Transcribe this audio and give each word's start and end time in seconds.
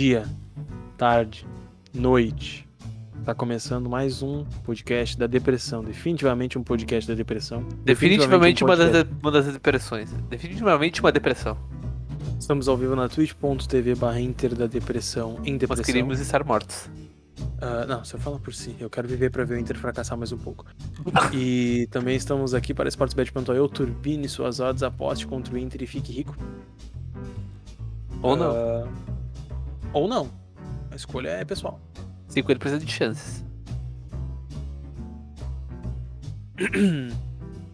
dia, 0.00 0.24
tarde, 0.96 1.46
noite. 1.92 2.66
Tá 3.22 3.34
começando 3.34 3.86
mais 3.86 4.22
um 4.22 4.46
podcast 4.64 5.18
da 5.18 5.26
depressão. 5.26 5.84
Definitivamente 5.84 6.58
um 6.58 6.62
podcast 6.62 7.06
da 7.06 7.14
depressão. 7.14 7.62
Definitivamente 7.84 8.64
um 8.64 8.66
uma, 8.66 8.76
das, 8.78 9.06
uma 9.20 9.30
das 9.30 9.44
depressões. 9.52 10.10
Definitivamente 10.30 11.02
uma 11.02 11.12
depressão. 11.12 11.54
Estamos 12.38 12.66
ao 12.66 12.78
vivo 12.78 12.96
na 12.96 13.10
twitch.tv 13.10 13.94
barra 13.96 14.18
Inter 14.18 14.54
da 14.54 14.66
Depressão 14.66 15.38
em 15.44 15.52
Nós 15.52 15.60
depressão. 15.60 15.84
queríamos 15.84 16.18
estar 16.18 16.42
mortos. 16.44 16.88
Ah, 17.60 17.84
não, 17.86 18.02
você 18.02 18.16
fala 18.16 18.38
por 18.38 18.54
si. 18.54 18.74
Eu 18.80 18.88
quero 18.88 19.06
viver 19.06 19.30
pra 19.30 19.44
ver 19.44 19.56
o 19.56 19.58
Inter 19.58 19.76
fracassar 19.76 20.16
mais 20.16 20.32
um 20.32 20.38
pouco. 20.38 20.64
e 21.34 21.86
também 21.90 22.16
estamos 22.16 22.54
aqui 22.54 22.72
para 22.72 22.88
Sportsbet.io. 22.88 23.68
Turbine 23.68 24.26
suas 24.30 24.60
odds, 24.60 24.82
aposte 24.82 25.26
contra 25.26 25.54
o 25.54 25.58
Inter 25.58 25.82
e 25.82 25.86
fique 25.86 26.10
rico. 26.10 26.34
Ou 28.22 28.34
não. 28.34 28.50
Ah, 28.50 28.88
ou 29.92 30.08
não. 30.08 30.30
A 30.90 30.96
escolha 30.96 31.28
é 31.28 31.44
pessoal. 31.44 31.80
50% 32.28 32.78
de 32.78 32.92
chances. 32.92 33.44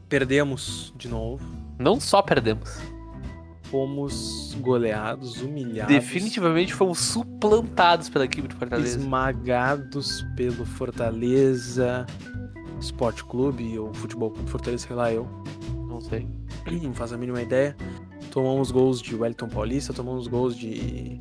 Perdemos 0.09 0.93
de 0.97 1.09
novo. 1.09 1.45
Não 1.79 2.01
só 2.01 2.23
perdemos. 2.23 2.79
Fomos 3.65 4.57
goleados, 4.61 5.43
humilhados. 5.43 5.93
Definitivamente 5.93 6.73
fomos 6.73 7.01
suplantados 7.01 8.09
pela 8.09 8.25
equipe 8.25 8.47
do 8.47 8.55
Fortaleza. 8.55 8.99
esmagados 8.99 10.25
pelo 10.37 10.65
Fortaleza 10.65 12.07
Esporte 12.81 13.25
Clube 13.25 13.77
ou 13.79 13.93
Futebol 13.93 14.31
Clube 14.31 14.49
Fortaleza, 14.49 14.87
sei 14.87 14.97
lá 14.97 15.13
eu. 15.13 15.29
Não 15.89 16.01
sei. 16.01 16.29
Não 16.83 16.95
faço 16.95 17.15
a 17.15 17.19
mínima 17.19 17.43
ideia. 17.43 17.77
Tomamos 18.31 18.71
gols 18.71 19.03
de 19.03 19.15
Wellington 19.17 19.49
Paulista, 19.49 19.93
tomamos 19.93 20.29
gols 20.29 20.57
de 20.57 21.19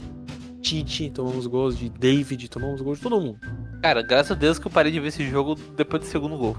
Tite, 0.65 1.11
tomamos 1.11 1.45
gols 1.45 1.77
de 1.77 1.89
David, 1.89 2.49
tomamos 2.49 2.81
gols 2.81 2.97
de 2.97 3.03
todo 3.03 3.21
mundo. 3.21 3.39
Cara, 3.83 4.01
graças 4.01 4.31
a 4.31 4.33
Deus 4.33 4.57
que 4.57 4.65
eu 4.65 4.71
parei 4.71 4.91
de 4.91 4.99
ver 4.99 5.09
esse 5.09 5.23
jogo 5.29 5.53
depois 5.53 6.01
do 6.01 6.07
segundo 6.07 6.35
gol. 6.35 6.57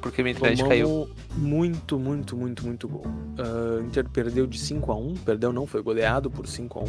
Porque 0.00 0.24
minha 0.24 0.34
internet 0.34 0.66
caiu. 0.66 0.88
Tomamos 0.88 1.16
muito, 1.36 2.00
muito, 2.00 2.36
muito, 2.36 2.66
muito 2.66 2.88
gol. 2.88 3.04
Ah, 3.38 3.80
Inter 3.80 4.08
perdeu 4.08 4.44
de 4.44 4.58
5 4.58 4.90
a 4.90 4.96
1 4.96 5.14
perdeu 5.18 5.52
não, 5.52 5.68
foi 5.68 5.80
goleado 5.82 6.28
por 6.28 6.48
5 6.48 6.80
a 6.80 6.82
1 6.82 6.86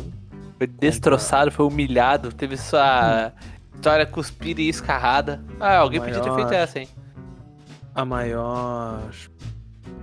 Foi 0.58 0.66
destroçado, 0.66 1.52
foi 1.52 1.68
humilhado. 1.68 2.34
Teve 2.34 2.58
sua 2.58 3.32
história 3.76 4.08
cuspida 4.08 4.60
e 4.60 4.70
escarrada. 4.70 5.46
Ah, 5.60 5.78
alguém 5.78 6.00
podia 6.00 6.20
ter 6.20 6.32
Maior. 6.32 6.36
feito 6.36 6.54
essa, 6.54 6.80
hein? 6.80 6.90
A 7.94 8.04
maior 8.04 9.12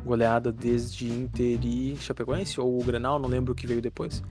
goleada 0.04 0.52
desde 0.52 1.08
Inter 1.08 1.58
e 1.64 1.96
Chapecoense, 1.96 2.60
ou 2.60 2.80
o 2.80 2.84
Grenal, 2.84 3.18
não 3.18 3.28
lembro 3.28 3.52
o 3.52 3.56
que 3.56 3.66
veio 3.66 3.82
depois. 3.82 4.22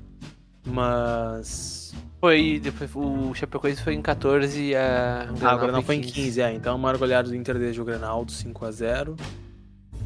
Mas 0.66 1.94
Foi, 2.26 2.60
depois 2.60 2.90
o 2.96 3.36
Chapecoense 3.36 3.84
foi 3.84 3.94
em 3.94 4.02
14 4.02 4.60
e 4.60 4.76
a 4.76 5.30
Ah, 5.44 5.56
o 5.56 5.60
Grenal 5.60 5.84
foi 5.84 5.96
em 5.98 6.02
15, 6.02 6.42
é. 6.42 6.52
Então 6.56 6.74
a 6.74 6.78
maior 6.78 6.98
goleada 6.98 7.30
do 7.30 7.36
Inter 7.36 7.60
desde 7.60 7.80
o 7.80 7.86
Grenal, 7.86 8.26
do 8.26 8.32
5x0. 8.32 9.16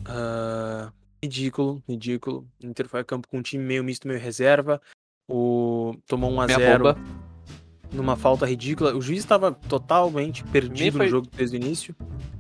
Ah, 0.06 0.92
ridículo, 1.24 1.82
ridículo. 1.88 2.46
O 2.62 2.68
Inter 2.68 2.90
foi 2.90 3.00
a 3.00 3.04
campo 3.06 3.26
com 3.30 3.38
um 3.38 3.42
time 3.42 3.64
meio 3.64 3.86
misto, 3.86 4.06
meio 4.06 4.20
reserva. 4.20 4.82
O... 5.30 5.96
Tomou 6.08 6.30
Minha 6.30 6.48
1x0 6.48 6.78
bomba. 6.80 6.98
numa 7.94 8.18
falta 8.18 8.46
ridícula. 8.46 8.94
O 8.94 9.02
juiz 9.02 9.20
estava 9.20 9.54
totalmente 9.54 10.44
perdido 10.44 10.98
foi- 10.98 11.06
no 11.06 11.10
jogo 11.12 11.28
desde 11.34 11.56
o 11.56 11.58
início. 11.58 11.96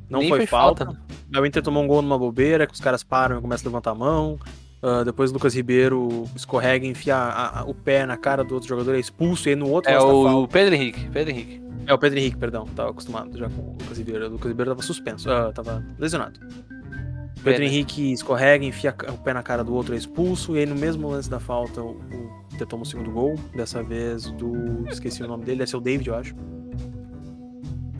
Não 0.10 0.20
foi, 0.22 0.40
foi 0.40 0.46
falta. 0.46 0.88
falta. 0.88 1.02
O 1.40 1.46
Inter 1.46 1.64
tomou 1.64 1.82
um 1.82 1.88
gol 1.88 2.02
numa 2.02 2.20
bobeira, 2.20 2.68
que 2.68 2.74
os 2.74 2.82
caras 2.82 3.02
param 3.02 3.38
e 3.38 3.42
começam 3.42 3.68
a 3.68 3.70
levantar 3.70 3.92
a 3.92 3.96
mão. 3.96 4.38
Ah, 4.82 5.04
depois 5.04 5.30
o 5.32 5.34
Lucas 5.34 5.54
Ribeiro 5.56 6.24
escorrega 6.36 6.86
e 6.86 6.90
enfia 6.90 7.16
a- 7.16 7.60
a- 7.60 7.64
o 7.66 7.74
pé 7.74 8.06
na 8.06 8.16
cara 8.16 8.44
do 8.44 8.54
outro 8.54 8.70
jogador, 8.70 8.96
é 8.96 9.00
expulso, 9.00 9.48
e 9.48 9.52
aí 9.52 9.56
no 9.56 9.70
outro 9.70 9.92
É 9.92 10.00
o 10.00 10.24
falta- 10.24 10.54
Pedro 10.54 10.76
Henrique. 10.76 11.10
Pedro 11.10 11.32
Henrique. 11.32 11.62
é 11.86 11.94
o 11.94 11.98
Pedro 11.98 12.20
Henrique, 12.20 12.38
perdão. 12.38 12.66
Tava 12.68 12.92
acostumado 12.92 13.38
já 13.38 13.50
com 13.50 13.62
o 13.62 13.72
Lucas 13.82 13.98
Ribeiro. 13.98 14.28
O 14.28 14.30
Lucas 14.30 14.48
Ribeiro 14.50 14.72
tava 14.72 14.82
suspenso, 14.82 15.30
ah, 15.30 15.52
tava 15.52 15.84
lesionado. 15.98 16.40
O 16.40 17.42
Pedro 17.42 17.60
Pena. 17.62 17.66
Henrique 17.66 18.12
escorrega, 18.14 18.64
enfia 18.66 18.94
o 19.10 19.18
pé 19.18 19.34
na 19.34 19.42
cara 19.42 19.64
do 19.64 19.74
outro, 19.74 19.96
é 19.96 19.98
expulso. 19.98 20.56
E 20.56 20.60
aí 20.60 20.66
no 20.66 20.76
mesmo 20.76 21.10
lance 21.10 21.30
da 21.30 21.40
falta, 21.40 21.82
o, 21.82 21.92
o 22.62 22.66
toma 22.66 22.84
o 22.84 22.86
segundo 22.86 23.10
gol. 23.12 23.36
Dessa 23.56 23.82
vez 23.82 24.30
do. 24.32 24.86
Esqueci 24.90 25.24
o 25.24 25.28
nome 25.28 25.46
dele, 25.46 25.60
deve 25.60 25.70
ser 25.72 25.78
o 25.78 25.82
David, 25.82 26.08
eu 26.10 26.16
acho. 26.16 26.36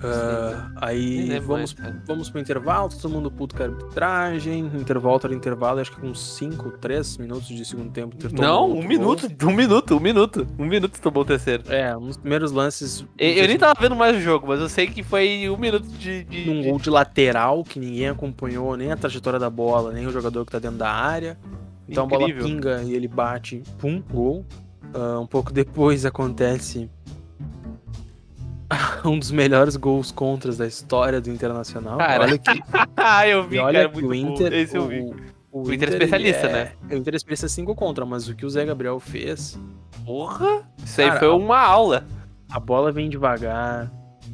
Nem 0.08 0.72
aí 0.78 1.26
lembro 1.28 1.48
vamos, 1.48 1.74
mais, 1.74 1.96
vamos 2.06 2.30
pro 2.30 2.40
intervalo, 2.40 2.90
todo 2.90 3.10
mundo 3.12 3.30
puto 3.30 3.56
com 3.56 3.64
a 3.64 3.66
arbitragem. 3.66 4.66
Intervalo 4.76 5.20
era 5.24 5.34
intervalo, 5.34 5.80
acho 5.80 5.92
que 5.92 6.00
com 6.02 6.14
5, 6.14 6.72
3 6.80 7.18
minutos 7.18 7.48
de 7.48 7.64
segundo 7.66 7.92
tempo. 7.92 8.16
Não, 8.34 8.72
um 8.72 8.84
minuto, 8.88 9.28
um 9.44 9.52
minuto, 9.54 9.96
um 9.96 10.00
minuto. 10.00 10.48
Um 10.58 10.66
minuto 10.66 11.00
tomou 11.02 11.24
o 11.24 11.26
terceiro. 11.26 11.64
É, 11.68 11.96
um 11.96 12.08
dos 12.08 12.18
primeiros 12.18 12.52
lances. 12.52 13.06
Eu, 13.18 13.30
eu 13.30 13.48
nem 13.48 13.58
tava 13.58 13.74
vendo 13.80 13.96
mais 13.96 14.16
o 14.16 14.20
jogo, 14.22 14.48
mas 14.48 14.60
eu 14.60 14.70
sei 14.70 14.88
que 14.88 15.04
foi 15.04 15.50
um 15.50 15.58
minuto 15.58 15.88
de. 15.88 16.24
de- 16.24 16.44
de- 16.44 16.70
gol 16.70 16.80
de 16.80 16.90
lateral 16.90 17.64
que 17.64 17.80
ninguém 17.80 18.10
acompanhou, 18.10 18.76
nem 18.78 18.92
a 18.92 18.98
trajetória 18.98 19.40
da 19.40 19.50
bola, 19.50 19.92
nem 19.92 20.06
o 20.08 20.12
jogador 20.12 20.46
que 20.46 20.52
tá 20.52 20.60
dentro 20.60 20.78
da 20.78 20.90
área. 20.92 21.38
Então 21.88 22.06
Incrível. 22.06 22.28
a 22.28 22.30
bola 22.38 22.44
pinga 22.50 22.84
e 22.84 22.94
ele 22.94 23.08
bate, 23.08 23.64
pum, 23.78 24.02
gol. 24.12 24.46
Ah, 24.94 25.20
um 25.20 25.28
pouco 25.28 25.52
depois 25.52 26.06
acontece 26.06 26.90
um 29.06 29.18
dos 29.20 29.32
melhores 29.32 29.76
gols 29.76 30.12
contras 30.12 30.58
da 30.58 30.68
história 30.68 31.20
do 31.22 31.30
Internacional. 31.30 31.98
Cara, 31.98 32.24
olha 32.24 32.38
que, 32.38 32.64
Ah, 32.98 33.28
eu 33.28 33.48
vi, 33.48 33.60
olha 33.60 33.82
cara, 33.82 33.90
que 33.90 34.02
muito 34.02 34.10
o 34.12 34.16
Inter, 34.34 34.50
bom. 34.52 34.56
Esse 34.58 34.78
eu 34.78 34.88
vi. 34.88 35.00
o, 35.52 35.62
o 35.68 35.74
Inter 35.74 35.90
é 35.90 35.92
especialista, 35.94 36.48
é- 36.48 36.52
né? 36.52 36.72
O 36.92 36.96
Inter 36.96 37.14
é 37.14 37.18
especialista 37.18 37.48
5 37.62 37.76
contra, 37.76 38.06
mas 38.06 38.28
o 38.28 38.36
que 38.36 38.46
o 38.46 38.50
Zé 38.50 38.66
Gabriel 38.66 39.00
fez, 39.00 39.60
Porra! 40.06 40.64
Isso 40.84 41.02
aí 41.02 41.08
Cara, 41.08 41.20
foi 41.20 41.28
a- 41.28 41.34
uma 41.34 41.60
aula. 41.60 42.06
a 42.52 42.60
bola 42.60 42.92
vem 42.92 43.10
devagar. 43.10 43.92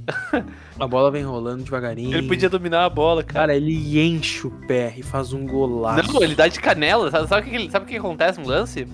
a 0.79 0.87
bola 0.87 1.09
vem 1.09 1.23
rolando 1.23 1.63
devagarinho. 1.63 2.15
Ele 2.15 2.27
podia 2.27 2.49
dominar 2.49 2.85
a 2.85 2.89
bola, 2.89 3.23
cara. 3.23 3.39
Cara, 3.47 3.55
ele 3.55 3.99
enche 3.99 4.45
o 4.45 4.51
pé 4.51 4.93
e 4.95 5.01
faz 5.01 5.33
um 5.33 5.45
golaço. 5.45 6.13
Não, 6.13 6.21
ele 6.21 6.35
dá 6.35 6.47
de 6.47 6.59
canela. 6.59 7.09
Sabe, 7.09 7.27
sabe 7.27 7.47
o 7.47 7.49
que, 7.49 7.55
ele- 7.55 7.71
sabe 7.71 7.85
o 7.85 7.87
que 7.87 7.97
acontece 7.97 8.39
no 8.39 8.47
lance? 8.47 8.87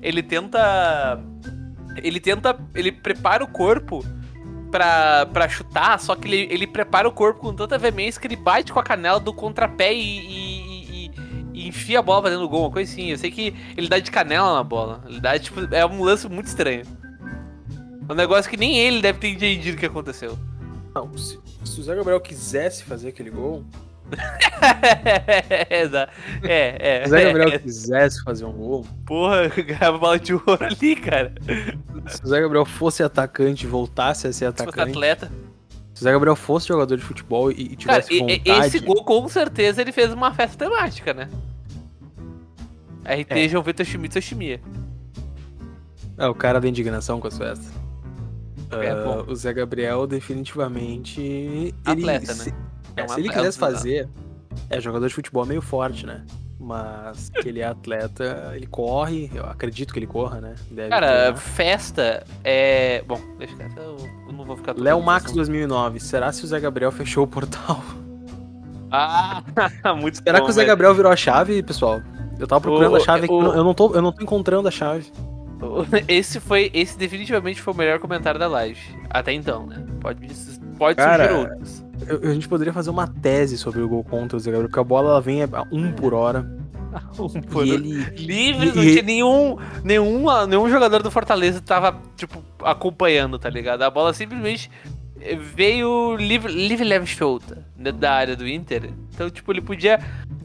Ele 0.00 0.22
tenta. 0.22 1.20
Ele 2.02 2.20
tenta. 2.20 2.56
Ele 2.74 2.92
prepara 2.92 3.42
o 3.42 3.48
corpo 3.48 4.04
pra, 4.70 5.26
pra 5.26 5.48
chutar, 5.48 5.98
só 6.00 6.14
que 6.14 6.26
ele, 6.28 6.52
ele 6.52 6.66
prepara 6.66 7.08
o 7.08 7.12
corpo 7.12 7.40
com 7.40 7.54
tanta 7.54 7.78
veemência 7.78 8.20
que 8.20 8.26
ele 8.26 8.36
bate 8.36 8.72
com 8.72 8.78
a 8.80 8.82
canela 8.82 9.18
do 9.20 9.32
contrapé 9.32 9.92
e, 9.94 10.00
e, 10.00 11.06
e- 11.06 11.10
e 11.54 11.68
enfia 11.68 11.98
a 11.98 12.02
bola 12.02 12.22
pra 12.22 12.30
dentro 12.30 12.44
do 12.44 12.48
gol, 12.50 12.62
uma 12.62 12.70
coisa 12.70 12.90
assim. 12.92 13.10
Eu 13.10 13.18
sei 13.18 13.30
que 13.30 13.54
ele 13.76 13.88
dá 13.88 13.98
de 13.98 14.10
canela 14.10 14.54
na 14.54 14.62
bola. 14.62 15.02
Ele 15.08 15.20
dá, 15.20 15.38
tipo, 15.38 15.60
é 15.74 15.86
um 15.86 16.02
lance 16.02 16.28
muito 16.28 16.46
estranho. 16.46 16.84
Um 18.08 18.14
negócio 18.14 18.50
que 18.50 18.56
nem 18.56 18.76
ele 18.78 19.00
deve 19.00 19.18
ter 19.18 19.28
entendido 19.28 19.76
o 19.76 19.80
que 19.80 19.86
aconteceu. 19.86 20.38
Não, 20.94 21.16
se, 21.16 21.38
se 21.64 21.80
o 21.80 21.82
Zé 21.82 21.94
Gabriel 21.94 22.20
quisesse 22.20 22.84
fazer 22.84 23.08
aquele 23.08 23.30
gol, 23.30 23.64
é, 26.42 26.76
é. 26.78 27.00
se 27.02 27.06
o 27.06 27.10
Zé 27.10 27.24
Gabriel 27.24 27.48
é, 27.48 27.58
quisesse 27.58 28.22
fazer 28.22 28.44
um 28.44 28.52
gol, 28.52 28.86
Porra, 29.04 29.48
ganhava 29.62 29.98
bola 29.98 30.18
de 30.18 30.34
ouro 30.34 30.58
ali, 30.60 30.96
cara. 30.96 31.32
se 32.08 32.24
o 32.24 32.28
Zé 32.28 32.40
Gabriel 32.40 32.64
fosse 32.64 33.02
atacante 33.02 33.66
e 33.66 33.68
voltasse 33.68 34.26
a 34.26 34.32
ser 34.32 34.46
Se 34.46 34.52
fosse 34.52 34.62
atacante, 34.62 34.90
atleta. 34.90 35.30
se 35.94 36.02
o 36.02 36.04
Zé 36.04 36.12
Gabriel 36.12 36.36
fosse 36.36 36.68
jogador 36.68 36.96
de 36.96 37.02
futebol 37.02 37.50
e, 37.50 37.54
e 37.72 37.76
Cara, 37.76 38.02
tivesse 38.02 38.14
e- 38.14 38.18
vontade, 38.20 38.66
esse 38.66 38.78
gol 38.80 39.04
com 39.04 39.28
certeza 39.28 39.80
ele 39.82 39.92
fez 39.92 40.12
uma 40.12 40.32
festa 40.32 40.64
temática, 40.64 41.12
né? 41.12 41.28
RT 43.04 43.30
É. 43.30 43.48
João 43.48 43.62
Vitor 43.62 43.86
Schmidt 43.86 44.14
Soshimia. 44.14 44.60
é 46.18 46.26
o 46.28 46.34
cara 46.34 46.60
da 46.60 46.68
indignação 46.68 47.20
com 47.20 47.28
as 47.28 47.36
festas. 47.38 47.72
É, 48.68 48.94
bom. 49.04 49.24
o 49.28 49.36
Zé 49.36 49.52
Gabriel 49.52 50.08
definitivamente 50.08 51.20
ele, 51.20 51.74
Atleta, 51.84 52.34
se, 52.34 52.50
né? 52.50 52.56
É, 52.96 53.02
É 53.02 53.08
se 53.08 53.20
ele 53.20 53.28
quisesse 53.28 53.60
né? 53.60 53.66
fazer, 53.66 54.08
é 54.70 54.80
jogador 54.80 55.06
de 55.08 55.14
futebol 55.14 55.44
é 55.44 55.48
meio 55.48 55.62
forte, 55.62 56.06
né? 56.06 56.24
Mas 56.58 57.28
que 57.40 57.48
ele 57.48 57.60
é 57.60 57.66
atleta, 57.66 58.52
ele 58.54 58.66
corre, 58.66 59.30
eu 59.34 59.44
acredito 59.44 59.92
que 59.92 59.98
ele 59.98 60.06
corra, 60.06 60.40
né? 60.40 60.54
Deve 60.70 60.88
Cara, 60.88 61.06
treinar. 61.06 61.36
festa 61.36 62.26
é. 62.42 63.02
Bom, 63.06 63.20
deixa 63.38 63.54
eu 63.76 63.96
eu 64.26 64.32
não 64.32 64.44
vou 64.44 64.56
ficar. 64.56 64.74
Léo 64.76 65.00
Max 65.02 65.24
nesse 65.26 65.34
2009, 65.36 66.00
será 66.00 66.32
se 66.32 66.42
o 66.44 66.46
Zé 66.46 66.58
Gabriel 66.58 66.90
fechou 66.90 67.24
o 67.24 67.26
portal? 67.28 67.82
Ah, 68.90 69.42
muito 70.00 70.18
Será 70.22 70.38
bom, 70.38 70.44
que 70.44 70.50
o 70.50 70.54
Zé 70.54 70.60
velho. 70.62 70.68
Gabriel 70.68 70.94
virou 70.94 71.12
a 71.12 71.16
chave, 71.16 71.62
pessoal? 71.62 72.00
Eu 72.38 72.46
tava 72.46 72.60
procurando 72.60 72.92
O- 72.92 72.96
a 72.96 73.00
chave 73.00 73.24
aqui, 73.24 73.32
o- 73.34 73.52
eu 73.52 73.64
não 73.64 73.74
tô, 73.74 73.94
eu 73.94 74.02
não 74.02 74.12
tô 74.12 74.22
encontrando 74.22 74.68
a 74.68 74.70
chave. 74.70 75.10
Esse 76.06 76.38
foi. 76.38 76.70
Esse 76.74 76.96
definitivamente 76.98 77.60
foi 77.62 77.72
o 77.74 77.76
melhor 77.76 77.98
comentário 77.98 78.38
da 78.38 78.46
live. 78.46 78.80
Até 79.10 79.32
então, 79.32 79.66
né? 79.66 79.84
Pode, 80.00 80.26
pode 80.78 80.96
Cara, 80.96 81.28
surgir 81.28 81.40
outros. 81.50 81.84
Eu- 82.06 82.30
a 82.30 82.34
gente 82.34 82.48
poderia 82.48 82.72
fazer 82.72 82.90
uma 82.90 83.06
tese 83.06 83.56
sobre 83.56 83.80
o 83.80 83.88
gol 83.88 84.02
contra 84.04 84.36
o 84.36 84.40
Zé 84.40 84.50
Gabriel, 84.50 84.68
porque 84.68 84.80
a 84.80 84.84
bola 84.84 85.10
ela 85.10 85.20
vem 85.20 85.42
a 85.42 85.48
um 85.72 85.92
por 85.92 86.12
hora. 86.14 86.44
Por- 87.50 87.66
E 87.66 87.70
ele. 87.70 87.92
Livre, 88.16 88.66
não 88.66 88.82
tinha 88.82 89.02
nenhum, 89.02 89.56
nenhum, 89.84 90.46
nenhum 90.46 90.68
jogador 90.70 91.02
do 91.02 91.10
Fortaleza 91.10 91.60
tava, 91.60 92.00
tipo, 92.16 92.42
acompanhando, 92.62 93.38
tá 93.38 93.50
ligado? 93.50 93.82
A 93.82 93.90
bola 93.90 94.14
simplesmente 94.14 94.70
veio 95.54 96.14
livre, 96.16 96.52
livre 96.52 96.84
leve 96.86 97.06
solta 97.06 97.66
dentro 97.76 98.00
da 98.00 98.12
área 98.12 98.36
do 98.36 98.46
Inter. 98.48 98.90
Então, 99.14 99.28
tipo, 99.28 99.52
ele 99.52 99.60
podia 99.60 99.98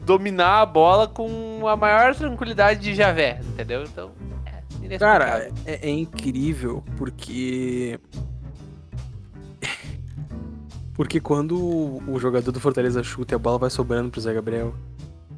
dominar 0.04 0.60
a 0.62 0.66
bola 0.66 1.06
com 1.06 1.66
a 1.68 1.76
maior 1.76 2.14
tranquilidade 2.14 2.80
de 2.80 2.94
Javé, 2.94 3.40
entendeu? 3.52 3.84
Então, 3.84 4.10
é. 4.90 4.98
Cara, 4.98 5.48
é, 5.64 5.88
é 5.88 5.90
incrível 5.90 6.82
porque. 6.98 7.98
Porque 10.94 11.20
quando 11.20 11.56
o 11.56 12.18
jogador 12.18 12.52
do 12.52 12.60
Fortaleza 12.60 13.02
chuta 13.02 13.34
e 13.34 13.36
a 13.36 13.38
bola 13.38 13.58
vai 13.58 13.70
sobrando 13.70 14.10
pro 14.10 14.20
Zé 14.20 14.32
Gabriel, 14.34 14.74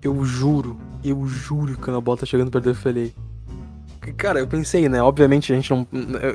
eu 0.03 0.25
juro, 0.25 0.77
eu 1.05 1.25
juro 1.27 1.75
que 1.75 1.81
quando 1.81 1.97
a 1.97 2.01
bola 2.01 2.19
tá 2.19 2.27
chegando 2.27 2.51
perto 2.51 2.69
eu 2.69 2.75
falei. 2.75 3.15
Cara, 4.17 4.41
eu 4.41 4.47
pensei, 4.47 4.89
né? 4.89 5.01
Obviamente 5.03 5.53
a 5.53 5.57
gente 5.57 5.71
não. 5.71 5.87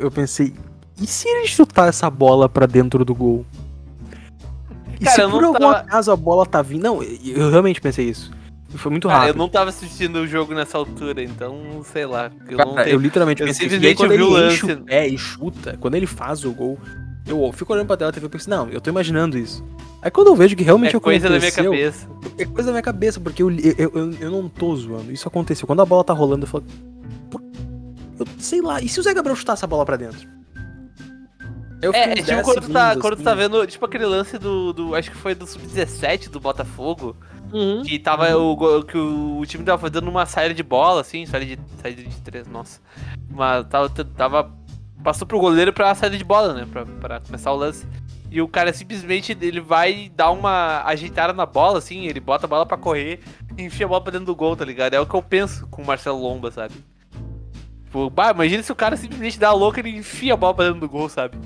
Eu 0.01 0.09
pensei, 0.09 0.53
e 0.99 1.05
se 1.05 1.27
ele 1.27 1.47
chutar 1.47 1.87
essa 1.89 2.09
bola 2.09 2.47
pra 2.49 2.65
dentro 2.65 3.03
do 3.05 3.13
gol? 3.13 3.45
E 4.99 5.03
Cara, 5.05 5.15
se 5.15 5.21
eu 5.21 5.29
por 5.29 5.43
algum 5.43 5.59
tava- 5.59 5.77
acaso 5.79 6.11
a 6.11 6.15
bola 6.15 6.45
tá 6.45 6.61
vindo. 6.61 6.81
Não, 6.83 7.03
eu 7.03 7.49
realmente 7.49 7.79
pensei 7.79 8.09
isso. 8.09 8.31
Foi 8.69 8.91
muito 8.91 9.07
Cara, 9.07 9.19
rápido. 9.21 9.35
eu 9.35 9.37
não 9.37 9.49
tava 9.49 9.69
assistindo 9.69 10.17
o 10.17 10.27
jogo 10.27 10.53
nessa 10.53 10.77
altura, 10.77 11.23
então 11.23 11.81
sei 11.83 12.05
lá. 12.05 12.31
Eu 12.47 12.57
Cara, 12.57 12.69
não 12.69 12.79
eu 12.83 12.99
literalmente 12.99 13.41
eu 13.41 13.47
pensei 13.47 13.67
isso. 13.67 13.75
E 13.77 13.87
aí, 13.87 13.95
quando 13.95 14.11
ele 14.11 14.23
lance. 14.23 14.55
enche 14.65 14.71
o 14.73 14.83
pé 14.83 15.07
e 15.07 15.17
chuta, 15.17 15.77
quando 15.79 15.95
ele 15.95 16.05
faz 16.05 16.43
o 16.45 16.51
gol, 16.51 16.77
eu 17.29 17.51
fico 17.53 17.71
olhando 17.73 17.87
pra 17.87 17.97
tela 17.97 18.11
da 18.11 18.15
TV 18.15 18.27
e 18.27 18.29
penso, 18.29 18.49
não, 18.49 18.69
eu 18.69 18.79
tô 18.81 18.89
imaginando 18.89 19.37
isso. 19.37 19.63
Aí 20.01 20.09
quando 20.09 20.27
eu 20.27 20.35
vejo 20.35 20.55
que 20.55 20.63
realmente 20.63 20.95
É 20.95 20.99
coisa 20.99 21.29
da 21.29 21.37
minha 21.37 21.49
aconteceu, 21.49 21.71
cabeça. 21.71 22.07
É 22.37 22.45
coisa 22.45 22.63
da 22.67 22.71
minha 22.71 22.81
cabeça, 22.81 23.19
porque 23.19 23.43
eu, 23.43 23.51
eu, 23.51 23.91
eu, 23.93 24.13
eu 24.13 24.31
não 24.31 24.47
tô 24.47 24.75
zoando. 24.75 25.11
Isso 25.11 25.27
aconteceu. 25.27 25.67
Quando 25.67 25.81
a 25.81 25.85
bola 25.85 26.03
tá 26.03 26.13
rolando, 26.13 26.43
eu 26.45 26.47
falo. 26.49 26.63
"Pô, 27.29 27.41
Eu 28.19 28.25
sei 28.37 28.61
lá, 28.61 28.81
e 28.81 28.87
se 28.89 28.99
o 28.99 29.03
Zé 29.03 29.13
Gabriel 29.13 29.35
chutar 29.35 29.53
essa 29.53 29.67
bola 29.67 29.85
pra 29.85 29.97
dentro? 29.97 30.27
Eu 31.81 31.93
É, 31.93 32.11
é 32.11 32.15
tipo 32.15 32.27
10 32.27 32.41
quando 32.45 32.61
tu, 32.61 32.69
tá, 32.71 32.87
segundos, 32.89 33.01
quando 33.01 33.15
tu 33.17 33.23
tá 33.23 33.31
assim. 33.31 33.39
vendo, 33.41 33.65
tipo 33.67 33.85
aquele 33.85 34.05
lance 34.05 34.37
do, 34.37 34.73
do 34.73 34.95
acho 34.95 35.11
que 35.11 35.17
foi 35.17 35.33
do 35.33 35.47
Sub-17 35.47 36.29
do 36.29 36.39
Botafogo, 36.39 37.15
Uhum. 37.53 37.81
que 37.83 37.97
tava 37.97 38.35
o, 38.37 38.55
go- 38.55 38.83
que 38.83 38.95
o, 38.97 39.39
o 39.39 39.45
time 39.45 39.63
tava 39.63 39.77
fazendo 39.81 40.07
uma 40.07 40.25
saída 40.25 40.53
de 40.53 40.61
bola, 40.61 41.01
assim, 41.01 41.25
saída 41.25 41.55
de, 41.55 41.59
saída 41.81 42.03
de 42.03 42.15
três, 42.17 42.47
nossa. 42.47 42.79
Uma, 43.31 43.63
tava, 43.63 43.89
tava, 43.89 44.51
passou 45.03 45.27
pro 45.27 45.39
goleiro 45.39 45.73
pra 45.73 45.93
saída 45.95 46.17
de 46.17 46.23
bola, 46.23 46.53
né, 46.53 46.67
pra, 46.71 46.85
pra 46.85 47.19
começar 47.19 47.51
o 47.51 47.55
lance. 47.55 47.87
E 48.31 48.41
o 48.41 48.47
cara 48.47 48.71
simplesmente, 48.71 49.35
ele 49.41 49.59
vai 49.59 50.11
dar 50.15 50.29
uma 50.29 50.83
ajeitada 50.85 51.33
na 51.33 51.45
bola, 51.45 51.79
assim, 51.79 52.05
ele 52.05 52.19
bota 52.19 52.45
a 52.45 52.49
bola 52.49 52.65
pra 52.65 52.77
correr 52.77 53.19
e 53.57 53.63
enfia 53.63 53.85
a 53.85 53.89
bola 53.89 54.01
pra 54.01 54.11
dentro 54.11 54.27
do 54.27 54.35
gol, 54.35 54.55
tá 54.55 54.63
ligado? 54.63 54.93
É 54.93 54.99
o 54.99 55.05
que 55.05 55.15
eu 55.15 55.23
penso 55.23 55.65
com 55.67 55.81
o 55.81 55.85
Marcelo 55.85 56.21
Lomba, 56.21 56.51
sabe? 56.51 56.75
Tipo, 57.85 58.07
bah, 58.09 58.29
imagina 58.29 58.61
se 58.61 58.71
o 58.71 58.75
cara 58.75 58.95
simplesmente 58.95 59.39
dá 59.39 59.49
a 59.49 59.53
louca 59.53 59.79
e 59.79 59.81
ele 59.81 59.97
enfia 59.97 60.33
a 60.33 60.37
bola 60.37 60.53
pra 60.53 60.65
dentro 60.65 60.81
do 60.81 60.89
gol, 60.89 61.09
sabe? 61.09 61.39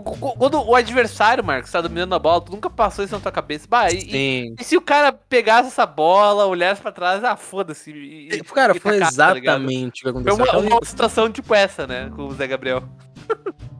Qu- 0.00 0.16
qu- 0.16 0.36
Quando 0.36 0.62
o 0.62 0.74
adversário, 0.74 1.44
Marcos, 1.44 1.70
tá 1.70 1.80
dominando 1.80 2.14
a 2.14 2.18
bola, 2.18 2.40
tu 2.40 2.52
nunca 2.52 2.70
passou 2.70 3.04
isso 3.04 3.14
na 3.14 3.20
tua 3.20 3.32
cabeça. 3.32 3.66
Bah, 3.68 3.90
e, 3.90 3.98
e- 3.98 4.54
e 4.58 4.64
se 4.64 4.76
o 4.76 4.80
cara 4.80 5.12
pegasse 5.12 5.68
essa 5.68 5.84
bola, 5.86 6.46
olhasse 6.46 6.80
pra 6.80 6.92
trás, 6.92 7.22
ah, 7.24 7.36
foda-se. 7.36 7.90
e- 7.90 8.28
e- 8.34 8.42
Cara, 8.44 8.76
e 8.76 8.80
foi 8.80 8.98
tá 8.98 9.08
exatamente 9.08 9.88
o 9.90 9.92
que 9.92 10.02
Foi 10.02 10.10
aconteceu. 10.10 10.34
uma, 10.36 10.44
Aquela- 10.44 10.76
uma 10.76 10.84
situação 10.84 11.30
tipo 11.30 11.54
essa, 11.54 11.86
né, 11.86 12.10
com 12.16 12.26
o 12.28 12.34
Zé 12.34 12.46
Gabriel. 12.46 12.82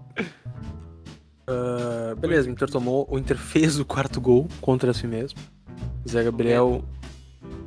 Ah, 1.46 2.14
beleza, 2.16 2.48
o 2.48 2.52
Inter 2.52 2.70
tomou. 2.70 3.06
O 3.10 3.18
Inter 3.18 3.36
fez 3.36 3.78
o 3.78 3.84
quarto 3.84 4.20
gol 4.20 4.46
contra 4.60 4.92
si 4.94 5.06
mesmo. 5.06 5.38
O 6.04 6.08
Zé 6.08 6.22
Gabriel, 6.22 6.84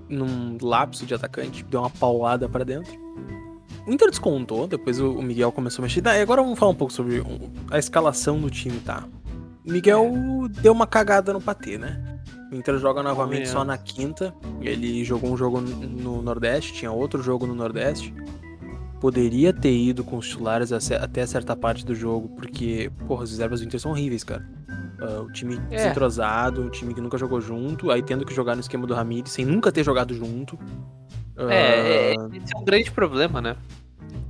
num 0.10 0.58
lapso 0.62 1.06
de 1.06 1.14
atacante, 1.14 1.64
deu 1.66 1.82
uma 1.82 1.90
paulada 1.90 2.48
pra 2.48 2.64
dentro. 2.64 2.94
O 3.88 3.92
Inter 3.92 4.10
descontou, 4.10 4.68
depois 4.68 5.00
o 5.00 5.12
o 5.12 5.22
Miguel 5.22 5.52
começou 5.52 5.84
a 5.84 5.84
mexer. 5.84 6.02
Daí 6.02 6.22
agora 6.22 6.42
vamos 6.42 6.58
falar 6.58 6.72
um 6.72 6.76
pouco 6.76 6.92
sobre 6.94 7.20
o- 7.20 7.52
a 7.70 7.78
escalação 7.78 8.40
do 8.40 8.50
time, 8.50 8.80
tá? 8.80 9.04
O 9.66 9.72
Miguel 9.72 10.12
deu 10.62 10.72
uma 10.74 10.88
cagada 10.88 11.32
no 11.34 11.42
patê, 11.42 11.78
né? 11.78 12.20
O 12.52 12.56
Inter 12.56 12.78
joga 12.78 13.02
novamente 13.04 13.48
só 13.50 13.64
na 13.64 13.78
quinta. 13.78 14.34
Ele 14.62 15.04
jogou 15.04 15.32
um 15.32 15.38
jogo 15.38 15.60
no 15.62 15.76
no 15.88 16.22
Nordeste, 16.22 16.74
tinha 16.74 16.92
outro 16.92 17.22
jogo 17.22 17.46
no 17.48 17.54
Nordeste. 17.56 18.14
Poderia 19.00 19.52
ter 19.54 19.76
ido 19.76 20.04
com 20.04 20.18
os 20.18 20.28
titulares 20.30 20.72
até 20.72 21.26
certa 21.26 21.56
parte 21.56 21.86
do 21.86 21.94
jogo, 21.94 22.30
porque, 22.30 22.92
porra, 23.08 23.24
as 23.24 23.32
reservas 23.32 23.60
do 23.60 23.66
Inter 23.66 23.80
são 23.80 23.92
horríveis, 23.92 24.24
cara. 24.24 24.48
Ah, 25.00 25.22
o 25.22 25.32
time 25.32 25.60
É. 25.70 25.76
desentrosado, 25.78 26.62
um 26.62 26.70
time 26.70 26.94
que 26.94 27.02
nunca 27.02 27.18
jogou 27.18 27.42
junto, 27.42 27.92
aí 27.92 28.02
tendo 28.02 28.26
que 28.26 28.34
jogar 28.34 28.56
no 28.56 28.62
esquema 28.62 28.88
do 28.88 28.94
Ramires 28.94 29.32
sem 29.32 29.46
nunca 29.46 29.72
ter 29.72 29.84
jogado 29.84 30.14
junto. 30.14 30.58
Ah, 31.38 31.54
É, 31.54 32.12
é, 32.12 32.14
esse 32.14 32.56
é 32.56 32.58
um 32.58 32.64
grande 32.64 32.92
problema, 32.92 33.42
né? 33.42 33.56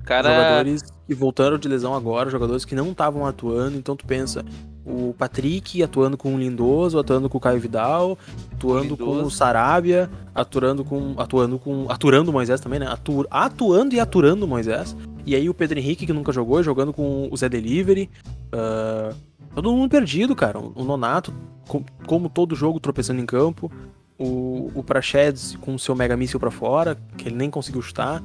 Cara. 0.04 0.30
Jogadores 0.30 0.84
que 1.07 1.16
voltaram 1.16 1.57
de 1.57 1.68
lesão 1.68 1.94
agora, 1.96 2.30
jogadores 2.30 2.63
que 2.63 2.75
não 2.75 2.92
estavam 2.92 3.25
atuando, 3.25 3.75
então 3.78 3.96
tu 3.96 4.06
pensa, 4.06 4.46
o 4.86 5.16
Patrick 5.18 5.81
atuando 5.81 6.16
com 6.16 6.36
o 6.36 6.38
Lindoso, 6.38 7.00
atuando 7.00 7.28
com 7.28 7.40
o 7.40 7.42
Caio 7.42 7.60
Vidal, 7.60 8.18
atuando 8.54 8.96
com 8.96 9.04
o 9.04 9.16
Lindoso. 9.16 9.36
Sarabia, 9.36 10.10
atuando 10.34 10.86
com. 10.86 11.16
atuando 11.18 11.57
com. 11.57 11.88
aturando 11.90 12.30
o 12.30 12.34
Moisés 12.34 12.62
também, 12.62 12.80
né? 12.80 12.88
Atu, 12.88 13.25
atuando 13.31 13.96
e 13.96 14.00
aturando 14.00 14.46
o 14.46 14.48
Moisés. 14.48 14.96
E 15.25 15.36
aí 15.36 15.50
o 15.50 15.56
Pedro 15.56 15.80
Henrique, 15.80 16.06
que 16.06 16.13
nunca 16.13 16.31
jogou, 16.31 16.62
jogando 16.62 16.94
com 16.94 17.28
o 17.31 17.36
Zé 17.36 17.50
Delivery. 17.50 18.08
ah, 18.51 19.12
todo 19.56 19.72
mundo 19.72 19.90
perdido, 19.90 20.36
cara. 20.36 20.60
O 20.60 20.84
Nonato, 20.84 21.34
com- 21.68 21.84
como 22.06 22.30
todo 22.30 22.56
jogo, 22.56 22.80
tropeçando 22.80 23.19
em 23.22 23.25
campo. 23.25 23.72
O, 24.18 24.72
o 24.74 24.82
Prachedes 24.84 25.58
com 25.62 25.76
o 25.76 25.80
seu 25.80 25.94
Mega 25.96 26.16
Míssil 26.16 26.40
pra 26.40 26.50
fora, 26.52 26.98
que 27.18 27.28
ele 27.28 27.36
nem 27.36 27.50
conseguiu 27.50 27.82
chutar. 27.82 28.24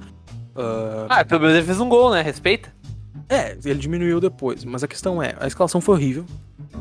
Ah, 0.54 1.06
Ah, 1.08 1.24
pelo 1.24 1.40
menos 1.40 1.56
ele 1.56 1.66
fez 1.66 1.80
um 1.80 1.88
gol, 1.88 2.12
né? 2.12 2.22
Respeita. 2.22 2.72
é, 3.28 3.56
ele 3.64 3.78
diminuiu 3.78 4.20
depois, 4.20 4.64
mas 4.64 4.82
a 4.84 4.88
questão 4.88 5.22
é, 5.22 5.34
a 5.40 5.46
escalação 5.46 5.80
foi 5.80 5.94
horrível. 5.96 6.24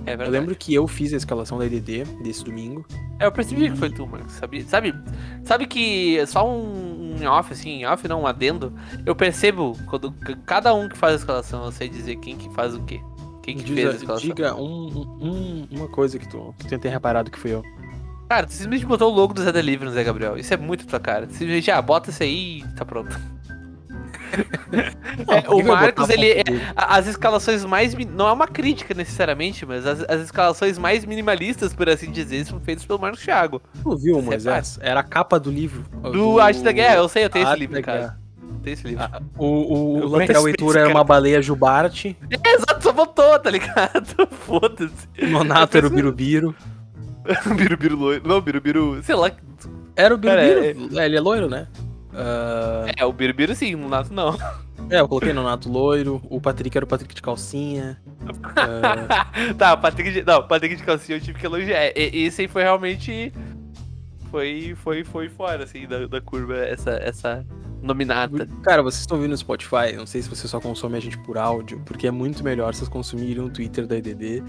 É 0.06 0.12
verdade. 0.12 0.30
Eu 0.30 0.32
lembro 0.32 0.56
que 0.56 0.74
eu 0.74 0.88
fiz 0.88 1.14
a 1.14 1.18
escalação 1.18 1.58
da 1.58 1.66
EDD 1.66 2.04
desse 2.24 2.44
domingo. 2.44 2.86
É, 3.20 3.26
eu 3.26 3.32
percebi 3.32 3.70
que 3.72 3.78
foi 3.78 3.90
tu, 3.90 4.06
Marcos. 4.06 4.34
Sabe, 4.34 4.64
sabe, 4.64 4.94
sabe 5.44 5.66
que 5.68 6.24
só 6.28 6.48
um, 6.48 7.16
um 7.22 7.26
off, 7.28 7.52
assim, 7.54 7.86
off 7.86 8.08
não, 8.08 8.22
um 8.22 8.28
adendo. 8.28 8.72
Eu 9.06 9.16
percebo 9.16 9.76
quando 9.88 10.12
cada 10.46 10.74
um 10.74 10.88
que 10.88 10.98
faz 10.98 11.14
a 11.14 11.18
escalação, 11.18 11.66
eu 11.66 11.72
sei 11.72 11.90
dizer 11.90 12.16
quem 12.18 12.38
que 12.38 12.50
faz 12.54 12.76
o 12.76 12.82
quê. 12.84 13.00
Quem 13.42 13.58
que 13.58 13.64
fez 13.64 13.88
a 13.88 13.92
Diga, 13.92 13.96
escalação. 14.04 14.28
diga 14.30 14.56
um- 14.56 15.18
um- 15.22 15.68
uma 15.72 15.88
coisa 15.88 16.20
que 16.20 16.28
tu, 16.30 16.54
tu 16.60 16.78
tenha 16.80 16.94
reparado 16.94 17.32
que 17.32 17.40
fui 17.40 17.52
eu. 17.52 17.64
Cara, 18.30 18.46
tu 18.46 18.54
simplesmente 18.54 18.86
botou 18.86 19.12
o 19.12 19.16
logo 19.16 19.34
do 19.34 19.42
Zé 19.42 19.52
Delivery 19.52 19.86
no 19.90 19.92
Zé 19.92 20.04
Gabriel. 20.04 20.38
Isso 20.38 20.54
é 20.54 20.58
muito 20.58 20.86
tua 20.86 21.00
cara. 21.00 21.26
Tu 21.26 21.34
Simplesmente, 21.34 21.72
ah, 21.72 21.82
bota 21.82 22.12
isso 22.12 22.22
aí 22.24 22.60
e 22.60 22.64
tá 22.76 22.86
pronto. 22.86 23.20
É, 25.28 25.50
o 25.50 25.64
Marcos, 25.66 26.08
ele? 26.10 26.36
A- 26.76 26.98
As 26.98 27.08
escalações 27.08 27.66
mais. 27.66 27.96
Não 27.96 28.28
é 28.28 28.32
uma 28.32 28.48
crítica 28.48 28.94
necessariamente, 28.94 29.66
mas 29.66 29.86
as, 29.88 30.02
as 30.08 30.22
escalações 30.22 30.78
mais 30.78 31.04
minimalistas, 31.04 31.74
por 31.74 31.90
assim 31.90 32.12
dizer, 32.12 32.46
são 32.46 32.60
feitas 32.60 32.86
pelo 32.86 33.00
Marcos 33.00 33.22
Thiago. 33.24 33.60
Tu 33.82 33.98
viu, 33.98 34.16
Você 34.18 34.22
Moisés? 34.26 34.78
Era 34.82 35.00
a 35.00 35.04
capa 35.04 35.40
do 35.40 35.50
livro. 35.50 35.84
Do 36.14 36.40
Arte 36.40 36.62
da 36.62 36.72
Guerra, 36.72 36.98
eu 36.98 37.10
sei, 37.10 37.26
eu 37.26 37.30
tenho 37.32 37.42
esse 37.44 37.50
Arte 37.52 37.60
livro 37.60 37.80
em 37.80 37.82
casa. 37.82 38.00
Guerra. 38.00 38.20
Tem 38.64 38.74
esse 38.74 38.88
livro. 38.88 39.04
Ah, 39.04 39.20
O, 39.38 39.46
o, 39.46 39.98
o 40.02 40.08
lateral 40.10 40.48
Heitor 40.48 40.70
esse 40.70 40.78
era 40.78 40.88
cara. 40.88 40.98
uma 41.00 41.04
baleia 41.04 41.42
Jubarte, 41.42 42.16
É, 42.30 42.54
exato, 42.56 42.84
só 42.84 42.92
botou, 42.94 43.40
tá 43.40 43.50
ligado? 43.50 44.28
Foda-se. 44.46 45.08
Nonato 45.28 45.76
era 45.78 45.88
o 45.88 45.90
Birubiru. 45.90 46.56
Birubiru 47.56 47.96
loiro. 47.96 48.28
Não, 48.28 48.42
Birubiru. 48.42 49.02
Sei 49.04 49.16
lá. 49.16 49.32
Era 49.96 50.16
o 50.16 50.20
Cara, 50.20 50.42
Birubiru, 50.42 51.00
é, 51.00 51.06
ele 51.06 51.18
é 51.18 51.20
loiro, 51.22 51.50
né? 51.50 51.68
Ah, 52.14 52.86
É, 52.98 53.06
o 53.06 53.14
Birubiru 53.14 53.54
sim, 53.56 53.76
o 53.76 53.88
Nato 53.88 54.14
não. 54.14 54.36
é, 54.90 55.00
eu 55.00 55.08
coloquei 55.08 55.32
Nonato 55.34 55.70
loiro, 55.70 56.22
o 56.30 56.42
Patrick 56.42 56.76
era 56.76 56.84
o 56.86 56.88
Patrick 56.88 57.14
de 57.14 57.22
calcinha. 57.22 58.02
Ah, 58.56 59.28
tá, 59.58 59.74
o 59.74 59.78
Patrick 59.78 60.12
de. 60.12 60.24
Não, 60.24 60.40
o 60.40 60.48
Patrick 60.48 60.76
de 60.76 60.84
calcinha 60.84 61.18
eu 61.18 61.22
tive 61.22 61.38
que 61.40 61.46
elogiar. 61.46 61.78
É, 61.78 61.94
e- 61.96 62.24
Esse 62.26 62.42
aí 62.44 62.48
foi 62.48 62.64
realmente. 62.64 63.32
Foi, 64.32 64.76
foi, 64.84 65.04
foi 65.04 65.28
fora, 65.30 65.64
assim, 65.64 65.88
da, 65.88 66.06
da 66.06 66.22
curva, 66.22 66.56
essa, 66.58 66.92
essa 66.92 67.46
nominata. 67.82 68.48
Cara, 68.64 68.82
vocês 68.84 69.02
estão 69.02 69.18
ouvindo 69.18 69.32
no 69.32 69.38
Spotify, 69.38 69.94
não 69.96 70.06
sei 70.06 70.22
se 70.22 70.30
você 70.30 70.48
só 70.48 70.60
consome 70.60 70.98
a 70.98 71.00
gente 71.00 71.18
por 71.20 71.38
áudio, 71.38 71.82
porque 71.86 72.08
é 72.08 72.12
muito 72.12 72.44
melhor 72.44 72.74
vocês 72.74 72.90
consumirem 72.90 73.44
o 73.44 73.50
Twitter 73.50 73.88
da 73.88 73.98
EDD 73.98 74.44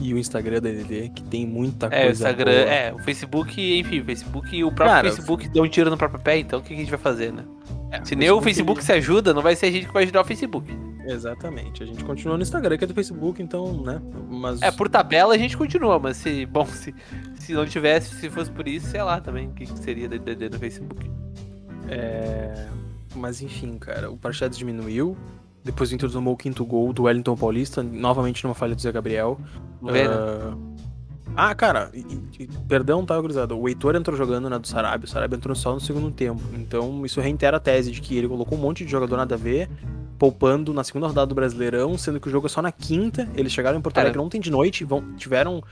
e 0.00 0.12
o 0.12 0.18
Instagram 0.18 0.60
da 0.60 0.68
EDD, 0.70 1.10
que 1.14 1.22
tem 1.24 1.46
muita 1.46 1.86
É, 1.86 2.02
o 2.02 2.04
coisa 2.06 2.28
Instagram, 2.28 2.52
boa. 2.52 2.74
é, 2.74 2.92
o 2.92 2.98
Facebook, 2.98 3.78
enfim, 3.78 4.00
o 4.00 4.04
Facebook 4.04 4.56
e 4.56 4.64
o 4.64 4.68
próprio 4.72 4.96
Cara, 4.96 5.08
Facebook 5.08 5.48
deu 5.48 5.62
um 5.62 5.68
tiro 5.68 5.88
no 5.90 5.96
próprio 5.96 6.20
pé, 6.20 6.38
então 6.38 6.58
o 6.58 6.62
que 6.62 6.74
a 6.74 6.76
gente 6.76 6.90
vai 6.90 6.98
fazer, 6.98 7.32
né? 7.32 7.44
É, 7.92 8.04
Se 8.04 8.16
nem 8.16 8.30
o 8.30 8.40
Facebook 8.42 8.82
se 8.82 8.92
ajuda, 8.92 9.32
não 9.32 9.40
vai 9.42 9.54
ser 9.54 9.66
a 9.66 9.70
gente 9.70 9.86
que 9.86 9.92
vai 9.92 10.02
ajudar 10.02 10.22
o 10.22 10.24
Facebook. 10.24 10.76
Exatamente, 11.06 11.82
a 11.82 11.86
gente 11.86 12.02
continua 12.02 12.36
no 12.36 12.42
Instagram, 12.42 12.76
que 12.78 12.84
é 12.84 12.86
do 12.86 12.94
Facebook, 12.94 13.40
então, 13.40 13.72
né, 13.82 14.00
mas... 14.30 14.62
É, 14.62 14.70
por 14.70 14.88
tabela 14.88 15.34
a 15.34 15.38
gente 15.38 15.56
continua, 15.56 15.98
mas 15.98 16.16
se, 16.16 16.44
bom, 16.46 16.64
se, 16.66 16.94
se 17.36 17.52
não 17.52 17.66
tivesse, 17.66 18.16
se 18.16 18.28
fosse 18.30 18.50
por 18.50 18.66
isso, 18.66 18.86
sei 18.88 19.02
lá 19.02 19.20
também 19.20 19.48
o 19.48 19.52
que 19.52 19.66
que 19.66 19.78
seria 19.78 20.08
da 20.08 20.16
DD 20.16 20.48
no 20.48 20.58
Facebook. 20.58 21.10
É, 21.96 22.68
Mas 23.14 23.40
enfim, 23.42 23.78
cara, 23.78 24.10
o 24.10 24.16
Prachedes 24.16 24.58
diminuiu, 24.58 25.16
depois 25.62 25.90
o 25.90 25.94
Inter 25.94 26.10
tomou 26.10 26.34
o 26.34 26.36
quinto 26.36 26.64
gol 26.64 26.92
do 26.92 27.04
Wellington 27.04 27.36
Paulista, 27.36 27.82
novamente 27.82 28.42
numa 28.44 28.54
falha 28.54 28.74
do 28.74 28.80
Zé 28.82 28.90
Gabriel. 28.92 29.38
Né? 29.80 30.04
Ah, 31.36 31.54
cara, 31.54 31.90
e- 31.94 32.20
e- 32.38 32.48
perdão, 32.68 33.04
tá, 33.04 33.18
gurizada. 33.20 33.54
O 33.54 33.68
Heitor 33.68 33.96
entrou 33.96 34.16
jogando 34.16 34.48
na 34.48 34.58
do 34.58 34.68
Sarabia, 34.68 35.04
o 35.04 35.08
Sarabia 35.08 35.36
entrou 35.36 35.54
só 35.56 35.72
no 35.74 35.80
segundo 35.80 36.10
tempo. 36.10 36.40
Então, 36.54 37.04
isso 37.04 37.20
reitera 37.20 37.56
a 37.56 37.60
tese 37.60 37.90
de 37.90 38.00
que 38.00 38.16
ele 38.16 38.28
colocou 38.28 38.56
um 38.56 38.60
monte 38.60 38.84
de 38.84 38.90
jogador 38.90 39.16
nada 39.16 39.34
a 39.34 39.38
ver, 39.38 39.68
poupando 40.24 40.72
na 40.72 40.82
segunda 40.82 41.06
rodada 41.06 41.26
do 41.26 41.34
Brasileirão, 41.34 41.98
sendo 41.98 42.18
que 42.18 42.28
o 42.28 42.30
jogo 42.30 42.46
é 42.46 42.48
só 42.48 42.62
na 42.62 42.72
quinta. 42.72 43.28
Eles 43.36 43.52
chegaram 43.52 43.78
em 43.78 43.82
Porto. 43.82 43.98
Alegre 43.98 44.18
ontem 44.18 44.40
de 44.40 44.50
noite, 44.50 44.82
vão, 44.82 45.02
tiveram. 45.18 45.62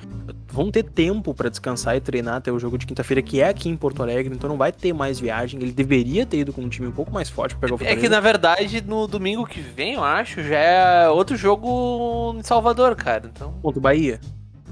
vão 0.48 0.70
ter 0.70 0.82
tempo 0.82 1.32
pra 1.32 1.48
descansar 1.48 1.96
e 1.96 2.00
treinar 2.00 2.34
até 2.36 2.52
o 2.52 2.58
jogo 2.58 2.76
de 2.76 2.84
quinta-feira, 2.86 3.22
que 3.22 3.40
é 3.40 3.48
aqui 3.48 3.70
em 3.70 3.76
Porto 3.76 4.02
Alegre, 4.02 4.34
então 4.34 4.50
não 4.50 4.58
vai 4.58 4.70
ter 4.70 4.92
mais 4.92 5.18
viagem. 5.18 5.58
Ele 5.62 5.72
deveria 5.72 6.26
ter 6.26 6.36
ido 6.40 6.52
com 6.52 6.60
um 6.60 6.68
time 6.68 6.86
um 6.86 6.92
pouco 6.92 7.10
mais 7.10 7.30
forte 7.30 7.56
pra 7.56 7.60
pegar 7.60 7.72
o 7.72 7.76
É 7.76 7.78
Fortaleza. 7.78 8.00
que 8.02 8.08
na 8.10 8.20
verdade 8.20 8.84
no 8.86 9.06
domingo 9.06 9.46
que 9.46 9.60
vem, 9.62 9.94
eu 9.94 10.04
acho, 10.04 10.42
já 10.42 10.58
é 10.58 11.08
outro 11.08 11.34
jogo 11.34 12.34
em 12.38 12.42
Salvador, 12.42 12.94
cara. 12.94 13.30
Então, 13.34 13.54
Contra 13.62 13.78
o 13.78 13.82
Bahia. 13.82 14.20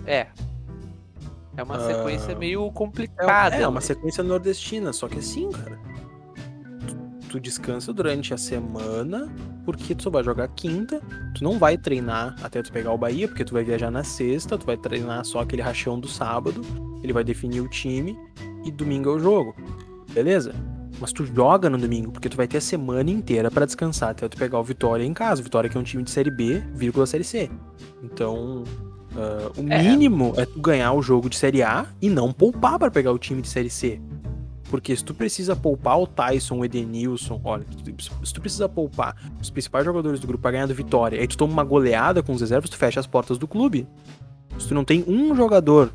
é. 0.07 0.27
É 1.57 1.63
uma 1.63 1.79
sequência 1.81 2.35
meio 2.37 2.67
É, 2.67 2.71
complicada. 2.71 3.57
é 3.57 3.67
uma 3.67 3.81
né? 3.81 3.87
sequência 3.87 4.23
nordestina, 4.23 4.93
só 4.93 5.09
que 5.09 5.19
assim, 5.19 5.51
cara. 5.51 5.79
Tu, 7.31 7.39
descansa 7.39 7.93
durante 7.93 8.35
a 8.35 8.37
semana, 8.37 9.33
porque 9.65 9.95
tu 9.95 10.03
só 10.03 10.11
vai 10.11 10.25
jogar 10.25 10.49
quinta, 10.49 11.01
tu 11.35 11.45
não 11.45 11.59
vai 11.59 11.79
treinar 11.79 12.35
até 12.43 12.61
tu 12.61 12.73
pegar 12.73 12.93
o 12.93 12.99
Bahia, 12.99 13.29
porque 13.29 13.45
tu 13.45 13.53
vai 13.55 13.63
viajar 13.63 13.91
na 13.91 14.03
sexta, 14.03 14.59
tu 14.59 14.67
vai 14.67 14.77
treinar 14.77 15.25
só 15.25 15.39
aquele 15.41 15.63
rachão 15.63 15.99
do 16.01 16.09
sábado, 16.09 16.61
ele 17.05 17.13
vai 17.13 17.23
definir 17.23 17.61
o 17.61 17.69
time, 17.69 18.17
e 18.65 18.71
domingo 18.73 19.11
é 19.11 19.13
o 19.13 19.19
jogo. 19.21 19.55
Beleza? 20.13 20.53
Mas 21.01 21.13
tu 21.13 21.25
joga 21.25 21.71
no 21.71 21.79
domingo, 21.79 22.11
porque 22.11 22.29
tu 22.29 22.37
vai 22.37 22.49
ter 22.49 22.59
a 22.59 22.61
semana 22.61 23.09
inteira 23.11 23.49
pra 23.51 23.65
descansar 23.65 24.11
até 24.11 24.29
tu 24.29 24.37
pegar 24.37 24.59
o 24.59 24.65
Vitória 24.65 25.05
em 25.05 25.15
casa. 25.15 25.41
O 25.41 25.45
Vitória 25.45 25.71
que 25.71 25.77
é 25.77 25.81
um 25.81 25.85
time 25.85 26.03
de 26.03 26.11
Série 26.11 26.31
B, 26.33 26.63
vírgula 26.75 27.07
Série 27.07 27.25
C. 27.25 27.49
Então, 28.03 28.65
ah, 29.17 29.51
o 29.57 29.73
É. 29.73 29.83
mínimo 29.83 30.35
é 30.37 30.45
tu 30.45 30.61
ganhar 30.61 30.93
o 30.93 31.01
jogo 31.01 31.31
de 31.31 31.37
Série 31.37 31.63
A 31.63 31.87
e 32.03 32.11
não 32.11 32.33
poupar 32.33 32.79
pra 32.79 32.91
pegar 32.91 33.13
o 33.13 33.19
time 33.19 33.41
de 33.41 33.49
Série 33.49 33.71
C. 33.71 34.01
Porque 34.71 34.95
se 34.95 35.05
tu 35.05 35.13
precisa 35.13 35.57
poupar 35.57 35.99
o 36.01 36.07
Tyson, 36.07 36.59
o 36.59 36.65
Edenilson, 36.65 37.41
olha, 37.43 37.67
se 38.23 38.33
tu 38.33 38.41
precisa 38.41 38.69
poupar 38.69 39.17
os 39.43 39.51
principais 39.51 39.85
jogadores 39.85 40.21
do 40.21 40.27
grupo 40.29 40.43
pra 40.43 40.53
ganhar 40.53 40.67
do 40.67 40.75
Vitória, 40.75 41.21
aí 41.21 41.27
tu 41.27 41.37
toma 41.37 41.53
uma 41.53 41.65
goleada 41.65 42.23
com 42.23 42.33
os 42.33 42.41
reservas, 42.41 42.71
tu 42.71 42.77
fecha 42.77 43.01
as 43.01 43.07
portas 43.07 43.37
do 43.37 43.49
clube. 43.49 43.87
Se 44.59 44.69
tu 44.69 44.75
não 44.75 44.85
tem 44.85 45.05
um 45.09 45.35
jogador 45.35 45.93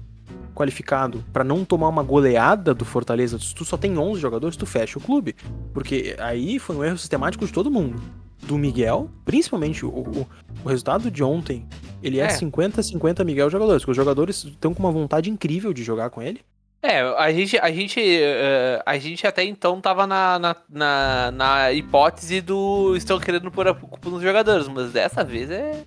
qualificado 0.53 1.23
pra 1.31 1.43
não 1.43 1.63
tomar 1.63 1.87
uma 1.87 2.03
goleada 2.03 2.73
do 2.73 2.83
Fortaleza, 2.83 3.39
se 3.39 3.55
tu 3.55 3.63
só 3.63 3.77
tem 3.77 3.97
11 3.97 4.19
jogadores, 4.19 4.57
tu 4.57 4.65
fecha 4.65 4.97
o 4.99 5.01
clube. 5.01 5.35
Porque 5.73 6.15
aí 6.19 6.59
foi 6.59 6.75
um 6.75 6.83
erro 6.83 6.97
sistemático 6.97 7.45
de 7.45 7.53
todo 7.53 7.71
mundo. 7.71 8.01
Do 8.43 8.57
Miguel, 8.57 9.09
principalmente 9.23 9.85
o, 9.85 9.89
o, 9.89 10.27
o 10.63 10.67
resultado 10.69 11.09
de 11.09 11.23
ontem, 11.23 11.65
ele 12.03 12.19
é 12.19 12.25
É. 12.25 12.27
50-50 12.27 13.23
Miguel 13.23 13.49
jogadores, 13.49 13.81
porque 13.83 13.91
os 13.91 13.97
jogadores 13.97 14.43
estão 14.43 14.73
com 14.73 14.83
uma 14.83 14.91
vontade 14.91 15.29
incrível 15.29 15.73
de 15.73 15.83
jogar 15.83 16.09
com 16.09 16.21
ele. 16.21 16.41
É, 16.85 17.01
a 17.17 17.31
gente, 17.31 17.57
a 17.57 17.71
gente, 17.71 17.99
eh, 17.99 18.81
a 18.85 18.97
gente 18.97 19.25
até 19.25 19.43
então 19.43 19.81
tava 19.81 20.05
na, 20.05 20.37
na, 20.37 20.55
na, 20.69 21.31
na 21.31 21.71
hipótese 21.71 22.41
do 22.41 22.95
estão 22.95 23.19
querendo 23.19 23.49
pôr 23.51 23.67
a 23.67 23.73
culpa 23.73 24.09
nos 24.09 24.21
jogadores, 24.21 24.67
mas 24.67 24.91
dessa 24.91 25.23
vez 25.23 25.49
é. 25.49 25.83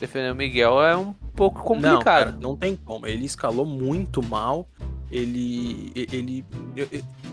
Defender 0.00 0.32
o 0.32 0.34
Miguel 0.34 0.82
é 0.82 0.96
um 0.96 1.12
pouco 1.36 1.58
Não, 1.58 1.64
complicado. 1.64 2.02
cara, 2.04 2.38
não 2.40 2.56
tem 2.56 2.74
como. 2.74 3.06
Ele 3.06 3.24
escalou 3.24 3.64
muito 3.64 4.20
mal. 4.22 4.66
Ele. 5.10 5.92
ele 5.94 6.44
eu- 6.74 6.88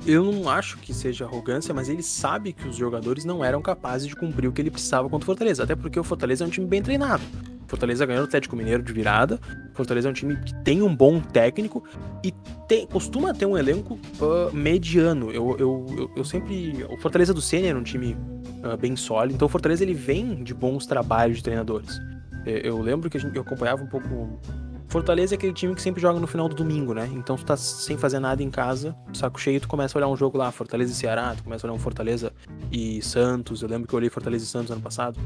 eu 0.05 0.23
não 0.31 0.47
acho 0.49 0.77
que 0.77 0.93
seja 0.93 1.25
arrogância, 1.25 1.73
mas 1.73 1.89
ele 1.89 2.03
sabe 2.03 2.53
que 2.53 2.67
os 2.67 2.75
jogadores 2.75 3.25
não 3.25 3.43
eram 3.43 3.61
capazes 3.61 4.07
de 4.07 4.15
cumprir 4.15 4.47
o 4.47 4.51
que 4.51 4.61
ele 4.61 4.69
precisava 4.71 5.09
contra 5.09 5.23
o 5.23 5.25
Fortaleza. 5.25 5.63
Até 5.63 5.75
porque 5.75 5.99
o 5.99 6.03
Fortaleza 6.03 6.43
é 6.43 6.47
um 6.47 6.49
time 6.49 6.67
bem 6.67 6.81
treinado. 6.81 7.23
Fortaleza 7.69 8.05
ganhou 8.05 8.23
o 8.23 8.25
Atlético 8.25 8.55
Mineiro 8.55 8.81
de 8.81 8.91
virada. 8.91 9.39
Fortaleza 9.73 10.09
é 10.09 10.11
um 10.11 10.13
time 10.13 10.35
que 10.35 10.53
tem 10.63 10.81
um 10.81 10.93
bom 10.93 11.21
técnico 11.21 11.83
e 12.23 12.33
tem- 12.67 12.87
costuma 12.87 13.33
ter 13.33 13.45
um 13.45 13.55
elenco 13.55 13.97
ah, 14.19 14.49
mediano. 14.51 15.31
Eu, 15.31 15.55
eu, 15.59 15.85
eu, 15.97 16.11
eu 16.17 16.25
sempre. 16.25 16.83
O 16.89 16.97
Fortaleza 16.97 17.33
do 17.33 17.41
Senna 17.41 17.67
era 17.67 17.77
um 17.77 17.83
time 17.83 18.17
ah, 18.63 18.75
bem 18.75 18.95
sólido. 18.95 19.35
Então 19.35 19.45
o 19.45 19.49
Fortaleza 19.49 19.83
ele 19.83 19.93
vem 19.93 20.43
de 20.43 20.53
bons 20.53 20.87
trabalhos 20.87 21.37
de 21.37 21.43
treinadores. 21.43 21.99
Eu, 22.45 22.57
eu 22.57 22.81
lembro 22.81 23.09
que 23.09 23.19
gente, 23.19 23.35
eu 23.35 23.43
acompanhava 23.43 23.83
um 23.83 23.87
pouco. 23.87 24.39
Fortaleza 24.89 25.35
é 25.35 25.37
aquele 25.37 25.53
time 25.53 25.75
que 25.75 25.81
sempre 25.81 26.01
joga 26.01 26.19
no 26.19 26.25
final 26.25 26.49
do 26.49 26.55
domingo, 26.55 26.95
né? 26.95 27.07
Então 27.13 27.35
tu 27.35 27.45
tá 27.45 27.55
sem 27.55 27.95
fazer 27.95 28.19
nada 28.19 28.41
em 28.41 28.49
casa, 28.49 28.95
saco 29.13 29.39
cheio, 29.39 29.61
tu 29.61 29.67
começa 29.67 29.95
a 29.95 29.99
olhar 29.99 30.07
um 30.07 30.17
jogo 30.17 30.35
lá, 30.37 30.51
Fortaleza 30.51 30.91
e 30.91 30.95
Ceará, 30.95 31.35
tu 31.37 31.43
começa 31.43 31.65
a 31.65 31.69
olhar 31.69 31.75
um 31.75 31.79
Fortaleza 31.79 32.33
e 32.71 32.99
Santos. 33.03 33.61
Eu 33.61 33.69
lembro 33.69 33.87
que 33.87 33.93
eu 33.93 33.97
olhei 33.97 34.09
Fortaleza 34.09 34.43
e 34.43 34.47
Santos 34.47 34.71
ano 34.71 34.81
passado. 34.81 35.19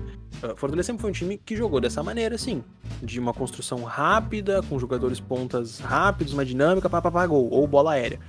Uh, 0.44 0.56
Fortaleza 0.58 0.88
sempre 0.88 1.02
foi 1.02 1.12
um 1.12 1.14
time 1.14 1.38
que 1.38 1.56
jogou 1.56 1.80
dessa 1.80 2.04
maneira, 2.04 2.36
assim, 2.36 2.62
de 3.02 3.20
uma 3.20 3.34
construção 3.34 3.84
rápida, 3.84 4.62
com 4.64 4.78
jogadores 4.78 5.22
pontas 5.22 5.80
rápidos, 5.80 6.34
uma 6.34 6.44
dinâmica, 6.44 6.90
papapá, 6.90 7.26
gol, 7.26 7.50
ou 7.50 7.66
bola 7.66 7.94
aérea. 7.94 8.20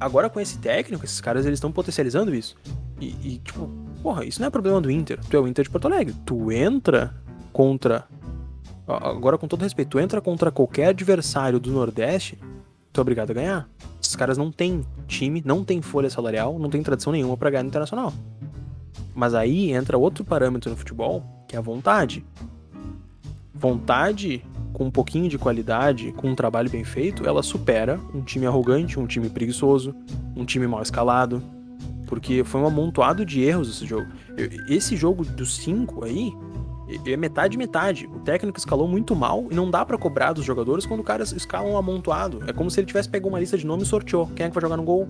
Agora 0.00 0.28
com 0.28 0.40
esse 0.40 0.58
técnico, 0.58 1.04
esses 1.04 1.20
caras 1.20 1.46
eles 1.46 1.58
estão 1.58 1.70
potencializando 1.70 2.34
isso. 2.34 2.56
E, 3.00 3.16
e, 3.22 3.38
tipo, 3.38 3.68
porra, 4.02 4.24
isso 4.24 4.40
não 4.40 4.48
é 4.48 4.50
problema 4.50 4.80
do 4.80 4.90
Inter. 4.90 5.20
Tu 5.30 5.36
é 5.36 5.40
o 5.40 5.46
Inter 5.46 5.64
de 5.64 5.70
Porto 5.70 5.86
Alegre. 5.86 6.12
Tu 6.26 6.50
entra 6.50 7.14
contra. 7.52 8.04
Agora, 9.00 9.38
com 9.38 9.46
todo 9.46 9.62
respeito, 9.62 9.90
tu 9.90 10.00
entra 10.00 10.20
contra 10.20 10.50
qualquer 10.50 10.88
adversário 10.88 11.60
do 11.60 11.70
Nordeste, 11.70 12.38
tu 12.92 13.00
é 13.00 13.02
obrigado 13.02 13.30
a 13.30 13.34
ganhar. 13.34 13.68
Esses 14.00 14.16
caras 14.16 14.36
não 14.36 14.50
têm 14.50 14.84
time, 15.06 15.42
não 15.44 15.64
têm 15.64 15.80
folha 15.80 16.10
salarial, 16.10 16.58
não 16.58 16.68
tem 16.68 16.82
tradição 16.82 17.12
nenhuma 17.12 17.36
pra 17.36 17.50
ganhar 17.50 17.62
no 17.62 17.68
internacional. 17.68 18.12
Mas 19.14 19.34
aí 19.34 19.72
entra 19.72 19.96
outro 19.96 20.24
parâmetro 20.24 20.70
no 20.70 20.76
futebol, 20.76 21.22
que 21.46 21.54
é 21.54 21.58
a 21.58 21.62
vontade. 21.62 22.24
Vontade 23.54 24.44
com 24.72 24.86
um 24.86 24.90
pouquinho 24.90 25.28
de 25.28 25.38
qualidade, 25.38 26.12
com 26.12 26.30
um 26.30 26.34
trabalho 26.34 26.70
bem 26.70 26.82
feito, 26.82 27.26
ela 27.26 27.42
supera 27.42 28.00
um 28.14 28.22
time 28.22 28.46
arrogante, 28.46 28.98
um 28.98 29.06
time 29.06 29.28
preguiçoso, 29.28 29.94
um 30.34 30.44
time 30.44 30.66
mal 30.66 30.82
escalado. 30.82 31.42
Porque 32.06 32.44
foi 32.44 32.60
um 32.60 32.66
amontoado 32.66 33.24
de 33.24 33.42
erros 33.42 33.68
esse 33.70 33.86
jogo. 33.86 34.06
Esse 34.68 34.96
jogo 34.96 35.24
dos 35.24 35.56
cinco 35.56 36.04
aí 36.04 36.32
é 37.06 37.16
metade 37.16 37.56
metade. 37.56 38.06
O 38.06 38.18
técnico 38.20 38.58
escalou 38.58 38.86
muito 38.88 39.14
mal 39.14 39.46
e 39.50 39.54
não 39.54 39.70
dá 39.70 39.84
pra 39.84 39.96
cobrar 39.98 40.32
dos 40.32 40.44
jogadores 40.44 40.86
quando 40.86 41.00
o 41.00 41.04
cara 41.04 41.22
escala 41.22 41.68
um 41.68 41.76
amontoado. 41.76 42.42
É 42.46 42.52
como 42.52 42.70
se 42.70 42.80
ele 42.80 42.86
tivesse 42.86 43.08
pegado 43.08 43.28
uma 43.28 43.40
lista 43.40 43.56
de 43.56 43.66
nomes 43.66 43.86
e 43.86 43.90
sorteou. 43.90 44.26
Quem 44.34 44.46
é 44.46 44.48
que 44.48 44.54
vai 44.54 44.62
jogar 44.62 44.76
no 44.76 44.82
gol? 44.82 45.08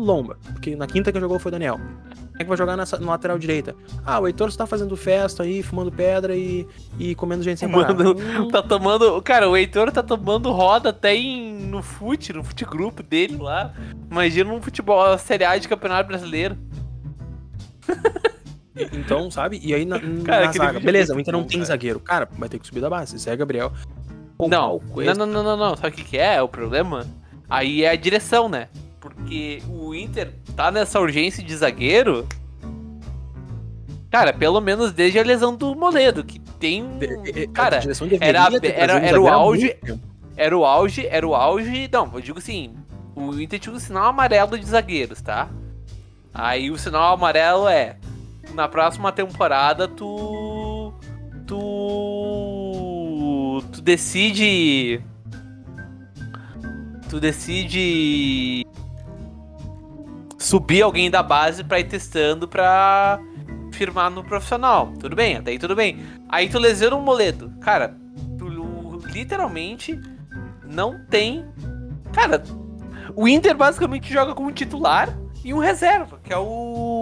Lomba. 0.00 0.38
Porque 0.52 0.74
na 0.76 0.86
quinta 0.86 1.12
quem 1.12 1.20
jogou 1.20 1.38
foi 1.38 1.50
o 1.50 1.52
Daniel. 1.52 1.76
Quem 1.76 2.40
é 2.40 2.44
que 2.44 2.48
vai 2.48 2.56
jogar 2.56 2.76
nessa, 2.76 2.98
na 2.98 3.10
lateral 3.10 3.38
direita? 3.38 3.74
Ah, 4.04 4.18
o 4.18 4.26
Heitor 4.26 4.48
está 4.48 4.66
fazendo 4.66 4.96
festa 4.96 5.42
aí, 5.42 5.62
fumando 5.62 5.92
pedra 5.92 6.34
e, 6.34 6.66
e 6.98 7.14
comendo 7.14 7.42
gente 7.42 7.60
sem 7.60 7.68
parar. 7.70 7.94
Mano, 7.94 8.16
Hum, 8.18 8.48
Tá 8.48 8.62
tomando. 8.62 9.20
Cara, 9.22 9.48
o 9.48 9.56
Heitor 9.56 9.92
tá 9.92 10.02
tomando 10.02 10.50
roda 10.50 10.88
até 10.88 11.14
em, 11.14 11.52
no 11.66 11.82
fute, 11.82 12.32
no 12.32 12.42
fute 12.42 12.64
grupo 12.64 13.02
dele 13.02 13.36
lá. 13.36 13.74
Imagina 14.10 14.52
um 14.52 14.60
futebol 14.60 15.16
Série 15.18 15.44
A 15.44 15.58
de 15.58 15.68
Campeonato 15.68 16.08
Brasileiro. 16.08 16.56
Então, 18.92 19.30
sabe? 19.30 19.60
E 19.62 19.74
aí 19.74 19.84
na, 19.84 19.98
na 20.00 20.24
Cara, 20.24 20.48
aquele 20.48 20.64
zaga. 20.64 20.78
é 20.78 20.82
Beleza, 20.82 21.14
o 21.14 21.20
Inter 21.20 21.32
não 21.32 21.42
bom, 21.42 21.48
tem 21.48 21.64
zagueiro. 21.64 22.00
Cara, 22.00 22.28
vai 22.38 22.48
ter 22.48 22.58
que 22.58 22.66
subir 22.66 22.80
da 22.80 22.90
base. 22.90 23.16
Zé 23.18 23.34
Gabriel. 23.36 23.72
Não, 24.38 24.80
não, 25.14 25.26
não, 25.26 25.42
não, 25.42 25.56
não. 25.56 25.76
Sabe 25.76 25.88
o 25.88 25.92
que, 25.92 26.04
que 26.04 26.18
é 26.18 26.40
o 26.40 26.48
problema? 26.48 27.06
Aí 27.48 27.84
é 27.84 27.90
a 27.90 27.96
direção, 27.96 28.48
né? 28.48 28.68
Porque 29.00 29.62
o 29.68 29.94
Inter 29.94 30.32
tá 30.56 30.70
nessa 30.70 30.98
urgência 31.00 31.42
de 31.42 31.54
zagueiro. 31.56 32.26
Cara, 34.10 34.32
pelo 34.32 34.60
menos 34.60 34.92
desde 34.92 35.18
a 35.18 35.22
lesão 35.22 35.54
do 35.54 35.74
Moledo, 35.74 36.24
que 36.24 36.38
tem. 36.40 36.84
a 37.48 37.52
Cara, 37.52 37.80
era- 38.20 38.38
era- 38.66 38.98
era 39.06 39.20
o 39.20 39.28
auge. 39.28 39.76
Era 40.36 40.56
o 40.58 40.64
auge, 40.64 41.06
era 41.06 41.26
o 41.26 41.34
auge. 41.34 41.88
Não, 41.92 42.10
eu 42.14 42.20
digo 42.20 42.38
assim, 42.38 42.74
o 43.14 43.38
Inter 43.38 43.58
tinha 43.60 43.74
um 43.74 43.78
sinal 43.78 44.06
amarelo 44.06 44.58
de 44.58 44.64
zagueiros, 44.66 45.20
tá? 45.20 45.48
Aí 46.32 46.70
o 46.70 46.78
sinal 46.78 47.14
amarelo 47.14 47.68
é. 47.68 47.96
Na 48.54 48.68
próxima 48.68 49.12
temporada 49.12 49.88
tu. 49.88 50.92
Tu. 51.46 52.80
Tu 53.72 53.82
decide. 53.82 55.04
Tu 57.08 57.20
decide. 57.20 58.66
Subir 60.38 60.82
alguém 60.82 61.10
da 61.10 61.22
base 61.22 61.62
pra 61.62 61.78
ir 61.80 61.84
testando 61.84 62.48
pra 62.48 63.20
firmar 63.72 64.10
no 64.10 64.24
profissional. 64.24 64.92
Tudo 64.98 65.14
bem, 65.14 65.36
até 65.36 65.52
aí 65.52 65.58
tudo 65.58 65.74
bem. 65.76 65.98
Aí 66.28 66.48
tu 66.48 66.58
lesiona 66.58 66.96
um 66.96 67.02
moledo. 67.02 67.52
Cara, 67.60 67.96
tu 68.38 68.48
literalmente 69.06 70.00
não 70.64 71.04
tem. 71.06 71.44
Cara, 72.12 72.42
o 73.14 73.28
Inter 73.28 73.56
basicamente 73.56 74.12
joga 74.12 74.34
com 74.34 74.44
um 74.44 74.52
titular 74.52 75.16
e 75.44 75.54
um 75.54 75.58
reserva, 75.58 76.20
que 76.22 76.32
é 76.32 76.38
o. 76.38 76.99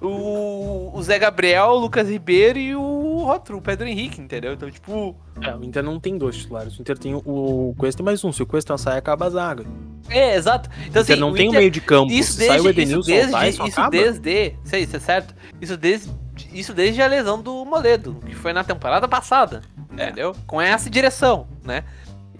O, 0.00 0.90
o 0.94 1.02
Zé 1.02 1.18
Gabriel, 1.18 1.68
o 1.68 1.78
Lucas 1.78 2.08
Ribeiro 2.08 2.58
e 2.58 2.74
o 2.76 2.80
outro, 2.82 3.56
o 3.56 3.62
Pedro 3.62 3.86
Henrique, 3.88 4.20
entendeu? 4.20 4.52
Então, 4.52 4.70
tipo. 4.70 5.16
É, 5.40 5.54
o 5.54 5.64
Inter 5.64 5.82
não 5.82 5.98
tem 5.98 6.18
dois 6.18 6.36
titulares. 6.36 6.76
O 6.78 6.82
Inter 6.82 6.98
tem 6.98 7.14
o, 7.14 7.22
o 7.24 7.74
Cuesta 7.78 8.02
e 8.02 8.04
mais 8.04 8.22
um. 8.24 8.30
Se 8.32 8.42
o 8.42 8.46
Cuesta 8.46 8.76
sair, 8.76 8.98
acaba 8.98 9.26
a 9.26 9.30
zaga. 9.30 9.64
É, 10.08 10.36
exato. 10.36 10.68
Então, 10.86 11.00
o 11.00 11.04
Inter 11.04 11.12
assim, 11.14 11.20
não 11.20 11.30
o 11.30 11.34
tem 11.34 11.46
o 11.46 11.48
Inter- 11.48 11.60
meio 11.60 11.70
de 11.70 11.80
campo. 11.80 12.12
Isso 12.12 12.32
Se 12.32 12.38
desde, 12.38 12.56
sai 12.56 12.58
o 12.58 12.60
isso 12.60 12.68
Edenilson, 12.80 13.10
desde, 13.10 13.28
o 13.34 13.38
Tyson, 13.38 13.66
isso 13.66 13.80
acaba. 13.80 13.90
desde, 13.90 14.54
sei, 14.64 14.82
isso 14.82 14.96
é 14.96 15.00
certo. 15.00 15.34
Isso 15.60 15.76
desde, 15.76 16.10
isso 16.52 16.74
desde 16.74 17.00
a 17.02 17.06
lesão 17.06 17.40
do 17.40 17.64
Moledo, 17.64 18.16
que 18.26 18.34
foi 18.34 18.52
na 18.52 18.62
temporada 18.62 19.08
passada, 19.08 19.62
entendeu? 19.90 20.34
Com 20.46 20.60
essa 20.60 20.90
direção, 20.90 21.46
né? 21.64 21.82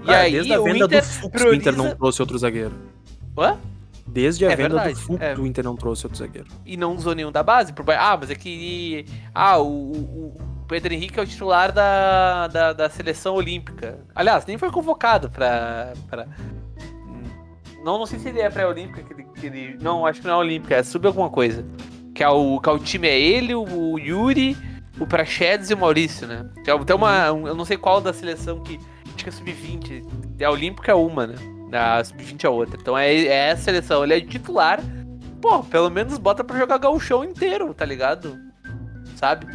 E 0.06 0.10
É, 0.10 0.14
aí 0.16 0.32
desde 0.32 0.52
a 0.52 0.60
o 0.60 0.64
venda 0.64 0.84
Inter 0.84 1.00
do 1.00 1.06
Fux, 1.06 1.42
o 1.42 1.54
Inter 1.54 1.72
não 1.72 1.78
prioriza- 1.84 1.96
trouxe 1.96 2.22
outro 2.22 2.38
zagueiro. 2.38 2.74
Hã? 3.38 3.56
Desde 4.06 4.46
a 4.46 4.50
É 4.52 4.56
venda 4.56 4.68
verdade, 4.74 4.94
do 4.94 5.00
Fux, 5.00 5.20
é. 5.22 5.34
o 5.34 5.46
Inter 5.46 5.64
não 5.64 5.76
trouxe 5.76 6.06
outro 6.06 6.18
zagueiro. 6.18 6.46
E 6.64 6.76
não 6.76 6.94
usou 6.94 7.14
nenhum 7.14 7.32
da 7.32 7.42
base. 7.42 7.72
por- 7.72 7.84
Ah, 7.90 8.16
mas 8.18 8.30
é 8.30 8.34
que. 8.34 9.04
Ah, 9.34 9.58
o, 9.58 9.66
o- 9.92 10.36
Pedro 10.68 10.92
Henrique 10.94 11.18
é 11.18 11.22
o 11.22 11.26
titular 11.26 11.70
da, 11.72 12.48
da, 12.48 12.72
da 12.72 12.88
seleção 12.90 13.34
olímpica. 13.34 13.98
Aliás, 14.14 14.44
nem 14.46 14.56
foi 14.58 14.70
convocado 14.70 15.28
pra. 15.30 15.92
pra... 16.08 16.26
Não, 17.84 17.98
não 17.98 18.06
sei 18.06 18.18
se 18.18 18.28
ele 18.28 18.40
é 18.40 18.50
pré-olímpica. 18.50 19.02
Que 19.02 19.12
ele, 19.12 19.24
que 19.34 19.46
ele- 19.46 19.78
Não, 19.80 20.04
acho 20.06 20.20
que 20.20 20.26
não 20.26 20.34
é 20.34 20.38
olímpica, 20.38 20.74
é 20.76 20.82
sub 20.82 21.06
alguma 21.06 21.30
coisa. 21.30 21.64
Que 22.14 22.22
é 22.24 22.28
o, 22.28 22.58
que 22.60 22.68
é 22.68 22.72
o 22.72 22.78
time 22.78 23.06
é 23.08 23.20
ele, 23.20 23.54
o, 23.54 23.98
Yuri, 23.98 24.56
o 24.98 25.06
Prachedes 25.06 25.70
e 25.70 25.74
o 25.74 25.78
Maurício, 25.78 26.26
né? 26.26 26.48
Que 26.64 26.70
é 26.70 26.74
até 26.74 26.94
uma. 26.94 27.30
um- 27.32 27.46
eu 27.46 27.54
não 27.54 27.64
sei 27.64 27.76
qual 27.76 28.00
da 28.00 28.12
seleção 28.12 28.60
que. 28.60 28.78
Acho 29.14 29.24
que 29.24 29.28
é 29.28 29.32
sub-20. 29.32 30.04
A 30.44 30.50
olímpica 30.50 30.92
é 30.92 30.94
uma, 30.94 31.26
né? 31.26 31.34
A 31.72 32.02
sub-20 32.02 32.44
é 32.44 32.48
outra. 32.48 32.78
Então 32.80 32.96
é, 32.96 33.12
é 33.14 33.48
essa 33.50 33.62
seleção. 33.62 34.04
Ele 34.04 34.14
é 34.14 34.20
titular. 34.20 34.80
Pô, 35.40 35.62
pelo 35.62 35.90
menos 35.90 36.18
bota 36.18 36.42
pra 36.42 36.58
jogar 36.58 36.78
gauchão 36.78 37.24
inteiro, 37.24 37.72
tá 37.74 37.84
ligado? 37.84 38.38
Sabe? 39.16 39.46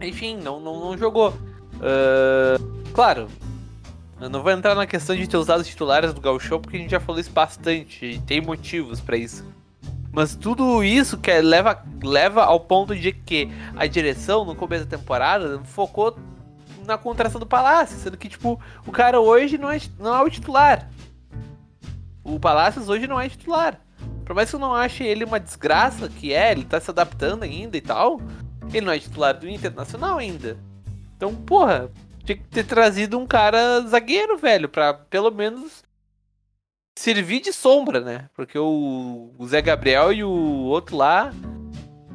Enfim, 0.00 0.36
não, 0.36 0.60
não, 0.60 0.80
não 0.80 0.98
jogou. 0.98 1.34
Ah, 1.80 2.56
claro, 2.92 3.28
eu 4.20 4.28
não 4.28 4.42
vou 4.42 4.50
entrar 4.52 4.74
na 4.74 4.86
questão 4.86 5.14
de 5.16 5.28
ter 5.28 5.36
usado 5.36 5.60
os 5.60 5.66
titulares 5.68 6.12
do 6.12 6.20
gauchão, 6.20 6.60
porque 6.60 6.76
a 6.76 6.80
gente 6.80 6.90
já 6.90 7.00
falou 7.00 7.20
isso 7.20 7.30
bastante. 7.30 8.04
E 8.04 8.18
tem 8.20 8.40
motivos 8.40 9.00
pra 9.00 9.16
isso. 9.16 9.44
Mas 10.10 10.34
tudo 10.34 10.82
isso 10.82 11.18
que 11.18 11.30
é- 11.30 11.40
leva, 11.40 11.82
leva 12.02 12.42
ao 12.44 12.58
ponto 12.60 12.96
de 12.96 13.12
que 13.12 13.48
a 13.76 13.86
direção, 13.86 14.44
no 14.44 14.54
começo 14.56 14.84
da 14.84 14.96
temporada, 14.96 15.60
focou 15.64 16.16
na 16.86 16.96
contratação 16.98 17.38
do 17.38 17.46
Palácio, 17.46 17.98
sendo 17.98 18.16
que, 18.16 18.28
tipo, 18.28 18.58
o 18.86 18.90
cara 18.90 19.20
hoje 19.20 19.58
não 19.58 19.70
é, 19.70 19.78
não 19.98 20.14
é 20.16 20.22
o 20.22 20.30
titular. 20.30 20.88
O 22.28 22.38
Palácios 22.38 22.88
hoje 22.88 23.06
não 23.06 23.20
é 23.20 23.28
titular. 23.28 23.80
Por 24.24 24.34
mais 24.34 24.50
que 24.50 24.56
eu 24.56 24.60
não 24.60 24.74
ache 24.74 25.02
ele 25.02 25.24
uma 25.24 25.40
desgraça, 25.40 26.08
que 26.08 26.32
é, 26.32 26.52
ele 26.52 26.64
tá 26.64 26.78
se 26.78 26.90
adaptando 26.90 27.42
ainda 27.42 27.76
e 27.76 27.80
tal, 27.80 28.20
ele 28.72 28.84
não 28.84 28.92
é 28.92 28.98
titular 28.98 29.38
do 29.38 29.48
Internacional 29.48 30.18
ainda. 30.18 30.58
Então, 31.16 31.34
porra, 31.34 31.90
tinha 32.24 32.36
que 32.36 32.44
ter 32.44 32.64
trazido 32.64 33.18
um 33.18 33.26
cara 33.26 33.80
zagueiro, 33.80 34.36
velho, 34.36 34.68
pra 34.68 34.92
pelo 34.92 35.30
menos 35.30 35.82
servir 36.94 37.40
de 37.40 37.52
sombra, 37.52 38.00
né? 38.00 38.28
Porque 38.34 38.58
o, 38.58 39.32
o 39.38 39.46
Zé 39.46 39.62
Gabriel 39.62 40.12
e 40.12 40.22
o 40.22 40.30
outro 40.30 40.96
lá, 40.96 41.32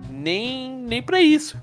nem, 0.10 0.72
nem 0.72 1.01
pra 1.01 1.20
isso. 1.20 1.58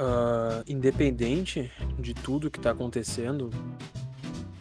Ah, 0.00 0.62
independente 0.66 1.70
de 1.98 2.14
tudo 2.14 2.50
que 2.50 2.60
tá 2.60 2.70
acontecendo, 2.70 3.50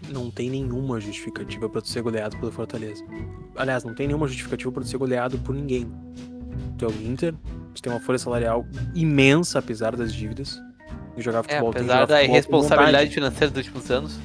não 0.09 0.31
tem 0.31 0.49
nenhuma 0.49 0.99
justificativa 0.99 1.69
pra 1.69 1.81
tu 1.81 1.87
ser 1.87 2.01
goleado 2.01 2.37
pelo 2.37 2.51
Fortaleza. 2.51 3.03
Aliás, 3.55 3.83
não 3.83 3.93
tem 3.93 4.07
nenhuma 4.07 4.27
justificativa 4.27 4.71
pra 4.71 4.83
tu 4.83 4.87
ser 4.89 4.97
goleado 4.97 5.37
por 5.39 5.53
ninguém. 5.53 5.91
Tu 6.77 6.85
é 6.85 6.87
o 6.87 6.91
Inter, 6.91 7.33
tu 7.73 7.81
tem 7.81 7.91
uma 7.91 7.99
folha 7.99 8.19
salarial 8.19 8.65
imensa, 8.93 9.59
apesar 9.59 9.95
das 9.95 10.13
dívidas. 10.13 10.59
E 11.15 11.21
jogar 11.21 11.39
É, 11.39 11.43
futebol 11.43 11.71
que 11.71 11.79
apesar 11.79 12.05
da 12.05 12.23
irresponsabilidade 12.23 13.09
financeira 13.11 13.51
dos 13.51 13.65
últimos 13.65 13.89
anos. 13.91 14.19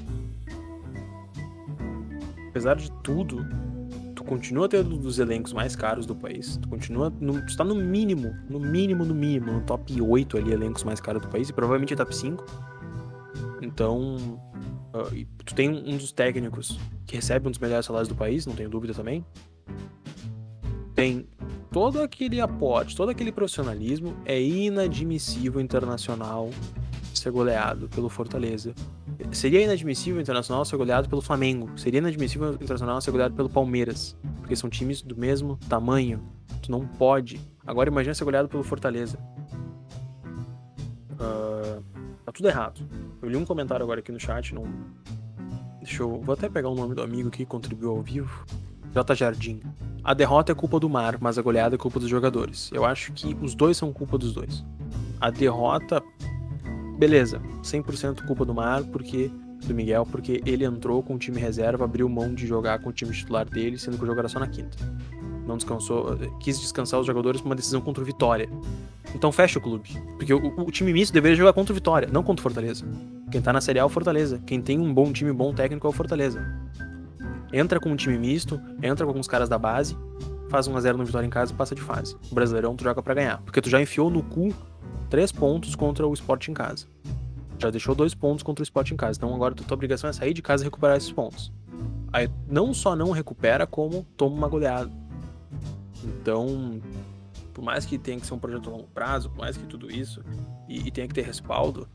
Apesar 2.50 2.76
de 2.76 2.92
tudo, 3.02 3.46
tu 4.14 4.22
continua 4.24 4.68
tendo 4.68 4.94
um 4.94 4.98
dos 4.98 5.18
elencos 5.18 5.54
mais 5.54 5.74
caros 5.74 6.04
do 6.04 6.14
país. 6.14 6.58
Tu 6.58 6.68
continua. 6.68 7.10
No, 7.18 7.44
tu 7.46 7.56
tá 7.56 7.64
no 7.64 7.74
mínimo, 7.74 8.34
no 8.48 8.60
mínimo, 8.60 9.06
no 9.06 9.14
mínimo, 9.14 9.52
no 9.52 9.60
top 9.62 10.00
8 10.00 10.36
ali, 10.36 10.52
elencos 10.52 10.84
mais 10.84 11.00
caros 11.00 11.22
do 11.22 11.28
país, 11.28 11.48
e 11.48 11.52
provavelmente 11.52 11.94
é 11.94 11.96
top 11.96 12.14
5. 12.14 12.44
Então. 13.62 14.38
E 15.12 15.24
tu 15.44 15.54
tem 15.54 15.70
um 15.70 15.96
dos 15.96 16.12
técnicos 16.12 16.78
que 17.06 17.16
recebe 17.16 17.48
um 17.48 17.50
dos 17.50 17.58
melhores 17.58 17.86
salários 17.86 18.08
do 18.08 18.14
país, 18.14 18.46
não 18.46 18.54
tenho 18.54 18.68
dúvida 18.68 18.92
também. 18.92 19.24
Tem 20.94 21.26
todo 21.70 22.02
aquele 22.02 22.40
aporte, 22.40 22.94
todo 22.94 23.08
aquele 23.08 23.32
profissionalismo. 23.32 24.14
É 24.24 24.40
inadmissível 24.40 25.60
internacional 25.60 26.50
ser 27.14 27.30
goleado 27.30 27.88
pelo 27.88 28.08
Fortaleza. 28.08 28.74
Seria 29.30 29.62
inadmissível 29.62 30.20
Internacional 30.20 30.64
ser 30.64 30.76
goleado 30.76 31.08
pelo 31.08 31.22
Flamengo. 31.22 31.70
Seria 31.76 31.98
inadmissível 31.98 32.52
Internacional 32.54 33.00
ser 33.00 33.10
goleado 33.10 33.34
pelo 33.34 33.48
Palmeiras. 33.48 34.16
Porque 34.38 34.56
são 34.56 34.68
times 34.68 35.00
do 35.00 35.16
mesmo 35.16 35.58
tamanho. 35.68 36.22
Tu 36.60 36.70
não 36.70 36.86
pode. 36.86 37.40
Agora 37.66 37.88
imagina 37.88 38.14
ser 38.14 38.24
goleado 38.24 38.48
pelo 38.48 38.62
Fortaleza. 38.62 39.18
Tá 42.32 42.36
tudo 42.36 42.48
errado. 42.48 42.80
Eu 43.20 43.28
li 43.28 43.36
um 43.36 43.44
comentário 43.44 43.82
agora 43.84 44.00
aqui 44.00 44.10
no 44.10 44.18
chat. 44.18 44.54
Não... 44.54 44.64
Deixa 45.80 46.02
eu. 46.02 46.20
Vou 46.20 46.32
até 46.32 46.48
pegar 46.48 46.68
o 46.68 46.74
nome 46.74 46.94
do 46.94 47.02
amigo 47.02 47.30
que 47.30 47.44
contribuiu 47.44 47.90
ao 47.90 48.02
vivo. 48.02 48.44
J. 48.92 49.14
Jardim. 49.14 49.60
A 50.04 50.14
derrota 50.14 50.52
é 50.52 50.54
culpa 50.54 50.78
do 50.80 50.88
mar, 50.88 51.18
mas 51.20 51.38
a 51.38 51.42
goleada 51.42 51.74
é 51.74 51.78
culpa 51.78 52.00
dos 52.00 52.08
jogadores. 52.08 52.70
Eu 52.72 52.84
acho 52.84 53.12
que 53.12 53.36
os 53.40 53.54
dois 53.54 53.76
são 53.76 53.92
culpa 53.92 54.18
dos 54.18 54.32
dois. 54.32 54.64
A 55.20 55.30
derrota 55.30 56.02
beleza, 57.02 57.42
100% 57.64 58.24
culpa 58.26 58.44
do 58.44 58.54
Mar, 58.54 58.84
porque 58.84 59.28
do 59.66 59.74
Miguel, 59.74 60.06
porque 60.06 60.40
ele 60.46 60.64
entrou 60.64 61.02
com 61.02 61.16
o 61.16 61.18
time 61.18 61.40
reserva, 61.40 61.84
abriu 61.84 62.08
mão 62.08 62.32
de 62.32 62.46
jogar 62.46 62.78
com 62.78 62.90
o 62.90 62.92
time 62.92 63.10
titular 63.12 63.44
dele, 63.44 63.76
sendo 63.76 63.96
que 63.96 64.04
o 64.04 64.06
jogo 64.06 64.20
era 64.20 64.28
só 64.28 64.38
na 64.38 64.46
quinta. 64.46 64.76
Não 65.46 65.56
descansou, 65.56 66.16
quis 66.38 66.60
descansar 66.60 67.00
os 67.00 67.06
jogadores 67.06 67.40
por 67.40 67.48
uma 67.48 67.54
decisão 67.54 67.80
contra 67.80 68.02
o 68.02 68.06
Vitória. 68.06 68.48
Então 69.14 69.30
fecha 69.32 69.58
o 69.58 69.62
clube, 69.62 69.90
porque 70.16 70.32
o, 70.32 70.60
o 70.60 70.70
time 70.70 70.92
misto 70.92 71.12
deveria 71.12 71.36
jogar 71.36 71.52
contra 71.52 71.72
o 71.72 71.74
Vitória, 71.74 72.08
não 72.10 72.22
contra 72.22 72.40
o 72.40 72.42
Fortaleza. 72.42 72.86
Quem 73.30 73.40
tá 73.40 73.52
na 73.52 73.60
Série 73.60 73.78
A 73.78 73.82
é 73.82 73.84
o 73.84 73.88
Fortaleza, 73.88 74.40
quem 74.46 74.60
tem 74.60 74.78
um 74.78 74.92
bom 74.92 75.12
time, 75.12 75.32
bom 75.32 75.52
técnico 75.52 75.86
é 75.86 75.90
o 75.90 75.92
Fortaleza. 75.92 76.42
Entra 77.52 77.78
com 77.78 77.90
um 77.90 77.96
time 77.96 78.16
misto, 78.16 78.60
entra 78.82 79.04
com 79.04 79.10
alguns 79.10 79.28
caras 79.28 79.48
da 79.48 79.58
base, 79.58 79.96
faz 80.48 80.68
1x0 80.68 80.96
no 80.96 81.04
Vitória 81.04 81.26
em 81.26 81.30
casa 81.30 81.52
e 81.52 81.56
passa 81.56 81.74
de 81.74 81.82
fase. 81.82 82.16
O 82.30 82.34
Brasileirão 82.34 82.76
tu 82.76 82.84
joga 82.84 83.02
pra 83.02 83.14
ganhar, 83.14 83.42
porque 83.42 83.60
tu 83.60 83.68
já 83.68 83.80
enfiou 83.80 84.08
no 84.08 84.22
cu 84.22 84.54
três 85.10 85.30
pontos 85.30 85.74
contra 85.74 86.06
o 86.06 86.14
Sport 86.14 86.48
em 86.48 86.54
casa. 86.54 86.86
Já 87.58 87.70
deixou 87.70 87.94
dois 87.94 88.14
pontos 88.14 88.42
contra 88.42 88.62
o 88.62 88.64
Sport 88.64 88.90
em 88.92 88.96
casa. 88.96 89.18
Então 89.18 89.34
agora 89.34 89.54
tua 89.54 89.74
obrigação 89.74 90.08
é 90.08 90.12
sair 90.12 90.32
de 90.32 90.42
casa 90.42 90.64
e 90.64 90.66
recuperar 90.66 90.96
esses 90.96 91.12
pontos. 91.12 91.52
Aí 92.12 92.28
não 92.48 92.74
só 92.74 92.96
não 92.96 93.10
recupera, 93.10 93.66
como 93.66 94.06
toma 94.16 94.34
uma 94.34 94.48
goleada. 94.48 94.90
Então, 96.04 96.80
por 97.54 97.62
mais 97.62 97.84
que 97.84 97.98
tenha 97.98 98.18
que 98.18 98.26
ser 98.26 98.34
um 98.34 98.38
projeto 98.38 98.68
a 98.68 98.72
longo 98.72 98.88
prazo, 98.88 99.30
por 99.30 99.38
mais 99.38 99.56
que 99.56 99.64
tudo 99.66 99.90
isso, 99.90 100.22
e, 100.68 100.88
e 100.88 100.90
tenha 100.90 101.06
que 101.06 101.14
ter 101.14 101.22
respaldo, 101.22 101.88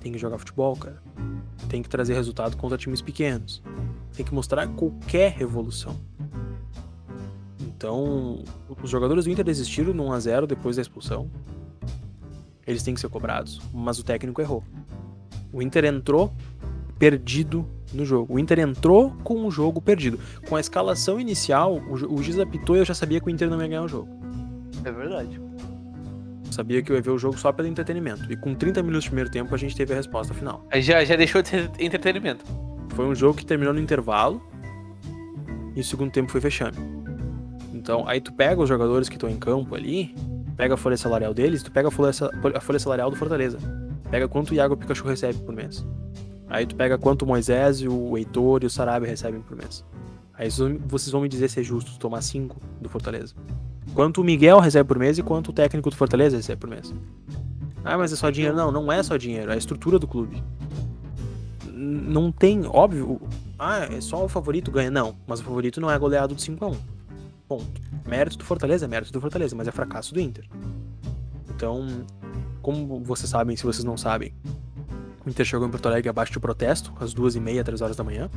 tem 0.00 0.12
que 0.12 0.18
jogar 0.18 0.38
futebol, 0.38 0.76
cara. 0.76 1.02
Tem 1.68 1.82
que 1.82 1.88
trazer 1.88 2.14
resultado 2.14 2.56
contra 2.56 2.78
times 2.78 3.02
pequenos. 3.02 3.62
Tem 4.14 4.24
que 4.24 4.32
mostrar 4.32 4.66
qualquer 4.68 5.32
revolução. 5.32 5.96
Então, 7.60 8.42
os 8.82 8.88
jogadores 8.88 9.24
do 9.24 9.30
Inter 9.30 9.44
desistiram 9.44 9.92
no 9.92 10.04
1x0 10.04 10.46
depois 10.46 10.76
da 10.76 10.82
expulsão. 10.82 11.30
Eles 12.66 12.82
têm 12.82 12.94
que 12.94 13.00
ser 13.00 13.08
cobrados, 13.08 13.60
mas 13.72 13.98
o 13.98 14.04
técnico 14.04 14.40
errou. 14.40 14.64
O 15.52 15.60
Inter 15.60 15.84
entrou 15.84 16.32
perdido 16.98 17.66
no 17.92 18.04
jogo. 18.04 18.34
O 18.34 18.38
Inter 18.38 18.60
entrou 18.60 19.12
com 19.22 19.46
o 19.46 19.50
jogo 19.50 19.80
perdido. 19.80 20.18
Com 20.48 20.56
a 20.56 20.60
escalação 20.60 21.20
inicial, 21.20 21.76
o, 21.76 21.92
o 21.92 22.22
juiz 22.22 22.38
apitou 22.38 22.76
e 22.76 22.80
eu 22.80 22.84
já 22.84 22.94
sabia 22.94 23.20
que 23.20 23.26
o 23.26 23.30
Inter 23.30 23.48
não 23.48 23.60
ia 23.60 23.68
ganhar 23.68 23.82
o 23.82 23.88
jogo. 23.88 24.08
É 24.84 24.90
verdade. 24.90 25.40
Eu 26.46 26.52
sabia 26.52 26.82
que 26.82 26.90
eu 26.90 26.96
ia 26.96 27.02
ver 27.02 27.10
o 27.10 27.18
jogo 27.18 27.38
só 27.38 27.52
pelo 27.52 27.68
entretenimento. 27.68 28.30
E 28.32 28.36
com 28.36 28.54
30 28.54 28.82
minutos 28.82 29.04
de 29.04 29.10
primeiro 29.10 29.30
tempo, 29.30 29.54
a 29.54 29.58
gente 29.58 29.76
teve 29.76 29.92
a 29.92 29.96
resposta 29.96 30.32
final. 30.32 30.64
Aí 30.70 30.80
já, 30.82 31.04
já 31.04 31.16
deixou 31.16 31.42
de 31.42 31.48
ser 31.48 31.70
entretenimento. 31.78 32.44
Foi 32.94 33.04
um 33.04 33.14
jogo 33.14 33.36
que 33.36 33.44
terminou 33.44 33.74
no 33.74 33.80
intervalo 33.80 34.42
e 35.74 35.80
o 35.80 35.84
segundo 35.84 36.10
tempo 36.10 36.30
foi 36.30 36.40
fechando. 36.40 36.78
Então, 37.72 38.08
aí 38.08 38.20
tu 38.20 38.32
pega 38.32 38.60
os 38.60 38.68
jogadores 38.68 39.08
que 39.08 39.16
estão 39.16 39.28
em 39.28 39.36
campo 39.36 39.74
ali, 39.74 40.14
pega 40.56 40.74
a 40.74 40.76
folha 40.76 40.96
salarial 40.96 41.34
deles, 41.34 41.62
tu 41.62 41.70
pega 41.70 41.88
a 41.88 41.90
folha, 41.90 42.10
a 42.54 42.60
folha 42.60 42.78
salarial 42.78 43.10
do 43.10 43.16
Fortaleza. 43.16 43.58
Pega 44.10 44.26
quanto 44.26 44.50
o 44.50 44.54
Iago 44.54 44.76
Pikachu 44.76 45.06
recebe 45.06 45.38
por 45.40 45.54
mês. 45.54 45.86
Aí 46.48 46.64
tu 46.66 46.76
pega 46.76 46.96
quanto 46.96 47.26
Moisés, 47.26 47.82
o 47.82 48.16
Heitor 48.16 48.62
e 48.62 48.66
o 48.66 48.70
Sarabia 48.70 49.08
recebem 49.08 49.40
por 49.40 49.56
mês. 49.56 49.84
Aí 50.34 50.48
vocês 50.50 51.10
vão- 51.10 51.20
me 51.22 51.28
dizer 51.28 51.48
se 51.48 51.60
é 51.60 51.62
justo 51.62 51.98
tomar 51.98 52.22
5 52.22 52.60
do 52.80 52.88
Fortaleza. 52.88 53.34
Quanto 53.94 54.20
o 54.20 54.24
Miguel 54.24 54.60
recebe 54.60 54.86
por 54.86 54.98
mês 54.98 55.16
e 55.18 55.22
quanto 55.22 55.48
o 55.48 55.52
técnico 55.52 55.88
do 55.90 55.96
Fortaleza 55.96 56.36
recebe 56.36 56.60
por 56.60 56.68
mês. 56.70 56.94
Ah, 57.84 57.96
mas 57.96 58.12
é 58.12 58.16
só 58.16 58.30
dinheiro. 58.30 58.54
Não, 58.56 58.70
não 58.70 58.92
é 58.92 59.02
só 59.02 59.16
dinheiro, 59.16 59.50
é 59.50 59.54
a 59.54 59.56
estrutura 59.56 59.98
do 59.98 60.06
clube. 60.06 60.42
Não 61.72 62.30
tem, 62.32 62.66
óbvio, 62.66 63.20
ah, 63.58 63.80
é 63.90 64.00
só 64.00 64.24
o 64.24 64.28
favorito 64.28 64.70
ganha. 64.70 64.90
Não, 64.90 65.16
mas 65.26 65.40
o 65.40 65.44
favorito 65.44 65.80
não 65.80 65.90
é 65.90 65.98
goleado 65.98 66.34
de 66.34 66.42
5x1. 66.42 66.76
Ponto. 67.48 67.80
Mérito 68.06 68.36
do 68.38 68.44
Fortaleza 68.44 68.84
é 68.86 68.88
mérito 68.88 69.12
do 69.12 69.20
Fortaleza, 69.20 69.54
mas 69.56 69.68
é 69.68 69.72
fracasso 69.72 70.12
do 70.12 70.20
Inter. 70.20 70.44
Então, 71.54 71.86
como 72.60 73.00
vocês 73.04 73.28
sabem, 73.30 73.56
se 73.56 73.62
vocês 73.64 73.84
não 73.84 73.96
sabem, 73.96 74.34
o 75.26 75.28
Inter 75.28 75.44
chegou 75.44 75.66
em 75.66 75.70
Porto 75.70 75.86
Alegre 75.86 76.08
abaixo 76.08 76.32
de 76.32 76.38
protesto, 76.38 76.92
às 77.00 77.12
duas 77.12 77.34
e 77.34 77.40
meia, 77.40 77.64
três 77.64 77.82
horas 77.82 77.96
da 77.96 78.04
manhã. 78.04 78.30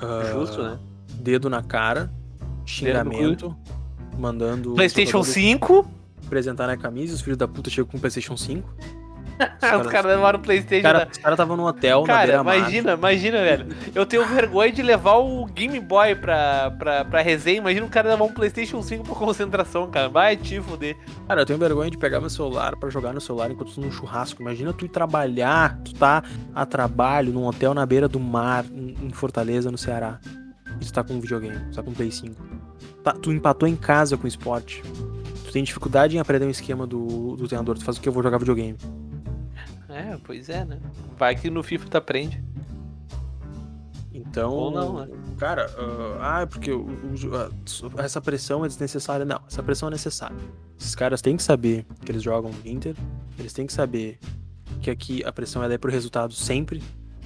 Ah, 0.00 0.32
Justo, 0.32 0.62
né? 0.62 0.78
Dedo 1.20 1.50
na 1.50 1.62
cara, 1.62 2.10
xingamento, 2.64 3.54
mandando. 4.18 4.74
PlayStation 4.74 5.22
jogadores 5.22 5.34
5. 5.34 5.86
apresentar 6.24 6.66
na 6.66 6.76
camisa, 6.76 7.14
os 7.14 7.20
filhos 7.20 7.36
da 7.36 7.46
puta 7.46 7.68
chegam 7.68 7.90
com 7.90 7.98
o 7.98 8.00
PlayStation 8.00 8.36
5. 8.36 8.74
Os 9.80 9.86
caras 9.90 10.12
levaram 10.14 10.38
o 10.38 10.42
Playstation. 10.42 10.82
cara, 10.82 10.98
da- 11.04 11.10
os 11.10 11.18
caras 11.18 11.34
estavam 11.34 11.56
no 11.56 11.66
hotel, 11.66 12.00
na 12.02 12.06
Cara, 12.06 12.34
imagina, 12.40 12.92
imagina, 12.92 13.38
velho. 13.42 13.66
Eu 13.94 14.06
tenho 14.06 14.24
vergonha 14.26 14.70
de 14.72 14.82
levar 14.82 15.16
o 15.16 15.44
Game 15.46 15.78
Boy 15.80 16.14
pra, 16.14 16.70
pra, 16.78 17.04
pra 17.04 17.20
resenha. 17.22 17.58
Imagina 17.58 17.84
o 17.86 17.88
cara 17.88 18.10
levar 18.10 18.24
um 18.24 18.32
PlayStation 18.32 18.80
5 18.82 19.04
pra 19.04 19.14
concentração, 19.14 19.90
cara. 19.90 20.08
Vai 20.08 20.36
te 20.36 20.60
fuder. 20.60 20.96
Cara, 21.26 21.42
eu 21.42 21.46
tenho 21.46 21.58
vergonha 21.58 21.90
de 21.90 21.98
pegar 21.98 22.20
meu 22.20 22.30
celular 22.30 22.76
pra 22.76 22.88
jogar 22.90 23.12
no 23.12 23.20
celular 23.20 23.50
enquanto 23.50 23.74
tô 23.74 23.80
num 23.80 23.90
churrasco. 23.90 24.40
Imagina 24.42 24.72
tu 24.72 24.84
ir 24.84 24.88
trabalhar, 24.88 25.78
tu 25.84 25.94
tá 25.94 26.22
a 26.54 26.64
trabalho 26.66 27.32
num 27.32 27.46
hotel 27.46 27.74
na 27.74 27.84
beira 27.84 28.08
do 28.08 28.20
mar, 28.20 28.64
em 28.72 28.94
em 29.04 29.10
Fortaleza, 29.10 29.70
no 29.70 29.76
Ceará. 29.78 30.18
E 30.80 30.84
tu 30.84 30.92
tá 30.92 31.02
com 31.04 31.14
um 31.14 31.20
videogame, 31.20 31.58
tu 31.70 31.76
tá 31.76 31.82
com 31.82 31.90
um 31.90 31.94
Play 31.94 32.10
5. 32.10 32.34
Tá- 33.02 33.12
tu 33.12 33.32
empatou 33.32 33.68
em 33.68 33.76
casa 33.76 34.16
com 34.16 34.24
o 34.24 34.28
esporte. 34.28 34.82
Tu 35.44 35.52
tem 35.52 35.62
dificuldade 35.62 36.16
em 36.16 36.20
aprender 36.20 36.46
um 36.46 36.50
esquema 36.50 36.86
do, 36.86 37.36
do 37.36 37.46
treinador. 37.46 37.76
Tu 37.78 37.84
faz 37.84 37.96
o 37.96 38.00
que? 38.00 38.08
Eu 38.08 38.12
vou 38.12 38.22
jogar 38.22 38.38
videogame. 38.38 38.76
É, 39.96 40.18
pois 40.24 40.48
é, 40.48 40.64
né? 40.64 40.78
Vai 41.16 41.34
que 41.36 41.48
no 41.50 41.62
FIFA 41.62 41.88
tu 41.88 41.96
aprende. 41.96 42.42
Então. 44.12 44.52
Ou 44.52 44.70
não, 44.70 45.00
né? 45.06 45.08
Cara, 45.38 45.66
ah, 46.20 46.42
ah, 46.42 46.46
porque 46.46 46.70
o- 46.70 46.86
o- 46.86 48.00
essa 48.00 48.20
pressão 48.20 48.64
é 48.64 48.68
desnecessária. 48.68 49.24
Não, 49.24 49.40
essa 49.48 49.62
pressão 49.62 49.88
é 49.88 49.90
necessária. 49.92 50.36
Esses 50.78 50.94
caras 50.94 51.20
têm 51.20 51.36
que 51.36 51.42
saber 51.42 51.84
que 52.04 52.12
eles 52.12 52.22
jogam 52.22 52.50
no 52.52 52.70
Inter. 52.70 52.94
Eles 53.38 53.52
têm 53.52 53.66
que 53.66 53.72
saber 53.72 54.18
que 54.80 54.90
aqui 54.90 55.24
a 55.24 55.32
pressão 55.32 55.62
ela 55.64 55.74
é 55.74 55.78
por 55.78 55.90
resultado 55.90 56.32
sempre. 56.32 56.82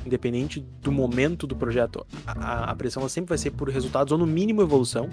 Independente 0.06 0.60
do 0.80 0.90
momento 0.90 1.46
do 1.46 1.54
projeto, 1.56 2.06
a, 2.26 2.70
a- 2.70 2.74
pressão 2.76 3.06
sempre 3.08 3.28
vai 3.30 3.38
ser 3.38 3.50
por 3.50 3.68
resultados 3.68 4.10
ou 4.12 4.16
no 4.18 4.26
mínimo 4.26 4.62
evolução. 4.62 5.10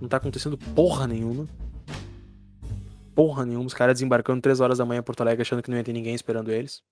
Não 0.00 0.08
tá 0.08 0.18
acontecendo 0.18 0.56
porra 0.56 1.06
nenhuma. 1.08 1.46
Porra 3.14 3.44
nenhuma. 3.44 3.66
Os 3.66 3.74
caras 3.74 3.94
desembarcando 3.94 4.40
3 4.40 4.60
horas 4.60 4.78
da 4.78 4.84
manhã 4.84 5.00
em 5.00 5.02
Porto 5.02 5.20
Alegre 5.20 5.42
achando 5.42 5.62
que 5.62 5.70
não 5.70 5.76
ia 5.76 5.84
ter 5.84 5.92
ninguém 5.92 6.14
esperando 6.14 6.50
eles. 6.50 6.82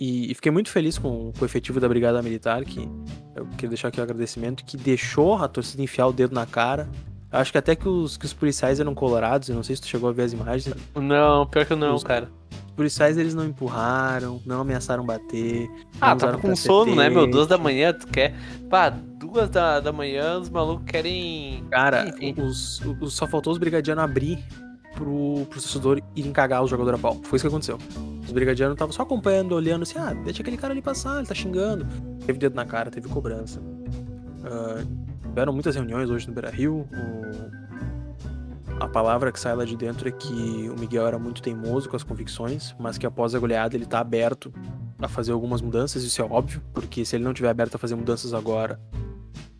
E, 0.00 0.30
e 0.30 0.34
fiquei 0.34 0.52
muito 0.52 0.70
feliz 0.70 0.96
com, 0.96 1.32
com 1.32 1.42
o 1.42 1.44
efetivo 1.44 1.80
da 1.80 1.88
Brigada 1.88 2.22
Militar, 2.22 2.64
que 2.64 2.88
eu 3.34 3.46
queria 3.56 3.70
deixar 3.70 3.88
aqui 3.88 3.98
o 3.98 4.02
agradecimento, 4.02 4.64
que 4.64 4.76
deixou 4.76 5.34
a 5.36 5.48
torcida 5.48 5.82
enfiar 5.82 6.06
o 6.06 6.12
dedo 6.12 6.34
na 6.34 6.46
cara. 6.46 6.88
Acho 7.32 7.50
que 7.52 7.58
até 7.58 7.74
que 7.74 7.88
os, 7.88 8.16
que 8.16 8.24
os 8.24 8.32
policiais 8.32 8.78
eram 8.80 8.94
colorados, 8.94 9.48
eu 9.48 9.56
não 9.56 9.62
sei 9.62 9.74
se 9.76 9.82
tu 9.82 9.88
chegou 9.88 10.08
a 10.08 10.12
ver 10.12 10.22
as 10.22 10.32
imagens. 10.32 10.72
Não, 10.94 11.46
pior 11.46 11.66
que 11.66 11.74
não, 11.74 11.94
Os- 11.96 12.04
cara. 12.04 12.30
Os 12.68 12.72
policiais 12.78 13.18
eles 13.18 13.34
não 13.34 13.44
empurraram, 13.44 14.40
não 14.46 14.60
ameaçaram 14.60 15.04
bater. 15.04 15.68
Ah, 16.00 16.14
tava 16.14 16.38
com 16.38 16.54
sono, 16.54 16.94
né, 16.94 17.08
meu? 17.10 17.26
Duas 17.26 17.48
da 17.48 17.58
manhã, 17.58 17.92
tu 17.92 18.06
quer. 18.06 18.34
Pá, 18.70 18.88
duas 18.90 19.50
da, 19.50 19.80
da 19.80 19.92
manhã, 19.92 20.38
os 20.38 20.48
malucos 20.48 20.86
querem. 20.86 21.64
Cara, 21.72 22.14
os, 22.40 22.80
os- 23.00 23.14
só 23.14 23.26
faltou 23.26 23.52
os 23.52 23.58
brigadianos 23.58 24.04
abrir 24.04 24.38
pro, 24.98 25.46
pro 25.46 25.60
torcedor 25.60 26.02
irem 26.16 26.32
cagar 26.32 26.62
o 26.62 26.66
jogador 26.66 26.94
a 26.94 26.98
pau. 26.98 27.14
Foi 27.22 27.36
isso 27.36 27.44
que 27.44 27.48
aconteceu. 27.48 27.78
Os 28.24 28.32
brigadianos 28.32 28.74
estavam 28.74 28.92
só 28.92 29.02
acompanhando, 29.02 29.52
olhando 29.52 29.82
assim, 29.82 29.96
ah, 29.96 30.12
deixa 30.12 30.42
aquele 30.42 30.56
cara 30.56 30.74
ali 30.74 30.82
passar, 30.82 31.18
ele 31.18 31.26
tá 31.26 31.34
xingando. 31.34 31.86
Teve 32.26 32.38
dedo 32.38 32.56
na 32.56 32.66
cara, 32.66 32.90
teve 32.90 33.08
cobrança. 33.08 33.62
Ah, 34.44 34.84
tiveram 35.22 35.52
muitas 35.52 35.76
reuniões 35.76 36.10
hoje 36.10 36.26
no 36.26 36.34
Beira 36.34 36.50
Rio. 36.50 36.86
A 38.80 38.88
palavra 38.88 39.30
que 39.32 39.38
sai 39.38 39.54
lá 39.54 39.64
de 39.64 39.76
dentro 39.76 40.08
é 40.08 40.12
que 40.12 40.68
o 40.68 40.78
Miguel 40.78 41.06
era 41.06 41.18
muito 41.18 41.40
teimoso 41.40 41.88
com 41.88 41.96
as 41.96 42.02
convicções, 42.02 42.74
mas 42.78 42.98
que 42.98 43.06
após 43.06 43.34
a 43.34 43.38
goleada 43.38 43.76
ele 43.76 43.86
tá 43.86 44.00
aberto 44.00 44.52
a 45.00 45.08
fazer 45.08 45.32
algumas 45.32 45.60
mudanças, 45.60 46.02
isso 46.02 46.20
é 46.20 46.24
óbvio, 46.24 46.60
porque 46.72 47.04
se 47.04 47.16
ele 47.16 47.24
não 47.24 47.32
tiver 47.32 47.48
aberto 47.48 47.76
a 47.76 47.78
fazer 47.78 47.94
mudanças 47.94 48.34
agora, 48.34 48.80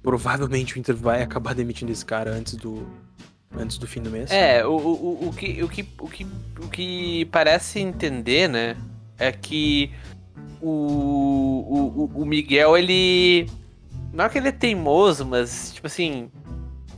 provavelmente 0.03 0.77
o 0.77 0.79
Inter 0.79 0.97
vai 0.97 1.23
acabar 1.23 1.55
demitindo 1.55 1.91
esse 1.91 2.05
cara 2.05 2.33
antes 2.33 2.55
do, 2.55 2.87
antes 3.57 3.79
do 3.79 3.87
fim 3.87 4.01
do 4.03 4.11
mês. 4.11 4.31
É, 4.31 4.65
o, 4.67 4.71
o, 4.71 5.25
o, 5.25 5.29
o, 5.29 5.33
que, 5.33 5.63
o, 5.63 5.69
que, 5.69 5.89
o, 6.01 6.09
que, 6.09 6.27
o 6.61 6.69
que 6.69 7.25
parece 7.27 7.81
entender, 7.81 8.49
né? 8.49 8.77
É 9.19 9.33
que 9.33 9.91
o, 10.61 10.69
o, 10.69 12.11
o- 12.23 12.27
Miguel, 12.27 12.77
ele. 12.77 13.49
Não 14.13 14.25
é 14.25 14.29
que 14.29 14.39
ele 14.39 14.49
é 14.49 14.53
teimoso, 14.53 15.25
mas, 15.27 15.73
tipo 15.73 15.87
assim. 15.87 16.31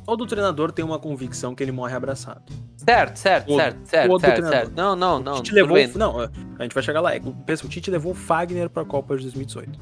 Todo 0.04 0.26
treinador 0.26 0.72
tem 0.72 0.84
uma 0.84 0.98
convicção 0.98 1.54
que 1.54 1.62
ele 1.62 1.70
morre 1.70 1.94
abraçado. 1.94 2.42
Certo, 2.76 3.16
certo, 3.16 3.46
Todo- 3.46 3.56
certo, 3.58 3.78
certo, 3.86 4.08
todo 4.08 4.20
certo, 4.20 4.34
treinador. 4.34 4.60
certo. 4.66 4.76
Não, 4.76 4.96
não, 4.96 5.20
não. 5.20 5.34
o 5.34 5.42
Tite 5.42 5.54
levou. 5.54 5.74
bem. 5.74 5.86
Não, 5.94 6.18
a 6.20 6.62
gente 6.62 6.74
vai 6.74 6.82
chegar 6.82 7.00
lá. 7.00 7.14
É, 7.14 7.20
Pensa, 7.46 7.64
o 7.64 7.68
Tite 7.68 7.90
levou 7.90 8.12
o 8.12 8.14
Fagner 8.14 8.68
pra 8.68 8.84
Copa 8.84 9.16
de 9.16 9.22
2018. 9.24 9.78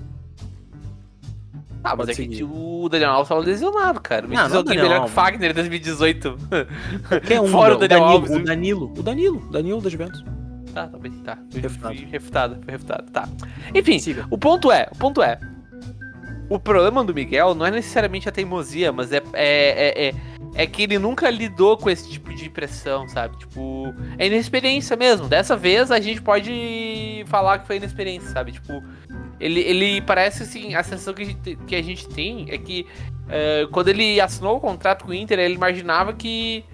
Ah, 1.89 1.97
mas 1.97 2.09
é 2.11 2.15
que 2.15 2.45
o 2.45 2.89
Daniel 2.89 3.11
Alves 3.11 3.29
tava 3.29 3.41
lesionado, 3.41 4.01
cara. 4.01 4.27
Me 4.27 4.35
Não, 4.35 4.43
diz 4.43 4.53
não 4.53 4.59
alguém 4.59 4.77
Daniel 4.77 4.89
melhor 4.91 5.05
que 5.07 5.11
o. 5.11 5.15
Fagner 5.15 5.51
em 5.51 5.55
2018. 5.55 6.39
Qualquer 7.09 7.41
um, 7.41 7.49
Fora 7.49 7.75
o 7.77 7.79
Daniel 7.79 8.01
Danilo, 8.01 8.15
Alves. 8.15 8.31
O 8.31 8.45
Danilo, 8.45 8.93
o 8.97 9.03
Danilo, 9.03 9.39
o 9.39 9.51
Danilo 9.51 9.81
da 9.81 9.89
Juventus. 9.91 10.25
Tá, 10.75 10.87
tá 10.87 10.99
bem, 10.99 11.13
tá. 11.13 11.39
Refutado. 11.55 11.95
fui 11.97 12.05
refutado, 12.07 12.59
foi 12.63 12.73
refutado, 12.73 13.11
tá. 13.11 13.29
Enfim, 13.75 13.99
Siga. 13.99 14.27
o 14.31 14.37
ponto 14.37 14.71
é, 14.71 14.89
o 14.93 14.97
ponto 14.97 15.23
é. 15.23 15.39
O 16.51 16.59
problema 16.59 17.05
do 17.05 17.13
Miguel 17.13 17.55
não 17.55 17.67
é 17.67 17.71
necessariamente 17.71 18.29
a 18.29 18.33
teimosia, 18.33 18.91
mas 18.91 19.13
é, 19.13 19.23
é, 19.35 19.35
é, 19.35 20.09
é, 20.09 20.15
é 20.55 20.67
que 20.67 20.83
ele 20.83 20.99
nunca 20.99 21.29
lidou 21.29 21.77
com 21.77 21.91
esse 21.91 22.09
tipo 22.09 22.35
de 22.35 22.49
pressão, 22.49 23.07
sabe? 23.07 23.37
Tipo, 23.37 23.95
é 24.17 24.27
inexperiência 24.27 24.97
mesmo. 24.97 25.29
Dessa 25.29 25.57
vez 25.57 25.91
a 25.91 26.01
gente 26.01 26.23
pode 26.23 27.23
falar 27.27 27.59
que 27.59 27.67
foi 27.67 27.77
inexperiência, 27.77 28.31
sabe? 28.31 28.53
Tipo, 28.53 28.83
ele, 29.41 29.61
ele 29.61 30.01
parece 30.01 30.43
assim, 30.43 30.75
a 30.75 30.83
sensação 30.83 31.15
que 31.15 31.23
a 31.23 31.27
gente, 31.27 31.57
que 31.67 31.77
a 31.77 31.83
gente 31.83 32.09
tem 32.09 32.47
é 32.51 32.59
que 32.59 32.87
é, 33.29 33.67
quando 33.71 33.89
ele 33.89 34.21
assinou 34.21 34.57
o 34.57 34.61
contrato 34.61 35.05
com 35.05 35.11
o 35.11 35.15
Inter, 35.15 35.39
ele 35.39 35.55
imaginava 35.55 36.13
que 36.13 36.65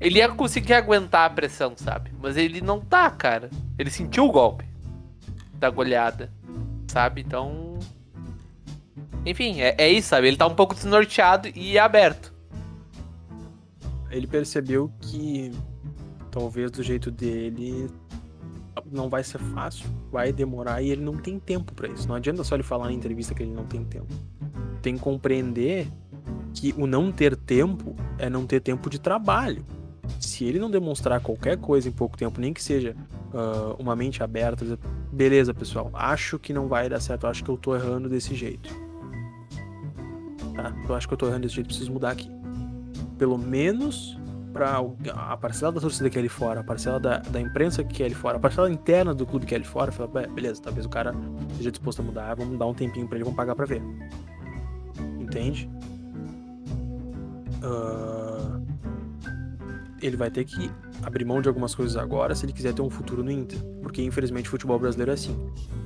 ele 0.00 0.18
ia 0.18 0.28
conseguir 0.28 0.74
aguentar 0.74 1.26
a 1.26 1.30
pressão, 1.30 1.74
sabe? 1.76 2.10
Mas 2.20 2.36
ele 2.36 2.60
não 2.60 2.80
tá, 2.80 3.10
cara. 3.10 3.50
Ele 3.78 3.90
sentiu 3.90 4.26
o 4.26 4.32
golpe 4.32 4.64
da 5.54 5.70
goleada, 5.70 6.30
sabe? 6.86 7.20
Então. 7.20 7.78
Enfim, 9.26 9.60
é, 9.60 9.74
é 9.78 9.90
isso, 9.90 10.08
sabe? 10.08 10.28
Ele 10.28 10.36
tá 10.36 10.46
um 10.46 10.54
pouco 10.54 10.74
desnorteado 10.74 11.48
e 11.54 11.78
aberto. 11.78 12.32
Ele 14.10 14.26
percebeu 14.26 14.92
que 15.00 15.50
talvez 16.30 16.70
do 16.70 16.82
jeito 16.82 17.10
dele 17.10 17.88
não 18.90 19.08
vai 19.08 19.22
ser 19.22 19.38
fácil, 19.38 19.86
vai 20.10 20.32
demorar 20.32 20.82
e 20.82 20.90
ele 20.90 21.02
não 21.02 21.16
tem 21.16 21.38
tempo 21.38 21.72
pra 21.74 21.88
isso. 21.88 22.08
Não 22.08 22.14
adianta 22.14 22.42
só 22.44 22.54
ele 22.54 22.62
falar 22.62 22.86
na 22.86 22.92
entrevista 22.92 23.34
que 23.34 23.42
ele 23.42 23.52
não 23.52 23.64
tem 23.64 23.84
tempo. 23.84 24.12
Tem 24.82 24.94
que 24.94 25.00
compreender 25.00 25.88
que 26.52 26.74
o 26.76 26.86
não 26.86 27.10
ter 27.10 27.36
tempo 27.36 27.94
é 28.18 28.30
não 28.30 28.46
ter 28.46 28.60
tempo 28.60 28.88
de 28.88 28.98
trabalho. 28.98 29.64
Se 30.20 30.44
ele 30.44 30.58
não 30.58 30.70
demonstrar 30.70 31.20
qualquer 31.20 31.56
coisa 31.58 31.88
em 31.88 31.92
pouco 31.92 32.16
tempo, 32.16 32.40
nem 32.40 32.52
que 32.52 32.62
seja 32.62 32.94
ah, 33.32 33.74
uma 33.78 33.96
mente 33.96 34.22
aberta, 34.22 34.64
dizer, 34.64 34.78
beleza, 35.12 35.52
pessoal, 35.52 35.90
acho 35.92 36.38
que 36.38 36.52
não 36.52 36.68
vai 36.68 36.88
dar 36.88 37.00
certo, 37.00 37.26
acho 37.26 37.42
que 37.42 37.50
eu 37.50 37.56
tô 37.56 37.74
errando 37.74 38.08
desse 38.08 38.34
jeito. 38.34 38.74
Tá? 40.54 40.74
Eu 40.88 40.94
acho 40.94 41.08
que 41.08 41.14
eu 41.14 41.18
tô 41.18 41.26
errando 41.26 41.42
desse 41.42 41.56
jeito, 41.56 41.66
preciso 41.66 41.92
mudar 41.92 42.12
aqui. 42.12 42.30
Pelo 43.18 43.36
menos 43.36 44.16
pra 44.54 44.80
a 45.12 45.36
parcela 45.36 45.72
da 45.72 45.80
torcida 45.80 46.08
que 46.08 46.16
é 46.16 46.20
ali 46.20 46.28
fora, 46.28 46.60
a 46.60 46.64
parcela 46.64 46.98
da, 46.98 47.18
da 47.18 47.40
imprensa 47.40 47.84
que 47.84 48.02
é 48.02 48.06
ali 48.06 48.14
fora, 48.14 48.36
a 48.38 48.40
parcela 48.40 48.70
interna 48.70 49.12
do 49.12 49.26
clube 49.26 49.44
que 49.44 49.52
é 49.54 49.58
ali 49.58 49.66
fora, 49.66 49.92
fala, 49.92 50.08
"Be- 50.08 50.28
beleza, 50.28 50.62
talvez 50.62 50.86
o 50.86 50.88
cara 50.88 51.12
esteja 51.50 51.70
disposto 51.70 52.00
a 52.00 52.02
mudar, 52.02 52.34
vamos 52.36 52.58
dar 52.58 52.64
um 52.66 52.72
tempinho 52.72 53.06
pra 53.06 53.16
ele, 53.18 53.24
vamos 53.24 53.36
pagar 53.36 53.54
pra 53.54 53.66
ver. 53.66 53.82
Entende? 55.20 55.68
Ah, 57.62 58.60
ele 60.02 60.16
vai 60.16 60.30
ter 60.30 60.44
que 60.44 60.70
abrir 61.02 61.24
mão 61.24 61.40
de 61.40 61.48
algumas 61.48 61.74
coisas 61.74 61.96
agora 61.96 62.34
se 62.34 62.44
ele 62.44 62.52
quiser 62.52 62.72
ter 62.74 62.82
um 62.82 62.90
futuro 62.90 63.22
no 63.24 63.30
Inter. 63.30 63.58
Porque 63.82 64.02
infelizmente 64.02 64.46
o 64.48 64.50
futebol 64.50 64.78
brasileiro 64.78 65.10
é 65.10 65.14
assim. 65.14 65.36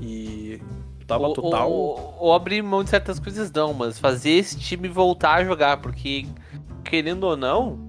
E 0.00 0.60
tava 1.06 1.28
Ou, 1.28 1.34
total. 1.34 1.70
ou- 1.70 2.16
ou 2.20 2.34
abrir 2.34 2.62
mão 2.62 2.82
de 2.84 2.90
certas 2.90 3.18
coisas 3.18 3.50
não, 3.52 3.72
mas 3.72 3.98
fazer 3.98 4.30
esse 4.30 4.58
time 4.58 4.88
voltar 4.88 5.34
a 5.36 5.44
jogar, 5.44 5.78
porque 5.80 6.26
querendo 6.84 7.24
ou 7.24 7.36
não, 7.36 7.87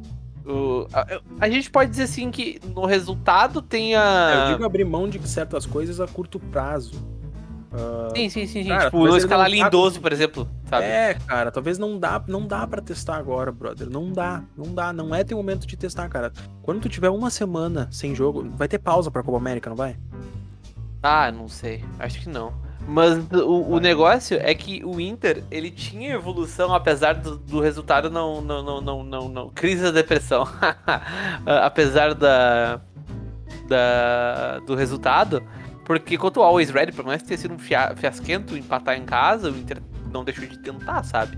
o- 0.49 0.88
a, 0.93 1.19
a 1.39 1.49
gente 1.49 1.69
pode 1.69 1.91
dizer 1.91 2.03
assim 2.03 2.31
que 2.31 2.59
no 2.75 2.85
resultado 2.85 3.62
tem 3.62 3.93
Eu 3.93 3.99
a. 4.01 4.47
digo 4.51 4.65
abrir 4.65 4.85
mão 4.85 5.07
de 5.09 5.19
certas 5.27 5.65
coisas 5.65 5.99
a 5.99 6.07
curto 6.07 6.39
prazo. 6.39 6.93
Ah, 7.71 8.09
Sim, 8.15 8.29
sim, 8.29 8.47
sim. 8.47 8.65
Cara, 8.67 8.85
tipo, 8.85 9.05
não 9.07 9.15
escalar 9.15 9.47
lindoso, 9.49 10.01
por 10.01 10.12
exemplo, 10.12 10.49
sabe? 10.67 10.85
É, 10.85 11.13
cara, 11.13 11.51
talvez 11.51 11.77
não 11.77 11.99
dá, 11.99 12.19
não 12.27 12.47
dá 12.47 12.65
para 12.65 12.81
testar 12.81 13.17
agora, 13.17 13.51
brother. 13.51 13.88
Não 13.88 14.12
dá, 14.12 14.43
não 14.57 14.73
dá, 14.73 14.91
não 14.91 15.13
é 15.13 15.23
teu 15.23 15.38
momento 15.38 15.67
de 15.67 15.77
testar, 15.77 16.09
cara. 16.09 16.33
Quando 16.63 16.81
tu 16.81 16.89
tiver 16.89 17.09
uma 17.09 17.29
semana 17.29 17.88
sem 17.91 18.15
jogo, 18.15 18.43
vai 18.57 18.67
ter 18.67 18.79
pausa 18.79 19.12
pra 19.12 19.21
Copa 19.21 19.38
América, 19.38 19.69
não 19.69 19.77
vai? 19.77 19.95
Ah, 21.03 21.31
não 21.31 21.47
sei. 21.47 21.85
Acho 21.99 22.19
que 22.21 22.27
não. 22.29 22.53
Mas 22.89 23.19
o, 23.32 23.75
o 23.75 23.80
negócio 23.80 24.36
é 24.41 24.54
que 24.56 24.84
o 24.84 24.99
Inter, 24.99 25.43
ele 25.52 25.69
tinha 25.69 26.15
evolução, 26.15 26.73
apesar 26.73 27.13
do, 27.13 27.38
do 27.38 27.60
resultado 27.60 28.10
não, 28.10 28.41
não, 28.41 28.63
não, 28.63 28.82
não, 28.82 29.04
não, 29.04 29.30
não. 29.30 29.49
Crise 29.49 29.84
da 29.84 29.91
depressão. 29.91 30.47
Apesar 31.45 32.15
da, 32.15 32.82
da. 33.67 34.60
do 34.65 34.73
resultado. 34.73 35.43
Porque 35.86 36.17
quanto 36.17 36.41
ao 36.41 36.47
Always 36.47 36.71
Ready, 36.71 36.91
por 36.91 37.06
mais 37.06 37.21
que 37.21 37.28
tenha 37.28 37.38
sido 37.38 37.54
um 37.54 37.60
fia, 37.60 37.95
fiasquento 37.95 38.58
empatar 38.58 38.97
em 38.97 39.06
casa, 39.06 39.52
o 39.52 39.56
Inter 39.56 39.82
não 40.12 40.23
deixou 40.23 40.47
de 40.47 40.58
tentar, 40.58 41.04
sabe? 41.04 41.38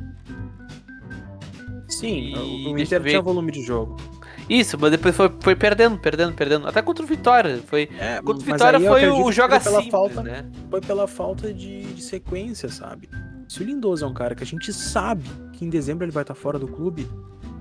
Sim, 1.89 2.33
E 2.33 2.67
o, 2.67 2.73
o 2.73 2.79
Inter 2.79 3.03
tinha 3.03 3.21
volume 3.21 3.51
de 3.51 3.61
jogo. 3.61 3.97
Isso, 4.51 4.77
mas 4.77 4.91
depois 4.91 5.15
foi, 5.15 5.31
foi 5.39 5.55
perdendo, 5.55 5.97
perdendo, 5.97 6.33
perdendo. 6.33 6.67
Até 6.67 6.81
contra 6.81 7.05
o 7.05 7.07
Vitória. 7.07 7.63
Foi, 7.65 7.89
É, 7.97 8.21
contra 8.21 8.43
o 8.43 8.53
Vitória 8.53 8.79
foi 8.81 9.07
o 9.07 9.31
joga 9.31 9.57
foi 9.61 9.71
pela 9.71 9.81
simples, 9.81 9.91
falta, 9.91 10.21
né? 10.21 10.51
Foi 10.69 10.81
pela 10.81 11.07
falta 11.07 11.53
de, 11.53 11.93
de 11.93 12.01
sequência, 12.01 12.67
sabe? 12.67 13.07
Se 13.47 13.61
o 13.61 13.65
Lindoso 13.65 14.03
é 14.03 14.07
um 14.09 14.13
cara 14.13 14.35
que 14.35 14.43
a 14.43 14.45
gente 14.45 14.73
sabe 14.73 15.23
que 15.53 15.63
em 15.63 15.69
dezembro 15.69 16.03
ele 16.03 16.11
vai 16.11 16.23
estar 16.23 16.35
fora 16.35 16.59
do 16.59 16.67
clube, 16.67 17.09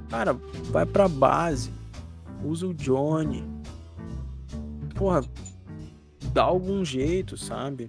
cara, 0.08 0.36
vai 0.64 0.84
pra 0.84 1.06
base. 1.06 1.70
Usa 2.42 2.66
o 2.66 2.74
Johnny. 2.74 3.44
Porra, 4.96 5.22
dá 6.32 6.42
algum 6.42 6.84
jeito, 6.84 7.36
sabe? 7.36 7.88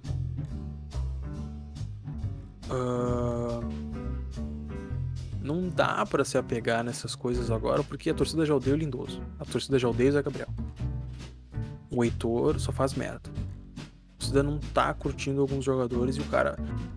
Ah, 2.70 3.60
não 5.42 5.68
dá 5.68 6.06
pra 6.06 6.24
se 6.24 6.38
apegar 6.38 6.84
nessas 6.84 7.14
coisas 7.14 7.50
agora, 7.50 7.82
porque 7.82 8.10
a 8.10 8.14
torcida 8.14 8.46
já 8.46 8.54
odeia 8.54 8.74
o 8.74 8.78
Lindoso. 8.78 9.20
A 9.38 9.44
torcida 9.44 9.78
já 9.78 9.88
odeia 9.88 10.10
o 10.10 10.12
Zé 10.12 10.22
Gabriel. 10.22 10.48
O 11.90 12.04
Heitor 12.04 12.60
só 12.60 12.72
faz 12.72 12.94
merda. 12.94 13.28
A 13.28 14.18
torcida 14.18 14.42
não 14.42 14.58
tá 14.58 14.94
curtindo 14.94 15.40
alguns 15.40 15.64
jogadores 15.64 16.16
e 16.16 16.20
o 16.20 16.24
cara. 16.26 16.56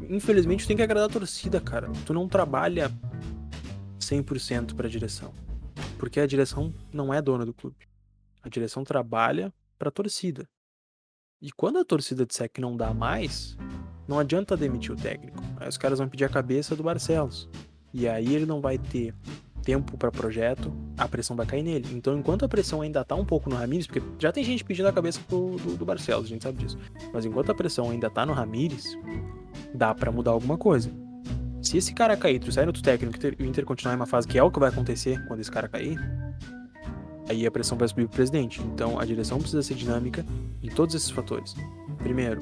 Infelizmente, 0.10 0.67
tem 0.67 0.77
que 0.77 0.84
agradar 0.84 1.10
a 1.10 1.13
torcida, 1.13 1.60
cara. 1.60 1.91
Tu 2.05 2.13
não 2.13 2.27
trabalha 2.27 2.91
100% 3.99 4.75
pra 4.75 4.88
direção. 4.88 5.34
Porque 5.97 6.19
a 6.19 6.27
direção 6.27 6.73
não 6.93 7.13
é 7.13 7.21
dona 7.21 7.45
do 7.45 7.53
clube. 7.53 7.88
A 8.43 8.49
direção 8.49 8.84
trabalha 8.84 9.51
pra 9.77 9.89
torcida. 9.89 10.47
E 11.41 11.51
quando 11.51 11.79
a 11.79 11.86
torcida 11.86 12.25
disser 12.25 12.49
que 12.49 12.62
não 12.62 12.77
dá 12.77 12.93
mais, 12.93 13.58
não 14.08 14.19
adianta 14.19 14.55
demitir 14.55 14.91
o 14.91 14.95
técnico. 14.95 15.43
Aí 15.58 15.67
os 15.67 15.77
caras 15.77 15.99
vão 15.99 16.08
pedir 16.08 16.25
a 16.25 16.29
cabeça 16.29 16.75
do 16.75 16.84
Barcelos. 16.84 17.49
E 17.97 18.10
aí 18.10 18.36
ele 18.36 18.45
não 18.45 18.60
vai 18.60 18.77
ter 18.77 19.13
tempo 19.63 19.97
pra 19.97 20.12
projeto, 20.12 20.69
a 20.97 21.08
pressão 21.08 21.34
vai 21.34 21.45
cair 21.45 21.63
nele. 21.63 21.88
Então, 21.93 22.19
enquanto 22.19 22.43
a 22.43 22.47
pressão 22.47 22.81
ainda 22.81 23.05
tá 23.05 23.15
um 23.15 23.23
pouco 23.23 23.49
no 23.49 23.55
Ramires, 23.55 23.88
porque 23.88 24.03
já 24.19 24.34
tem 24.34 24.43
gente 24.43 24.65
pedindo 24.65 24.89
a 24.89 24.91
cabeça 24.91 25.21
pro, 25.25 25.55
do, 25.55 25.77
do 25.77 25.86
Barcelos, 25.86 26.25
a 26.25 26.27
gente 26.27 26.43
sabe 26.43 26.62
disso. 26.62 26.77
Mas 27.13 27.25
enquanto 27.25 27.51
a 27.51 27.55
pressão 27.55 27.89
ainda 27.89 28.10
tá 28.10 28.25
no 28.25 28.34
Ramires, 28.34 28.97
dá 29.73 29.95
pra 29.95 30.12
mudar 30.12 30.31
alguma 30.31 30.58
coisa. 30.58 30.91
Se 31.62 31.77
esse 31.77 31.93
cara 31.93 32.17
cair, 32.17 32.38
tu 32.38 32.51
sair 32.51 32.67
outro 32.67 32.84
técnico 32.84 33.17
e 33.39 33.43
o 33.43 33.45
Inter 33.45 33.63
continuar 33.63 33.93
em 33.93 33.95
uma 33.95 34.05
fase 34.05 34.27
que 34.27 34.38
é 34.38 34.43
o 34.43 34.51
que 34.51 34.60
vai 34.60 34.69
acontecer 34.69 35.25
quando 35.27 35.39
esse 35.39 35.49
cara 35.49 35.69
cair, 35.69 35.97
aí 37.29 37.47
a 37.47 37.49
pressão 37.49 37.77
vai 37.77 37.88
subir 37.88 38.08
pro 38.08 38.17
presidente. 38.17 38.62
Então 38.62 38.99
a 38.99 39.05
direção 39.05 39.39
precisa 39.39 39.63
ser 39.63 39.75
dinâmica 39.75 40.25
em 40.62 40.69
todos 40.69 40.93
esses 40.93 41.10
fatores. 41.10 41.55
Primeiro, 41.99 42.41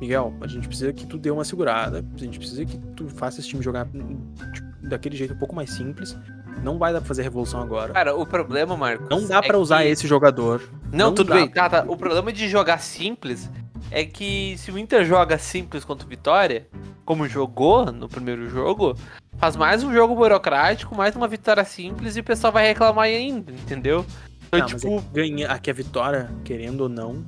Miguel, 0.00 0.34
a 0.40 0.46
gente 0.46 0.66
precisa 0.66 0.90
que 0.90 1.06
tu 1.06 1.18
dê 1.18 1.30
uma 1.30 1.44
segurada, 1.44 2.02
a 2.14 2.18
gente 2.18 2.38
precisa 2.38 2.64
que 2.64 2.78
tu 2.96 3.06
faça 3.10 3.40
esse 3.40 3.50
time 3.50 3.62
jogar 3.62 3.86
tipo, 3.86 4.69
daquele 4.82 5.16
jeito 5.16 5.34
um 5.34 5.38
pouco 5.38 5.54
mais 5.54 5.70
simples. 5.70 6.16
Não 6.62 6.78
vai 6.78 6.92
dar 6.92 7.00
pra 7.00 7.08
fazer 7.08 7.22
revolução 7.22 7.60
agora. 7.62 7.92
Cara, 7.92 8.14
o 8.14 8.26
problema, 8.26 8.76
Marcos. 8.76 9.08
Não 9.08 9.26
dá 9.26 9.38
é 9.38 9.42
pra 9.42 9.58
usar 9.58 9.82
que- 9.82 9.88
esse 9.88 10.06
jogador. 10.06 10.62
Não, 10.92 11.06
não 11.06 11.14
tudo 11.14 11.32
bem. 11.32 11.48
pra- 11.48 11.68
Tá, 11.68 11.82
tá. 11.82 11.90
O 11.90 11.96
problema 11.96 12.32
de 12.32 12.48
jogar 12.48 12.78
simples 12.78 13.48
é 13.90 14.04
que 14.04 14.56
se 14.58 14.70
o 14.70 14.78
Inter 14.78 15.04
joga 15.04 15.38
simples 15.38 15.84
contra 15.84 16.06
o 16.06 16.08
Vitória, 16.08 16.66
como 17.04 17.26
jogou 17.28 17.90
no 17.90 18.08
primeiro 18.08 18.48
jogo, 18.48 18.94
faz 19.38 19.56
mais 19.56 19.82
um 19.82 19.92
jogo 19.92 20.14
burocrático, 20.14 20.94
mais 20.94 21.16
uma 21.16 21.26
vitória 21.26 21.64
simples 21.64 22.16
e 22.16 22.20
o 22.20 22.24
pessoal 22.24 22.52
vai 22.52 22.66
reclamar 22.66 23.04
ainda, 23.06 23.52
entendeu? 23.52 24.04
Então, 24.48 24.60
Não, 24.60 24.66
tipo, 24.66 24.98
é 24.98 25.02
ganha, 25.14 25.48
aqui 25.48 25.70
a 25.70 25.74
vitória, 25.74 26.30
querendo 26.44 26.82
ou 26.82 26.88
não, 26.88 27.24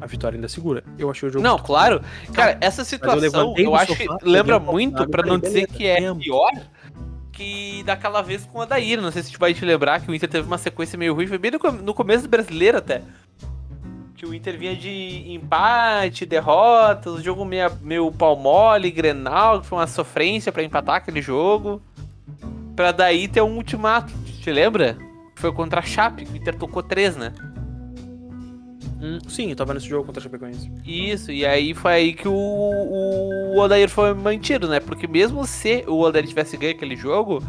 a 0.00 0.06
vitória 0.06 0.36
ainda 0.36 0.48
segura. 0.48 0.82
Eu 0.98 1.10
achei 1.10 1.28
o 1.28 1.32
jogo 1.32 1.44
Não, 1.44 1.58
claro. 1.58 2.02
Cara, 2.32 2.58
essa 2.60 2.80
eu 2.80 2.84
situação 2.86 3.54
eu, 3.56 3.64
do 3.66 3.74
acho 3.76 3.94
que 3.94 4.06
lembra 4.22 4.58
muito, 4.58 5.02
e 5.04 5.26
não 5.26 5.38
dizer 5.38 5.66
que 5.68 5.86
é 5.86 6.12
pior, 6.14 6.50
que 7.36 7.82
daquela 7.84 8.22
vez 8.22 8.44
com 8.46 8.58
o 8.58 8.62
Adair. 8.62 9.00
Não 9.00 9.10
sei 9.10 9.22
se 9.22 9.32
tu 9.32 9.38
vai 9.38 9.52
te 9.54 9.64
lembrar 9.64 10.00
que 10.00 10.10
o 10.10 10.14
Inter 10.14 10.28
teve 10.28 10.46
uma 10.46 10.58
sequência 10.58 10.98
meio 10.98 11.14
ruim, 11.14 11.26
foi 11.26 11.38
bem 11.38 11.50
no, 11.50 11.58
com- 11.58 11.70
no 11.72 11.92
começo 11.94 12.22
do 12.24 12.28
brasileiro 12.28 12.78
até. 12.78 13.02
Que 14.14 14.24
o 14.26 14.32
Inter 14.32 14.56
vinha 14.56 14.76
de 14.76 15.24
empate, 15.32 16.24
derrotas, 16.24 17.22
jogo 17.22 17.44
meio, 17.44 17.70
meio 17.82 18.10
pau 18.12 18.36
mole, 18.36 18.90
Grenal, 18.90 19.60
que 19.60 19.66
foi 19.66 19.78
uma 19.78 19.86
sofrência 19.86 20.52
pra 20.52 20.62
empatar 20.62 20.96
aquele 20.96 21.20
jogo. 21.20 21.82
Pra 22.76 22.92
daí 22.92 23.28
ter 23.28 23.42
um 23.42 23.56
ultimato, 23.56 24.12
te 24.40 24.50
lembra? 24.50 24.96
Foi 25.36 25.52
contra 25.52 25.80
a 25.80 25.82
Chape, 25.82 26.24
que 26.24 26.32
o 26.32 26.36
Inter 26.36 26.54
tocou 26.56 26.82
três, 26.82 27.16
né? 27.16 27.32
Hum, 29.04 29.18
sim, 29.28 29.50
eu 29.50 29.56
tava 29.56 29.74
nesse 29.74 29.86
jogo 29.86 30.06
contra 30.06 30.18
a 30.18 30.22
Chapecoense. 30.22 30.72
Isso, 30.82 31.30
e 31.30 31.44
aí 31.44 31.74
foi 31.74 31.92
aí 31.92 32.12
que 32.14 32.26
o, 32.26 32.32
o 32.32 33.58
Odair 33.58 33.90
foi 33.90 34.14
mantido, 34.14 34.66
né? 34.66 34.80
Porque 34.80 35.06
mesmo 35.06 35.46
se 35.46 35.84
o 35.86 36.00
Odair 36.00 36.26
tivesse 36.26 36.56
ganho 36.56 36.72
aquele 36.72 36.96
jogo, 36.96 37.42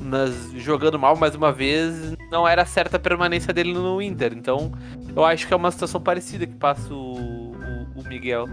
mas 0.00 0.52
jogando 0.52 1.00
mal 1.00 1.16
mais 1.16 1.34
uma 1.34 1.50
vez, 1.50 2.14
não 2.30 2.46
era 2.46 2.64
certa 2.64 2.96
a 2.96 3.00
permanência 3.00 3.52
dele 3.52 3.72
no 3.72 4.00
Inter. 4.00 4.32
Então, 4.32 4.70
eu 5.16 5.24
acho 5.24 5.48
que 5.48 5.52
é 5.52 5.56
uma 5.56 5.72
situação 5.72 6.00
parecida 6.00 6.46
que 6.46 6.54
passa 6.54 6.94
o, 6.94 7.16
o, 7.16 8.00
o 8.00 8.08
Miguel. 8.08 8.46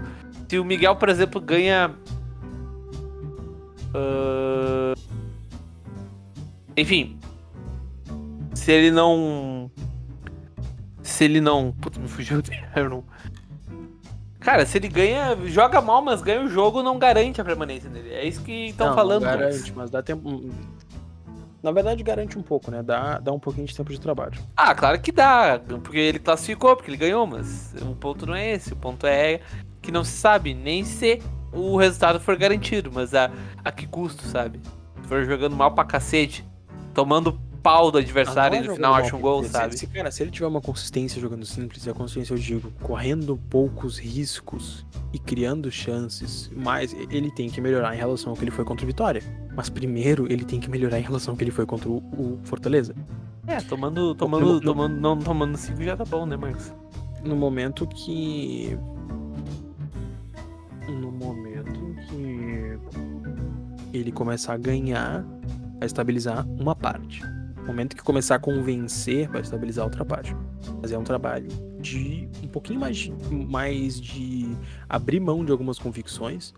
Se 0.49 0.57
o 0.57 0.65
Miguel, 0.65 0.95
por 0.95 1.09
exemplo, 1.09 1.39
ganha. 1.39 1.93
ah, 3.93 4.93
enfim. 6.75 7.19
Se 8.55 8.71
ele 8.71 8.89
não. 8.89 9.69
Se 11.07 11.23
ele 11.23 11.39
não. 11.39 11.71
Putz, 11.71 11.97
me 11.97 12.07
fugiu 12.07 12.39
o 12.39 12.41
termo. 12.41 13.05
Cara, 14.39 14.65
se 14.65 14.77
ele 14.77 14.87
ganha, 14.87 15.35
joga 15.45 15.81
mal, 15.81 16.01
mas 16.01 16.21
ganha 16.21 16.41
o 16.43 16.47
jogo, 16.47 16.83
não 16.83 16.97
garante 16.99 17.41
a 17.41 17.45
permanência 17.45 17.89
dele. 17.89 18.09
É 18.13 18.25
isso 18.25 18.41
que 18.43 18.67
estão 18.67 18.93
falando. 18.93 19.23
Não 19.23 19.31
garante, 19.31 19.73
mas 19.75 19.89
dá 19.89 20.01
tempo. 20.03 20.29
hum, 20.29 20.51
Na 21.63 21.71
verdade, 21.71 22.03
garante 22.03 22.37
um 22.37 22.41
pouco, 22.43 22.69
né? 22.71 22.83
Dá, 22.83 23.19
dá 23.19 23.31
um 23.31 23.39
pouquinho 23.39 23.65
de 23.65 23.75
tempo 23.75 23.91
de 23.91 23.99
trabalho. 23.99 24.39
Ah, 24.55 24.75
claro 24.75 24.99
que 25.01 25.11
dá, 25.11 25.59
porque 25.83 25.97
ele 25.97 26.19
classificou, 26.19 26.75
porque 26.75 26.89
ele 26.91 26.97
ganhou, 26.97 27.25
mas 27.25 27.73
o 27.81 27.95
ponto 27.95 28.25
não 28.25 28.35
é 28.35 28.51
esse. 28.53 28.73
O 28.73 28.75
ponto 28.77 29.05
é 29.07 29.41
que 29.81 29.91
não 29.91 30.03
se 30.03 30.11
sabe 30.11 30.53
nem 30.53 30.83
se 30.83 31.21
o 31.51 31.75
resultado 31.77 32.19
for 32.19 32.37
garantido, 32.37 32.91
mas 32.93 33.13
a, 33.13 33.31
a 33.65 33.71
que 33.71 33.87
custo, 33.87 34.23
sabe? 34.27 34.61
Se 35.01 35.07
for 35.07 35.25
jogando 35.25 35.55
mal 35.55 35.71
pra 35.73 35.83
cacete, 35.83 36.45
tomando 36.93 37.39
pau 37.67 37.91
do 37.91 37.97
adversário 37.97 38.57
e 38.57 38.67
no 38.67 38.73
final 38.75 38.93
acha 38.93 39.15
um 39.15 39.19
gol, 39.21 39.43
sabe? 39.43 39.77
Se, 39.77 39.87
cara, 39.87 40.11
se 40.11 40.23
ele 40.23 40.31
tiver 40.31 40.47
uma 40.47 40.61
consistência 40.61 41.19
jogando 41.21 41.45
simples, 41.45 41.85
e 41.85 41.89
a 41.89 41.93
consistência 41.93 42.33
eu 42.33 42.37
digo, 42.37 42.71
correndo 42.81 43.37
poucos 43.49 43.97
riscos 43.99 44.85
e 45.13 45.19
criando 45.19 45.69
chances, 45.71 46.49
mas 46.55 46.93
ele 47.09 47.29
tem 47.31 47.49
que 47.49 47.59
melhorar 47.61 47.93
em 47.95 47.97
relação 47.97 48.31
ao 48.31 48.37
que 48.37 48.43
ele 48.43 48.51
foi 48.51 48.63
contra 48.65 48.83
o 48.83 48.87
Vitória. 48.87 49.21
Mas 49.55 49.69
primeiro 49.69 50.31
ele 50.31 50.43
tem 50.45 50.59
que 50.59 50.69
melhorar 50.69 50.99
em 50.99 51.03
relação 51.03 51.33
ao 51.33 51.37
que 51.37 51.43
ele 51.43 51.51
foi 51.51 51.65
contra 51.65 51.89
o, 51.89 51.97
o 51.97 52.39
Fortaleza. 52.43 52.95
É, 53.47 53.57
tomando, 53.61 54.13
tomando, 54.13 54.45
no- 54.55 54.61
tomando, 54.61 54.95
não 54.99 55.17
tomando 55.17 55.57
5 55.57 55.81
já 55.83 55.95
tá 55.95 56.03
bom, 56.05 56.25
né, 56.25 56.35
Marcos? 56.35 56.71
No 57.23 57.35
momento 57.35 57.87
que. 57.87 58.77
No 60.87 61.11
momento 61.11 61.95
que 62.07 62.77
ele 63.97 64.11
começar 64.11 64.53
a 64.53 64.57
ganhar, 64.57 65.25
vai 65.79 65.85
estabilizar 65.85 66.45
uma 66.47 66.75
parte. 66.75 67.21
Momento 67.67 67.97
que 67.97 68.01
começar 68.01 68.35
a 68.35 68.39
convencer, 68.39 69.27
vai 69.27 69.41
estabilizar 69.41 69.83
outra 69.83 70.05
parte. 70.05 70.33
Mas 70.81 70.91
é 70.91 70.97
um 70.97 71.03
trabalho 71.03 71.49
de 71.81 72.29
um 72.41 72.47
pouquinho 72.47 72.79
mais 72.79 72.95
de, 72.95 73.11
mais 73.31 73.99
de 73.99 74.49
abrir 74.87 75.19
mão 75.19 75.43
de 75.43 75.51
algumas 75.51 75.77
convicções 75.77 76.53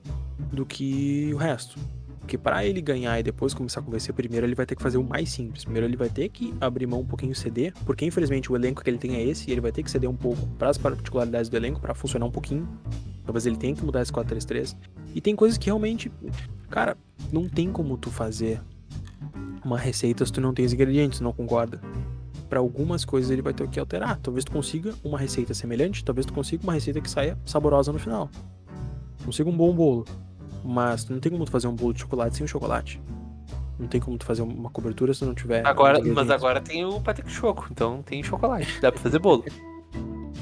do 0.52 0.65
que 0.67 1.32
o 1.34 1.38
resto. 1.38 1.80
Porque 2.19 2.38
para 2.38 2.63
ele 2.63 2.80
ganhar 2.80 3.19
e 3.19 3.24
depois 3.24 3.56
começar 3.56 3.80
a 3.80 3.84
convencer, 3.84 4.13
primeiro 4.13 4.45
ele 4.45 4.54
vai 4.54 4.67
ter 4.67 4.76
que 4.76 4.84
fazer 4.84 5.00
o 5.00 5.04
mais 5.04 5.32
simples. 5.32 5.63
Primeiro 5.63 5.88
ele 5.88 5.98
vai 5.98 6.10
ter 6.10 6.30
que 6.30 6.54
abrir 6.62 6.86
mão 6.86 7.00
um 7.00 7.06
pouquinho 7.06 7.34
ceder, 7.34 7.74
porque 7.88 8.06
infelizmente 8.06 8.52
o 8.52 8.56
elenco 8.56 8.84
que 8.84 8.89
ele 8.89 9.00
tem 9.00 9.15
é 9.15 9.24
esse, 9.24 9.50
e 9.50 9.52
ele 9.52 9.62
vai 9.62 9.72
ter 9.72 9.82
que 9.82 9.89
ceder 9.89 10.08
um 10.08 10.15
pouco 10.15 10.45
para 10.60 10.69
as 10.69 10.78
particularidades 10.78 11.50
do 11.50 11.58
elenco 11.58 11.82
para 11.82 11.95
funcionar 11.95 12.28
um 12.28 12.32
pouquinho. 12.32 12.69
Talvez 13.26 13.48
ele 13.48 13.58
tenha 13.58 13.76
que 13.76 13.84
mudar 13.84 14.04
esse 14.04 14.12
4-3-3. 14.12 14.78
E 15.15 15.19
tem 15.19 15.36
coisas 15.36 15.58
que 15.58 15.65
realmente, 15.65 16.12
cara, 16.69 16.95
não 17.32 17.50
tem 17.50 17.72
como 17.72 17.98
tu 17.98 18.12
fazer 18.12 18.62
uma 19.63 19.78
receita 19.78 20.25
se 20.25 20.32
tu 20.32 20.41
não 20.41 20.54
tem 20.54 20.65
os 20.65 20.73
ingredientes, 20.73 21.19
não 21.21 21.34
concorda? 21.34 21.82
Para 22.49 22.60
algumas 22.60 23.06
coisas 23.06 23.30
ele 23.30 23.41
vai 23.41 23.54
ter 23.54 23.67
que 23.67 23.80
alterar. 23.80 24.19
Talvez 24.21 24.43
tu 24.43 24.52
consiga 24.52 24.93
uma 25.04 25.17
receita 25.17 25.54
semelhante, 25.54 26.04
talvez 26.04 26.25
tu 26.25 26.34
consiga 26.34 26.63
uma 26.63 26.73
receita 26.73 26.99
que 26.99 27.10
saia 27.10 27.38
saborosa 27.45 27.91
no 27.91 27.99
final. 27.99 28.30
Consiga 29.23 29.49
um 29.49 29.56
bom 29.56 29.73
bolo. 29.73 30.06
Mas 30.63 31.08
não 31.08 31.19
tem 31.19 31.32
como 31.32 31.45
tu 31.45 31.52
fazer 31.52 31.67
um 31.67 31.75
bolo 31.75 31.93
de 31.93 32.02
chocolate 32.02 32.36
sem 32.36 32.45
o 32.45 32.47
chocolate. 32.47 33.02
Não 33.78 33.88
tem 33.88 34.02
como 34.02 34.17
tu 34.17 34.25
fazer 34.25 34.41
uma 34.41 34.69
cobertura 34.69 35.13
se 35.13 35.23
não 35.23 35.34
tiver. 35.34 35.65
Agora, 35.65 36.02
mas 36.04 36.30
agora 36.30 36.60
tem 36.60 36.84
o 36.84 36.99
Patrick 36.99 37.32
Choco, 37.32 37.67
então 37.71 38.02
tem 38.02 38.21
chocolate, 38.21 38.80
dá 38.82 38.91
pra 38.91 39.02
fazer 39.02 39.19
bolo. 39.19 39.45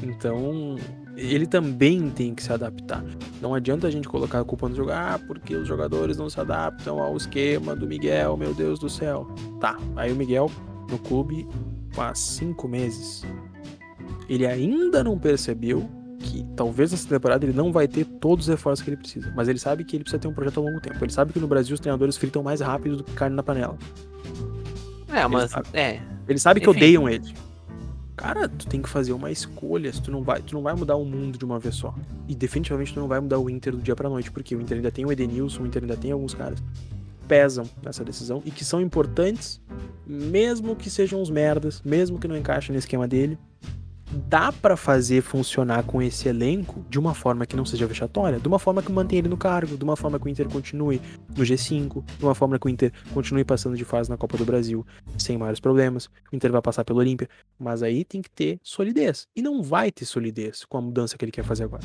Então, 0.03 0.75
ele 1.17 1.47
também 1.47 2.10
tem 2.12 2.36
que 2.36 2.43
se 2.43 2.53
adaptar. 2.53 3.03
Não 3.41 3.53
adianta 3.56 3.88
a 3.88 3.91
gente 3.91 4.08
colocar 4.08 4.39
a 4.39 4.43
culpa 4.43 4.69
no 4.69 4.75
jogo, 4.75 4.91
ah, 4.91 5.19
porque 5.25 5.56
os 5.56 5.67
jogadores 5.67 6.15
não 6.15 6.30
se 6.30 6.39
adaptam 6.39 6.99
ao 6.99 7.17
esquema 7.17 7.75
do 7.75 7.88
Miguel, 7.88 8.38
meu 8.38 8.53
Deus 8.53 8.80
do 8.80 8.89
céu. 8.89 9.27
Tá, 9.60 9.77
aí 9.95 10.12
o 10.12 10.15
Miguel 10.15 10.49
no 10.89 10.99
clube 10.99 11.47
há 11.97 12.13
cinco 12.13 12.67
meses. 12.67 13.25
Ele 14.30 14.45
ainda 14.45 15.03
não 15.03 15.17
percebeu 15.17 15.89
que 16.19 16.45
talvez 16.56 16.91
nessa 16.91 17.08
temporada 17.08 17.45
ele 17.45 17.53
não 17.53 17.71
vai 17.71 17.88
ter 17.88 18.06
todos 18.06 18.47
os 18.47 18.49
reforços 18.49 18.84
que 18.84 18.89
ele 18.89 18.97
precisa. 18.97 19.32
Mas 19.36 19.47
ele 19.47 19.60
sabe 19.60 19.84
que 19.84 19.95
ele 19.95 20.03
precisa 20.03 20.19
ter 20.19 20.27
um 20.27 20.34
projeto 20.34 20.60
a 20.60 20.63
longo 20.63 20.80
tempo. 20.80 21.03
Ele 21.03 21.12
sabe 21.12 21.34
que 21.34 21.39
no 21.39 21.47
Brasil 21.47 21.73
os 21.73 21.80
treinadores 21.80 22.17
fritam 22.17 22.43
mais 22.43 22.62
rápido 22.62 22.97
do 22.97 23.03
que 23.03 23.13
carne 23.13 23.36
na 23.36 23.43
panela. 23.43 23.77
É, 25.10 25.27
mas. 25.27 25.51
sabe. 25.51 25.67
É. 25.73 26.01
Ele 26.27 26.39
sabe 26.39 26.60
que 26.60 26.69
Enfim. 26.69 26.77
odeiam 26.77 27.10
ele. 27.10 27.34
Cara, 28.17 28.49
tu 28.49 28.65
tem 28.67 28.82
que 28.82 28.89
fazer 28.89 29.13
uma 29.13 29.32
escolha. 29.32 29.91
Tu 29.91 30.12
não 30.12 30.23
vai, 30.23 30.41
tu 30.41 30.56
não 30.56 30.63
vai 30.63 30.73
mudar 30.73 30.95
o 30.95 31.06
mundo 31.06 31.38
de 31.38 31.45
uma 31.45 31.60
vez 31.60 31.75
só. 31.75 31.93
E 32.27 32.36
definitivamente 32.36 32.93
tu 32.93 32.99
não 32.99 33.08
vai 33.08 33.19
mudar 33.19 33.38
o 33.38 33.49
Inter 33.49 33.73
do 33.73 33.82
dia 33.82 33.95
pra 33.95 34.10
noite, 34.10 34.32
porque 34.32 34.56
o 34.56 34.62
Inter 34.62 34.77
ainda 34.77 34.91
tem 34.91 35.06
o 35.06 35.12
Edenilson, 35.12 35.62
o 35.62 35.67
Inter 35.67 35.84
ainda 35.84 35.95
tem 35.95 36.12
alguns 36.12 36.34
caras 36.34 36.62
pesam 37.27 37.69
nessa 37.84 38.06
decisão 38.06 38.41
e 38.45 38.51
que 38.51 38.63
são 38.63 38.80
importantes, 38.80 39.62
mesmo 40.06 40.77
que 40.77 40.89
sejam 40.89 41.21
uns 41.21 41.30
merdas, 41.30 41.82
mesmo 41.84 42.17
que 42.17 42.27
não 42.27 42.38
encaixem 42.38 42.71
no 42.71 42.80
esquema 42.80 43.06
dele 43.06 43.38
dá 44.12 44.52
para 44.52 44.78
fazer 44.78 45.22
funcionar 45.22 45.84
com 45.84 46.02
esse 46.02 46.28
elenco 46.28 46.86
de 46.89 46.98
uma 46.98 47.13
forma 47.13 47.46
que 47.46 47.56
não 47.56 47.65
seja 47.65 47.86
vexatória, 47.86 48.39
de 48.39 48.48
uma 48.48 48.60
forma 48.60 48.82
que 48.82 48.91
mantenha 48.91 49.20
ele 49.20 49.28
no 49.28 49.38
cargo, 49.38 49.78
de 49.78 49.84
uma 49.84 49.96
forma 49.96 50.20
que 50.20 50.26
o 50.26 50.30
Inter 50.30 50.48
continue 50.48 51.02
no 51.36 51.43
G5, 51.43 52.04
de 52.17 52.26
uma 52.26 52.34
forma 52.34 52.58
que 52.58 52.67
o 52.67 52.70
Inter 52.70 52.91
continue 53.13 53.43
passando 53.43 53.76
de 53.76 53.84
fase 53.84 54.10
na 54.10 54.17
Copa 54.17 54.38
do 54.38 54.46
Brasil 54.46 54.86
sem 55.17 55.38
maiores 55.38 55.60
problemas. 55.60 56.06
O 56.32 56.36
Inter 56.36 56.52
vai 56.52 56.62
passar 56.62 56.86
pelo 56.86 57.00
Olímpia, 57.00 57.30
mas 57.60 57.84
aí 57.84 58.06
tem 58.06 58.22
que 58.22 58.30
ter 58.30 58.60
solidez. 58.63 59.28
E 59.36 59.41
não 59.41 59.62
vai 59.62 59.91
ter 59.91 60.06
solidez 60.06 60.63
com 60.65 60.78
a 60.78 60.82
mudança 60.82 61.17
que 61.17 61.26
ele 61.26 61.32
quer 61.32 61.43
fazer 61.43 61.65
agora. 61.65 61.84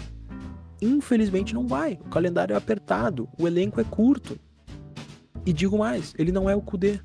Infelizmente 0.81 1.55
não 1.55 1.67
vai. 1.67 1.95
O 2.05 2.09
calendário 2.09 2.55
é 2.55 2.57
apertado, 2.57 3.29
o 3.39 3.47
elenco 3.47 3.81
é 3.81 3.85
curto. 3.85 4.39
E 5.45 5.53
digo 5.53 5.77
mais, 5.79 6.15
ele 6.17 6.31
não 6.31 6.49
é 6.49 6.55
o 6.55 6.63
Kudê. 6.63 7.01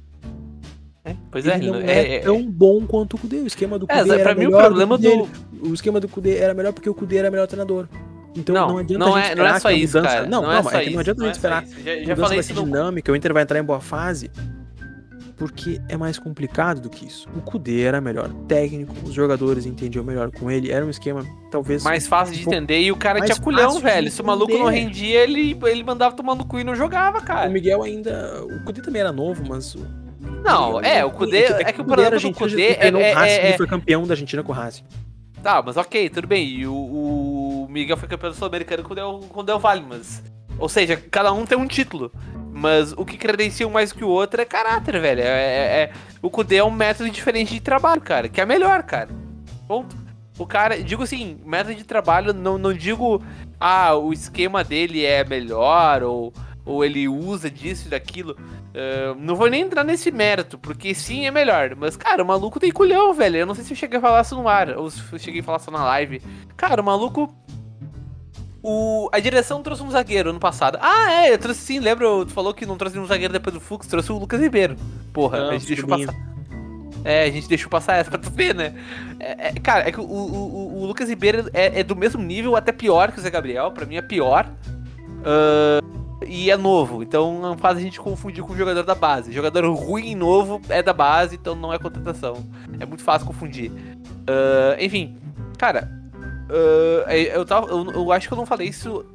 É, 1.09 1.15
pois 1.31 1.45
é, 1.47 1.55
ele 1.55 1.71
não 1.71 1.79
é, 1.79 2.15
é, 2.15 2.19
tão 2.19 2.43
bom 2.49 2.85
quanto 2.85 3.15
o 3.15 3.17
Kudê. 3.19 3.37
O 3.37 3.47
esquema 3.47 3.77
do 3.79 3.85
É, 3.89 3.97
Kudê 3.99 4.13
pra 4.19 4.31
era 4.31 4.35
mim 4.35 4.45
o 4.45 4.49
melhor 4.49 4.65
problema 4.65 4.95
Kudê- 4.97 5.17
do- 5.17 5.69
O 5.69 5.73
esquema 5.73 5.99
do 5.99 6.07
Kudê 6.07 6.37
era 6.37 6.53
melhor 6.53 6.73
porque 6.73 6.89
o 6.89 6.93
Kudê 6.93 7.17
era 7.17 7.31
melhor 7.31 7.47
treinador. 7.47 7.87
Então 8.35 8.53
Não, 8.53 8.67
não, 8.67 8.77
adianta 8.77 9.05
não 9.05 9.17
é- 9.17 9.33
não 9.35 9.45
é 9.47 9.59
só 9.59 9.71
isso, 9.71 9.97
mudança... 9.97 10.15
cara. 10.15 10.27
Não, 10.27 10.41
Não 10.43 10.51
é 10.51 10.55
calma, 10.55 10.73
é 10.77 10.83
que 10.83 10.89
não 10.91 10.99
adianta 10.99 11.21
a 11.23 11.25
gente 11.25 11.33
é 11.33 11.37
esperar. 11.37 11.63
isso. 11.63 11.75
Já- 11.83 12.03
já 12.03 12.15
falei 12.15 12.39
isso 12.39 12.53
no- 12.53 12.63
dinâmica, 12.65 13.11
o 13.11 13.15
Inter 13.15 13.33
vai 13.33 13.41
entrar 13.43 13.57
em 13.59 13.63
boa 13.63 13.79
fase. 13.79 14.29
Porque 15.35 15.79
é 15.87 15.95
mais 15.95 16.17
complicado 16.17 16.81
do 16.81 16.89
que 16.89 17.05
isso. 17.05 17.27
O 17.35 17.41
Kudê 17.41 17.81
era 17.83 18.01
melhor 18.01 18.27
técnico, 18.47 18.91
os 19.03 19.13
jogadores 19.13 19.67
entendiam 19.67 20.03
melhor 20.03 20.31
com 20.31 20.49
ele. 20.49 20.71
Era 20.71 20.83
um 20.83 20.89
esquema, 20.89 21.23
talvez. 21.51 21.83
mais 21.83 22.07
fácil 22.07 22.33
de 22.33 22.41
um 22.41 22.43
pouco 22.45 22.57
entender 22.57 22.79
e 22.81 22.91
o 22.91 22.95
cara 22.95 23.21
tinha 23.21 23.39
culhão, 23.39 23.75
de 23.75 23.83
velho. 23.83 24.09
Se 24.09 24.19
o 24.19 24.25
maluco 24.25 24.51
não 24.57 24.65
rendia, 24.65 25.19
ele, 25.23 25.55
ele 25.65 25.83
mandava 25.83 26.15
tomar 26.15 26.33
no 26.33 26.43
cu 26.43 26.57
e 26.59 26.63
não 26.63 26.75
jogava, 26.75 27.19
O 27.19 27.23
cara. 27.23 27.47
Miguel 27.51 27.83
ainda. 27.83 28.43
O 28.45 28.63
Kudê 28.63 28.81
também 28.81 28.99
era 29.01 29.11
novo, 29.11 29.43
mas. 29.47 29.75
Não, 30.43 30.79
é, 30.81 31.03
o 31.03 31.11
Kudê. 31.11 31.45
É 31.45 31.71
que 31.73 31.81
o 31.81 31.85
problema 31.85 32.17
do 32.17 32.33
Kudê 32.33 32.67
é. 32.69 32.73
treinou 32.75 33.01
o 33.01 33.03
é- 33.03 33.51
é- 33.51 33.57
foi 33.57 33.67
campeão 33.67 34.05
da 34.05 34.13
Argentina 34.13 34.43
com 34.43 34.51
o 34.51 34.55
Racing. 34.55 34.83
Tá, 35.43 35.61
mas 35.61 35.77
ok, 35.77 36.09
tudo 36.09 36.27
bem. 36.27 36.47
E 36.47 36.67
o, 36.67 36.73
o 36.73 37.67
Miguel 37.69 37.97
foi 37.97 38.07
campeão 38.07 38.33
sul-americano 38.33 38.83
com 38.83 38.93
o 38.93 38.95
Del, 38.95 39.19
com 39.29 39.39
o 39.39 39.43
Del 39.43 39.59
Valle, 39.59 39.85
mas. 39.87 40.23
Ou 40.57 40.67
seja, 40.67 40.97
cada 40.97 41.31
um 41.31 41.45
tem 41.45 41.57
um 41.57 41.67
título. 41.67 42.11
Mas 42.51 42.91
o 42.93 43.05
que 43.05 43.17
credencia 43.17 43.67
um 43.67 43.71
mais 43.71 43.93
que 43.93 44.03
o 44.03 44.07
outro 44.09 44.41
é 44.41 44.45
caráter, 44.45 44.99
velho. 44.99 45.21
É, 45.21 45.25
é- 45.25 45.81
é- 45.83 45.91
o 46.21 46.29
Kudê 46.29 46.57
é 46.57 46.63
um 46.63 46.71
método 46.71 47.09
diferente 47.09 47.53
de 47.53 47.59
trabalho, 47.59 48.01
cara. 48.01 48.27
Que 48.27 48.41
é 48.41 48.45
melhor, 48.45 48.81
cara. 48.83 49.09
Ponto. 49.67 49.95
O 50.39 50.45
cara, 50.45 50.81
digo 50.81 51.03
assim, 51.03 51.39
método 51.45 51.75
de 51.75 51.83
trabalho, 51.83 52.33
não, 52.33 52.57
não 52.57 52.73
digo, 52.73 53.21
ah, 53.59 53.95
o 53.95 54.11
esquema 54.13 54.63
dele 54.63 55.03
é 55.05 55.23
melhor, 55.23 56.03
ou, 56.03 56.33
ou 56.65 56.83
ele 56.85 57.07
usa 57.07 57.49
disso 57.49 57.87
e 57.87 57.89
daquilo. 57.89 58.35
Não 59.19 59.35
vou 59.35 59.49
nem 59.49 59.61
entrar 59.61 59.83
nesse 59.83 60.11
mérito, 60.11 60.57
porque 60.57 60.93
sim 60.93 61.25
é 61.25 61.31
melhor. 61.31 61.75
Mas, 61.75 61.95
cara, 61.97 62.23
o 62.23 62.27
maluco 62.27 62.59
tem 62.59 62.71
culhão, 62.71 63.13
velho. 63.13 63.37
Eu 63.37 63.45
não 63.45 63.55
sei 63.55 63.63
se 63.63 63.73
eu 63.73 63.77
cheguei 63.77 63.97
a 63.97 64.01
falar 64.01 64.21
isso 64.21 64.35
no 64.35 64.47
ar, 64.47 64.69
ou 64.77 64.89
se 64.89 65.01
eu 65.11 65.17
cheguei 65.19 65.41
a 65.41 65.43
falar 65.43 65.57
isso 65.57 65.71
na 65.71 65.83
live. 65.83 66.21
Cara, 66.55 66.81
o 66.81 66.85
maluco. 66.85 67.33
O, 68.61 69.07
a 69.13 69.19
direção 69.19 69.61
trouxe 69.63 69.81
um 69.83 69.89
zagueiro 69.91 70.29
ano 70.31 70.39
passado. 70.39 70.77
Ah, 70.81 71.11
é, 71.13 71.31
eu 71.33 71.37
trouxe 71.37 71.61
sim, 71.61 71.79
lembra? 71.79 72.07
Tu 72.25 72.31
falou 72.31 72.53
que 72.53 72.65
não 72.65 72.75
trouxe 72.77 72.99
um 72.99 73.05
zagueiro 73.05 73.31
depois 73.31 73.53
do 73.53 73.61
Fux, 73.61 73.87
trouxe 73.87 74.11
o 74.11 74.17
Lucas 74.17 74.41
Ribeiro. 74.41 74.75
Porra, 75.13 75.49
a 75.49 75.57
gente 75.57 75.67
deixou 75.67 75.87
passar. 75.87 76.15
É, 77.05 77.23
a 77.23 77.29
gente 77.31 77.47
deixou 77.47 77.69
passar 77.69 77.95
essa 77.97 78.09
pra 78.09 78.19
tu 78.19 78.29
ver, 78.29 78.53
né? 78.53 78.73
É, 79.19 79.49
é, 79.49 79.53
cara, 79.53 79.87
é 79.87 79.91
que 79.91 79.99
o, 80.01 80.03
o, 80.03 80.81
o- 80.81 80.85
Lucas 80.85 81.07
Ribeiro 81.07 81.49
é, 81.53 81.79
é 81.79 81.83
do 81.83 81.95
mesmo 81.95 82.21
nível, 82.21 82.55
até 82.57 82.71
pior 82.73 83.11
que 83.13 83.19
o 83.19 83.21
Zé 83.21 83.29
Gabriel. 83.29 83.71
Pra 83.71 83.85
mim 83.85 83.95
é 83.95 84.01
pior. 84.01 84.49
Ah, 85.23 85.79
e 86.25 86.49
é 86.49 86.57
novo, 86.57 87.03
então 87.03 87.39
não 87.39 87.57
faz 87.57 87.77
a 87.77 87.81
gente 87.81 87.99
confundir 87.99 88.43
com 88.43 88.53
o 88.53 88.57
jogador 88.57 88.83
da 88.83 88.95
base. 88.95 89.31
Jogador 89.31 89.69
ruim 89.73 90.11
e 90.11 90.15
novo 90.15 90.61
é 90.69 90.81
da 90.81 90.93
base, 90.93 91.35
então 91.35 91.55
não 91.55 91.73
é 91.73 91.77
contratação. 91.77 92.43
É 92.79 92.85
muito 92.85 93.03
fácil 93.03 93.27
confundir. 93.27 93.71
Ah, 94.27 94.75
enfim, 94.79 95.17
cara, 95.57 95.89
ah, 97.07 97.17
eu, 97.17 97.45
tava, 97.45 97.67
eu, 97.67 97.91
eu 97.91 98.11
acho 98.11 98.27
que 98.27 98.33
eu 98.33 98.37
não 98.37 98.45
falei 98.45 98.67
isso 98.67 99.05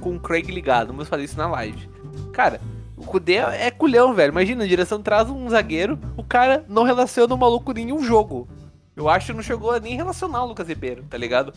com 0.00 0.16
o 0.16 0.20
Craig 0.20 0.50
ligado, 0.50 0.92
mas 0.92 1.06
eu 1.06 1.10
falei 1.10 1.24
isso 1.24 1.36
na 1.36 1.48
live. 1.48 1.88
Cara, 2.32 2.60
o 2.96 3.04
Kudê 3.04 3.34
é 3.34 3.70
culhão, 3.70 4.14
velho. 4.14 4.30
Imagina, 4.30 4.64
a 4.64 4.68
direção 4.68 5.02
traz 5.02 5.28
um 5.28 5.48
zagueiro, 5.48 5.98
o 6.16 6.22
cara 6.22 6.64
não 6.68 6.84
relaciona 6.84 7.34
o 7.34 7.38
maluco 7.38 7.72
em 7.72 7.84
nenhum 7.86 8.02
jogo. 8.02 8.48
Eu 8.96 9.08
acho 9.08 9.26
que 9.26 9.32
não 9.32 9.42
chegou 9.42 9.72
a 9.72 9.80
nem 9.80 9.96
relacionar 9.96 10.44
o 10.44 10.48
Lucas 10.48 10.68
Ribeiro, 10.68 11.04
tá 11.10 11.18
ligado? 11.18 11.52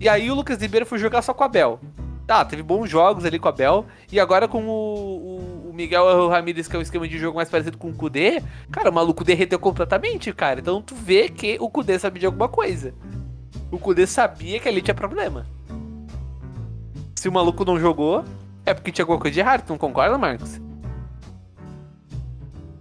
E 0.00 0.08
aí 0.08 0.30
o 0.30 0.34
Lucas 0.34 0.60
Ribeiro 0.60 0.86
foi 0.86 0.98
jogar 0.98 1.22
só 1.22 1.34
com 1.34 1.42
o 1.42 1.46
Abel. 1.46 1.78
Tá, 2.26 2.44
teve 2.44 2.62
bons 2.62 2.88
jogos 2.88 3.24
ali 3.24 3.38
com 3.38 3.46
o 3.46 3.48
Abel. 3.48 3.84
E 4.10 4.18
agora 4.20 4.46
com 4.46 4.64
o, 4.64 4.70
o- 4.70 5.70
o 5.70 5.72
Miguel 5.74 6.28
Ramírez, 6.28 6.68
que 6.68 6.76
é 6.76 6.78
um 6.78 6.82
esquema 6.82 7.06
de 7.08 7.18
jogo 7.18 7.36
mais 7.36 7.48
parecido 7.50 7.76
com 7.78 7.88
o 7.90 7.94
Kudê, 7.94 8.42
cara, 8.70 8.90
o 8.90 8.92
maluco 8.94 9.24
derreteu 9.24 9.58
completamente, 9.58 10.32
cara. 10.32 10.60
Então 10.60 10.80
tu 10.80 10.94
vê 10.94 11.28
que 11.28 11.56
o 11.60 11.68
Kudê 11.68 11.98
sabia 11.98 12.20
de 12.20 12.26
alguma 12.26 12.48
coisa. 12.48 12.94
O 13.70 13.78
Kudê 13.78 14.06
sabia 14.06 14.60
que 14.60 14.68
ali 14.68 14.80
tinha 14.82 14.94
problema. 14.94 15.46
Se 17.16 17.28
o 17.28 17.32
maluco 17.32 17.64
não 17.64 17.78
jogou, 17.78 18.24
é 18.66 18.72
porque 18.74 18.92
tinha 18.92 19.02
alguma 19.02 19.18
coisa 19.18 19.34
de 19.34 19.40
errado. 19.40 19.64
Tu 19.66 19.70
não 19.70 19.78
concorda, 19.78 20.16
Marcos? 20.18 20.60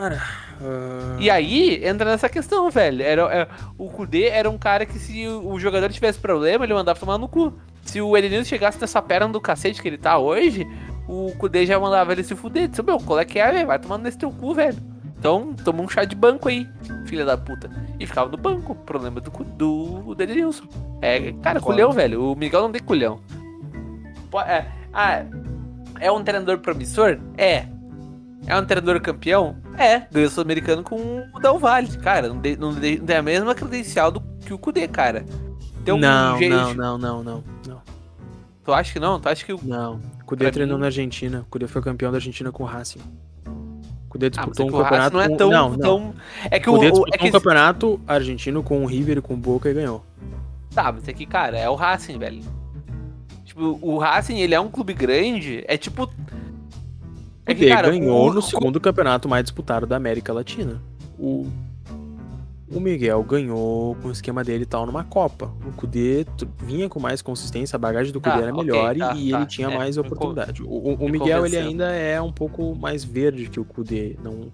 Ah, 0.07 1.17
E 1.19 1.29
aí 1.29 1.83
entra 1.85 2.09
nessa 2.09 2.29
questão, 2.29 2.69
velho. 2.69 3.01
Era, 3.03 3.21
é, 3.33 3.47
o 3.77 3.89
Kudê 3.89 4.27
era 4.27 4.49
um 4.49 4.57
cara 4.57 4.85
que 4.85 4.97
se 4.97 5.27
o 5.27 5.51
o 5.51 5.59
jogador 5.59 5.89
tivesse 5.91 6.17
problema, 6.19 6.63
ele 6.65 6.73
mandava 6.73 6.99
tomar 6.99 7.17
no 7.17 7.27
cu. 7.27 7.53
Se 7.83 8.01
o 8.01 8.15
Edenilson 8.15 8.45
chegasse 8.49 8.79
nessa 8.79 9.01
perna 9.01 9.27
do 9.29 9.41
cacete 9.41 9.81
que 9.81 9.87
ele 9.87 9.97
tá 9.97 10.17
hoje, 10.17 10.67
o 11.07 11.31
Kudê 11.37 11.65
já 11.65 11.79
mandava 11.79 12.11
ele 12.13 12.23
se 12.23 12.35
fuder. 12.35 12.67
Disse, 12.67 12.81
meu, 12.83 12.99
qual 12.99 13.19
é 13.19 13.25
que 13.25 13.39
é, 13.39 13.51
velho? 13.51 13.67
Vai 13.67 13.79
tomando 13.79 14.03
nesse 14.03 14.17
teu 14.17 14.31
cu, 14.31 14.53
velho. 14.53 14.77
Então, 15.17 15.53
toma 15.53 15.81
um 15.83 15.89
chá 15.89 16.03
de 16.03 16.15
banco 16.15 16.47
aí, 16.49 16.67
filha 17.05 17.23
da 17.25 17.37
puta. 17.37 17.69
E 17.99 18.07
ficava 18.07 18.29
no 18.29 18.37
banco. 18.37 18.73
Problema 18.73 19.19
do, 19.21 19.29
do, 19.29 20.15
do 20.15 20.23
Edenilson. 20.23 20.63
É, 21.01 21.31
cara, 21.33 21.59
Concordo. 21.59 21.61
culhão, 21.61 21.91
velho. 21.91 22.31
O 22.31 22.35
Miguel 22.35 22.61
não 22.61 22.71
tem 22.71 22.81
culhão. 22.81 23.19
É, 24.47 24.65
ah, 24.93 25.23
é 25.99 26.11
um 26.11 26.23
treinador 26.23 26.59
promissor? 26.59 27.19
É. 27.37 27.65
É 28.47 28.58
um 28.58 28.65
treinador 28.65 28.99
campeão? 29.01 29.56
É. 29.77 29.99
Ganhou 30.12 30.27
o 30.27 30.32
Sul-Americano 30.32 30.84
com 30.84 31.27
o 31.34 31.39
Del 31.39 31.60
Valle. 31.60 31.95
Cara, 31.97 32.27
não, 32.27 32.39
de- 32.39 32.58
não 32.58 32.73
de- 32.73 32.97
não 32.99 33.06
tem 33.06 33.15
a 33.17 33.21
mesma 33.21 33.54
credencial 33.54 34.12
do 34.12 34.19
que 34.45 34.54
o 34.54 34.58
Kudê, 34.58 34.88
cara. 34.88 35.23
Tem 35.86 35.93
um 35.93 35.97
não, 35.97 36.38
jeito- 36.38 36.56
não, 36.56 36.73
não, 36.73 36.97
não, 36.97 37.23
não, 37.23 37.43
não, 37.67 37.82
Tu 38.63 38.73
acha 38.73 38.93
que 38.93 38.99
não? 38.99 39.19
Tu 39.19 39.30
acha 39.30 39.45
que 39.45 39.54
o. 39.54 39.60
não. 39.63 39.99
O 40.21 40.25
Kudê 40.25 40.45
Pra 40.45 40.51
treinou 40.54 40.77
mim- 40.77 40.82
na 40.82 40.88
Argentina. 40.88 41.41
O 41.41 41.45
Kudê 41.45 41.67
foi 41.67 41.82
campeão 41.82 42.12
da 42.12 42.17
Argentina 42.17 42.51
com 42.51 42.63
o 42.63 42.65
Racing. 42.65 42.99
O 43.47 44.10
Kudê 44.10 44.27
Ah, 44.27 44.30
mas 44.30 44.45
disputou 44.58 44.65
é 44.65 44.69
que 44.69 44.75
um 44.75 44.80
o 44.80 44.84
campeonato 44.84 45.15
não 45.17 45.23
é 45.23 45.30
com... 45.30 45.38
tão. 45.38 45.49
não, 45.51 45.69
não. 45.71 45.77
tão- 45.77 46.13
É 46.49 46.60
que 46.60 46.69
O 46.69 46.73
o. 46.73 46.75
Kudê 46.75 46.88
o- 46.88 46.91
disputou 46.91 47.13
é 47.13 47.17
que 47.17 47.27
um 47.27 47.32
campeonato 47.32 48.01
argentino 48.08 48.62
com 48.63 48.84
o 48.84 48.86
River 48.86 49.17
e 49.17 49.21
com 49.21 49.34
o 49.34 49.38
Boca 49.38 49.69
e 49.69 49.73
ganhou. 49.73 50.06
Tá, 50.73 50.91
mas 50.91 51.08
é 51.08 51.13
que, 51.13 51.25
cara, 51.25 51.58
é 51.58 51.69
o 51.69 51.75
Racing, 51.75 52.17
velho. 52.17 52.41
Tipo, 53.43 53.77
o 53.82 53.97
Racing, 53.97 54.39
ele 54.39 54.54
é 54.56 54.60
um 54.60 54.69
clube 54.69 54.93
grande, 54.93 55.63
é 55.67 55.77
tipo. 55.77 56.10
O 57.41 57.54
Kudê 57.54 57.69
ganhou 57.82 58.34
no 58.34 58.41
segundo 58.41 58.80
campeonato 58.80 59.27
mais 59.27 59.43
disputado 59.43 59.86
da 59.86 59.95
América 59.97 60.32
Latina. 60.32 60.82
O, 61.19 61.47
o 62.71 62.80
Miguel 62.80 63.21
ganhou 63.23 63.95
com 63.95 64.08
o 64.08 64.12
esquema 64.12 64.43
dele 64.43 64.63
e 64.63 64.65
tal 64.65 64.86
numa 64.86 65.04
Copa. 65.04 65.51
O 65.67 65.71
Kudê 65.73 66.25
t- 66.38 66.47
vinha 66.63 66.88
com 66.88 66.99
mais 66.99 67.21
consistência, 67.21 67.75
a 67.75 67.80
bagagem 67.80 68.13
do 68.13 68.21
Kudê 68.21 68.36
Tá, 68.36 68.41
era 68.41 68.54
ok, 68.54 68.63
melhor 68.63 68.95
e- 68.95 68.99
tá, 68.99 69.13
e, 69.15 69.32
tá. 69.32 69.38
ele 69.38 69.45
tinha 69.47 69.67
É, 69.69 69.77
mais 69.77 69.97
oportunidade. 69.97 70.63
O, 70.63 70.67
o- 70.67 70.93
o 71.06 71.10
Miguel 71.10 71.45
ele 71.45 71.58
ainda 71.58 71.91
é 71.91 72.21
um 72.21 72.32
pouco 72.32 72.75
mais 72.75 73.04
verde 73.04 73.49
que 73.49 73.60
o 73.60 73.65
Kudê. 73.65 74.15
Não, 74.23 74.51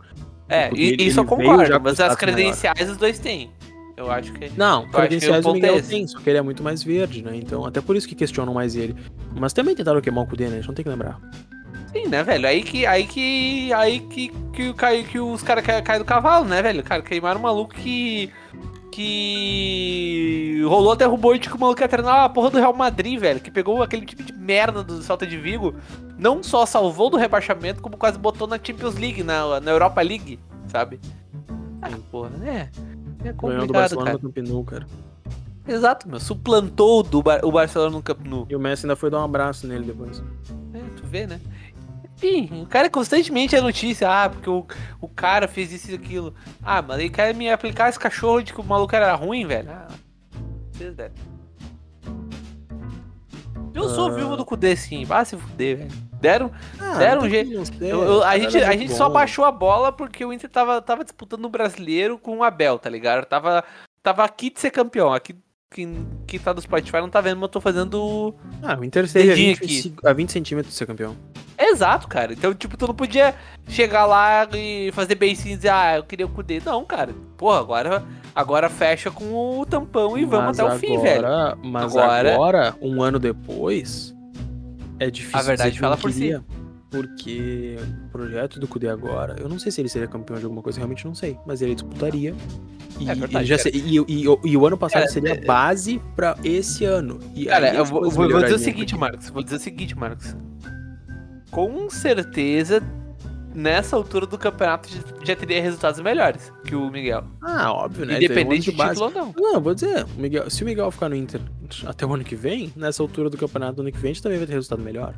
É, 0.49 0.67
o 0.67 0.69
Kudê, 0.69 0.81
e, 0.99 1.07
isso 1.07 1.19
eu 1.19 1.25
concordo, 1.25 1.79
mas 1.81 1.99
as 1.99 2.15
credenciais 2.15 2.89
os 2.89 2.97
dois 2.97 3.19
têm. 3.19 3.51
Eu 3.95 4.09
acho 4.11 4.31
que. 4.33 4.49
Não, 4.55 4.83
que 4.83 4.89
o 4.89 4.91
credenciais 4.91 5.43
o 5.45 5.49
é 5.49 5.53
Miguel 5.53 5.81
tem, 5.83 6.07
só 6.07 6.19
que 6.19 6.29
ele 6.29 6.37
é 6.37 6.41
muito 6.41 6.61
mais 6.63 6.83
verde, 6.83 7.21
né? 7.23 7.31
Então, 7.35 7.65
até 7.65 7.81
por 7.81 7.95
isso 7.95 8.07
que 8.07 8.13
questionam 8.15 8.53
mais 8.53 8.75
ele. 8.75 8.95
Mas 9.35 9.53
também 9.53 9.75
tentaram 9.75 9.99
queimar 10.01 10.23
o 10.23 10.27
Kudê, 10.27 10.45
né? 10.45 10.53
A 10.53 10.55
gente 10.57 10.67
não 10.67 10.75
tem 10.75 10.83
que 10.83 10.89
lembrar. 10.89 11.19
Sim, 11.91 12.07
né, 12.07 12.23
velho? 12.23 12.47
Aí 12.47 12.63
que. 12.63 12.85
Aí 12.85 13.05
que. 13.07 13.71
Aí 13.73 13.99
que, 13.99 14.29
que, 14.53 14.73
que, 14.73 15.03
que 15.03 15.19
os 15.19 15.41
caras 15.43 15.65
caem 15.65 15.83
cai 15.83 15.99
do 15.99 16.05
cavalo, 16.05 16.45
né, 16.45 16.61
velho? 16.61 16.83
Cara, 16.83 17.01
queimaram 17.01 17.39
um 17.39 17.43
maluco 17.43 17.73
que. 17.73 18.31
Que. 18.91 20.61
Rolou 20.65 20.91
até 20.91 21.05
rumor 21.05 21.37
de 21.37 21.49
que 21.49 21.55
o 21.55 21.59
maluco 21.59 21.81
ia 21.81 21.87
treinar 21.87 22.23
a 22.23 22.29
porra 22.29 22.49
do 22.49 22.57
Real 22.57 22.73
Madrid, 22.73 23.19
velho. 23.19 23.39
Que 23.39 23.51
pegou 23.51 23.81
aquele 23.81 24.05
tipo 24.05 24.23
de 24.23 24.33
merda 24.33 24.83
do 24.83 25.01
Celta 25.01 25.25
de 25.25 25.37
Vigo. 25.37 25.73
Não 26.17 26.41
só 26.43 26.65
salvou 26.65 27.09
do 27.09 27.17
rebaixamento, 27.17 27.81
como 27.81 27.95
quase 27.97 28.17
botou 28.17 28.47
na 28.47 28.57
Champions 28.61 28.95
League, 28.95 29.23
na, 29.23 29.59
na 29.59 29.71
Europa 29.71 30.01
League, 30.01 30.39
sabe? 30.67 30.99
Ah, 31.81 31.89
porra, 32.11 32.29
né? 32.31 32.69
É 33.23 33.23
Ganhou 33.23 33.33
do 33.33 33.37
complicado, 33.37 33.71
Barcelona 33.71 34.05
cara. 34.11 34.19
no 34.23 34.31
Camp 34.33 34.47
Nou, 34.47 34.63
cara. 34.63 34.87
Exato, 35.67 36.09
meu. 36.09 36.19
Suplantou 36.19 37.03
do 37.03 37.21
Bar- 37.21 37.41
o 37.43 37.51
Barcelona 37.51 37.91
no 37.91 38.01
Camp 38.01 38.19
Nou. 38.25 38.47
E 38.49 38.55
o 38.55 38.59
Messi 38.59 38.85
ainda 38.85 38.95
foi 38.95 39.09
dar 39.09 39.19
um 39.19 39.23
abraço 39.25 39.67
nele 39.67 39.85
depois. 39.85 40.23
É, 40.73 40.79
tu 40.95 41.03
vê, 41.05 41.27
né? 41.27 41.39
Enfim, 42.17 42.63
o 42.63 42.65
cara 42.65 42.89
constantemente 42.89 43.55
é 43.55 43.61
notícia, 43.61 44.09
ah, 44.09 44.27
porque 44.29 44.49
o, 44.49 44.65
o 44.99 45.07
cara 45.07 45.47
fez 45.47 45.71
isso 45.71 45.91
e 45.91 45.95
aquilo. 45.95 46.33
Ah, 46.63 46.81
mas 46.81 46.99
ele 46.99 47.09
quer 47.09 47.33
me 47.35 47.49
aplicar 47.49 47.89
esse 47.89 47.99
cachorro 47.99 48.41
de 48.41 48.53
que 48.53 48.59
o 48.59 48.63
maluco 48.63 48.95
era 48.95 49.13
ruim, 49.13 49.45
velho. 49.45 49.69
Ah. 49.71 49.87
Eu 53.73 53.89
sou 53.89 54.07
Ah. 54.09 54.13
viúva 54.15 54.35
do 54.35 54.43
Kudê, 54.45 54.75
sim. 54.75 55.05
Vai 55.05 55.23
se 55.25 55.37
fuder, 55.37 55.77
velho. 55.77 55.91
Deram, 56.19 56.51
Ah, 56.79 56.95
deram 56.97 57.19
um 57.19 57.29
tem 57.29 57.45
jeito. 57.45 57.83
eu- 57.83 58.23
a 58.23 58.37
gente, 58.39 58.57
era 58.57 58.69
a 58.69 58.75
gente 58.75 58.91
só 58.91 59.07
baixou 59.07 59.45
a 59.45 59.51
bola 59.51 59.91
porque 59.91 60.25
o 60.25 60.33
Inter 60.33 60.49
tava, 60.49 60.81
tava 60.81 61.03
disputando 61.03 61.45
o 61.45 61.49
brasileiro 61.49 62.17
com 62.17 62.37
o 62.39 62.43
Abel, 62.43 62.79
tá 62.79 62.89
ligado? 62.89 63.23
Tava, 63.25 63.63
tava 64.01 64.23
aqui 64.23 64.49
de 64.49 64.59
ser 64.59 64.71
campeão. 64.71 65.13
Aqui, 65.13 65.35
quem, 65.71 66.07
quem 66.25 66.39
tá 66.39 66.53
do 66.53 66.61
Spotify 66.61 66.97
não 66.97 67.09
tá 67.09 67.19
vendo, 67.21 67.35
mas 67.35 67.43
eu 67.43 67.49
tô 67.49 67.61
fazendo. 67.61 68.33
Ah, 68.63 68.77
o 68.79 68.83
Inter 68.83 69.03
esteve 69.05 69.31
a 69.31 69.35
Dedinho 69.35 69.55
20, 69.57 69.63
aqui. 69.63 69.93
a 70.07 70.13
20 70.13 70.31
centímetros 70.31 70.73
de 70.73 70.77
ser 70.77 70.85
campeão. 70.85 71.15
Exato, 71.59 72.07
cara. 72.07 72.33
Então, 72.33 72.53
tipo, 72.53 72.77
tu 72.77 72.87
não 72.87 72.93
podia 72.93 73.35
chegar 73.67 74.05
lá 74.05 74.47
e 74.53 74.91
fazer 74.93 75.15
beicinho 75.15 75.53
e 75.53 75.55
dizer, 75.57 75.69
ah, 75.69 75.97
eu 75.97 76.03
queria 76.03 76.25
o 76.25 76.29
Kudê. 76.29 76.61
Não, 76.63 76.85
cara. 76.85 77.13
Porra, 77.35 77.59
agora, 77.59 78.03
agora 78.33 78.69
fecha 78.69 79.09
com 79.11 79.59
o 79.59 79.65
tampão 79.65 80.17
e 80.17 80.23
vamos 80.23 80.57
Mas 80.57 80.59
até 80.59 80.75
o 80.75 80.79
fim, 80.79 80.99
velho. 80.99 81.25
agora- 81.25 81.57
Mas 81.63 81.95
Agora- 81.97 82.33
agora, 82.33 82.75
um 82.81 83.01
ano 83.01 83.19
depois, 83.19 84.15
é 84.99 85.09
difícil 85.09 85.39
A 85.39 85.41
verdade 85.41 85.69
dizer 85.71 85.79
que 85.79 85.79
fala 85.81 85.97
por 85.97 86.11
si. 86.11 86.39
Porque 86.89 87.75
o 88.05 88.09
projeto 88.09 88.59
do 88.59 88.67
Kudê 88.67 88.87
agora, 88.87 89.35
eu 89.39 89.49
não 89.49 89.59
sei 89.59 89.71
se 89.71 89.81
ele 89.81 89.89
seria 89.89 90.07
campeão 90.07 90.37
de 90.37 90.45
alguma 90.45 90.61
coisa, 90.61 90.77
realmente 90.79 91.05
não 91.05 91.13
sei. 91.13 91.37
Mas 91.45 91.61
ele 91.61 91.75
disputaria. 91.75 92.33
E, 92.99 93.09
É 93.09 93.13
verdade, 93.13 93.45
já 93.45 93.57
cara. 93.57 93.69
se- 93.69 93.77
e, 93.77 93.97
e- 93.99 94.23
e 94.45 94.57
o- 94.57 94.65
ano 94.65 94.77
passado 94.77 95.01
Cara, 95.01 95.11
seria 95.11 95.33
a 95.33 95.45
base 95.45 96.01
pra 96.15 96.37
esse 96.43 96.85
ano. 96.85 97.19
E 97.35 97.45
Cara, 97.45 97.69
aí 97.71 97.75
eu 97.75 97.83
as 97.83 97.89
vou, 97.89 98.01
vou- 98.09 98.11
vou 98.29 98.41
dizer 98.41 98.55
o 98.55 98.59
seguinte, 98.59 98.95
porque- 98.95 98.99
Marcos. 98.99 99.29
Vou 99.29 99.43
dizer 99.43 99.55
o 99.57 99.59
seguinte, 99.59 99.95
Marcos. 99.97 100.35
Com 101.51 101.89
certeza, 101.89 102.81
nessa 103.53 103.95
altura 103.95 104.25
do 104.25 104.37
campeonato 104.37 104.89
já- 105.23 105.35
teria 105.35 105.61
resultados 105.61 105.99
melhores 105.99 106.51
que 106.65 106.73
o 106.75 106.89
Miguel. 106.89 107.23
Ah, 107.41 107.71
óbvio, 107.73 108.05
né? 108.05 108.13
Teve 108.19 108.25
um 108.25 108.25
Independente 108.37 108.71
de 108.71 108.77
título 108.77 109.05
ou 109.05 109.11
não. 109.11 109.33
Não, 109.37 109.53
eu 109.55 109.61
vou 109.61 109.73
dizer, 109.73 110.05
o 110.05 110.19
Miguel- 110.21 110.49
se 110.49 110.63
o 110.63 110.65
Miguel 110.65 110.89
ficar 110.91 111.09
no 111.09 111.15
Inter 111.15 111.41
até 111.85 112.05
o 112.05 112.13
ano 112.13 112.23
que 112.23 112.35
vem, 112.35 112.71
nessa 112.75 113.03
altura 113.03 113.29
do 113.29 113.37
campeonato 113.37 113.75
do 113.75 113.81
ano 113.81 113.91
que 113.91 113.97
vem, 113.97 114.11
a 114.11 114.13
gente 114.13 114.23
também 114.23 114.37
vai 114.37 114.47
ter 114.47 114.53
resultado 114.53 114.81
melhor. 114.81 115.13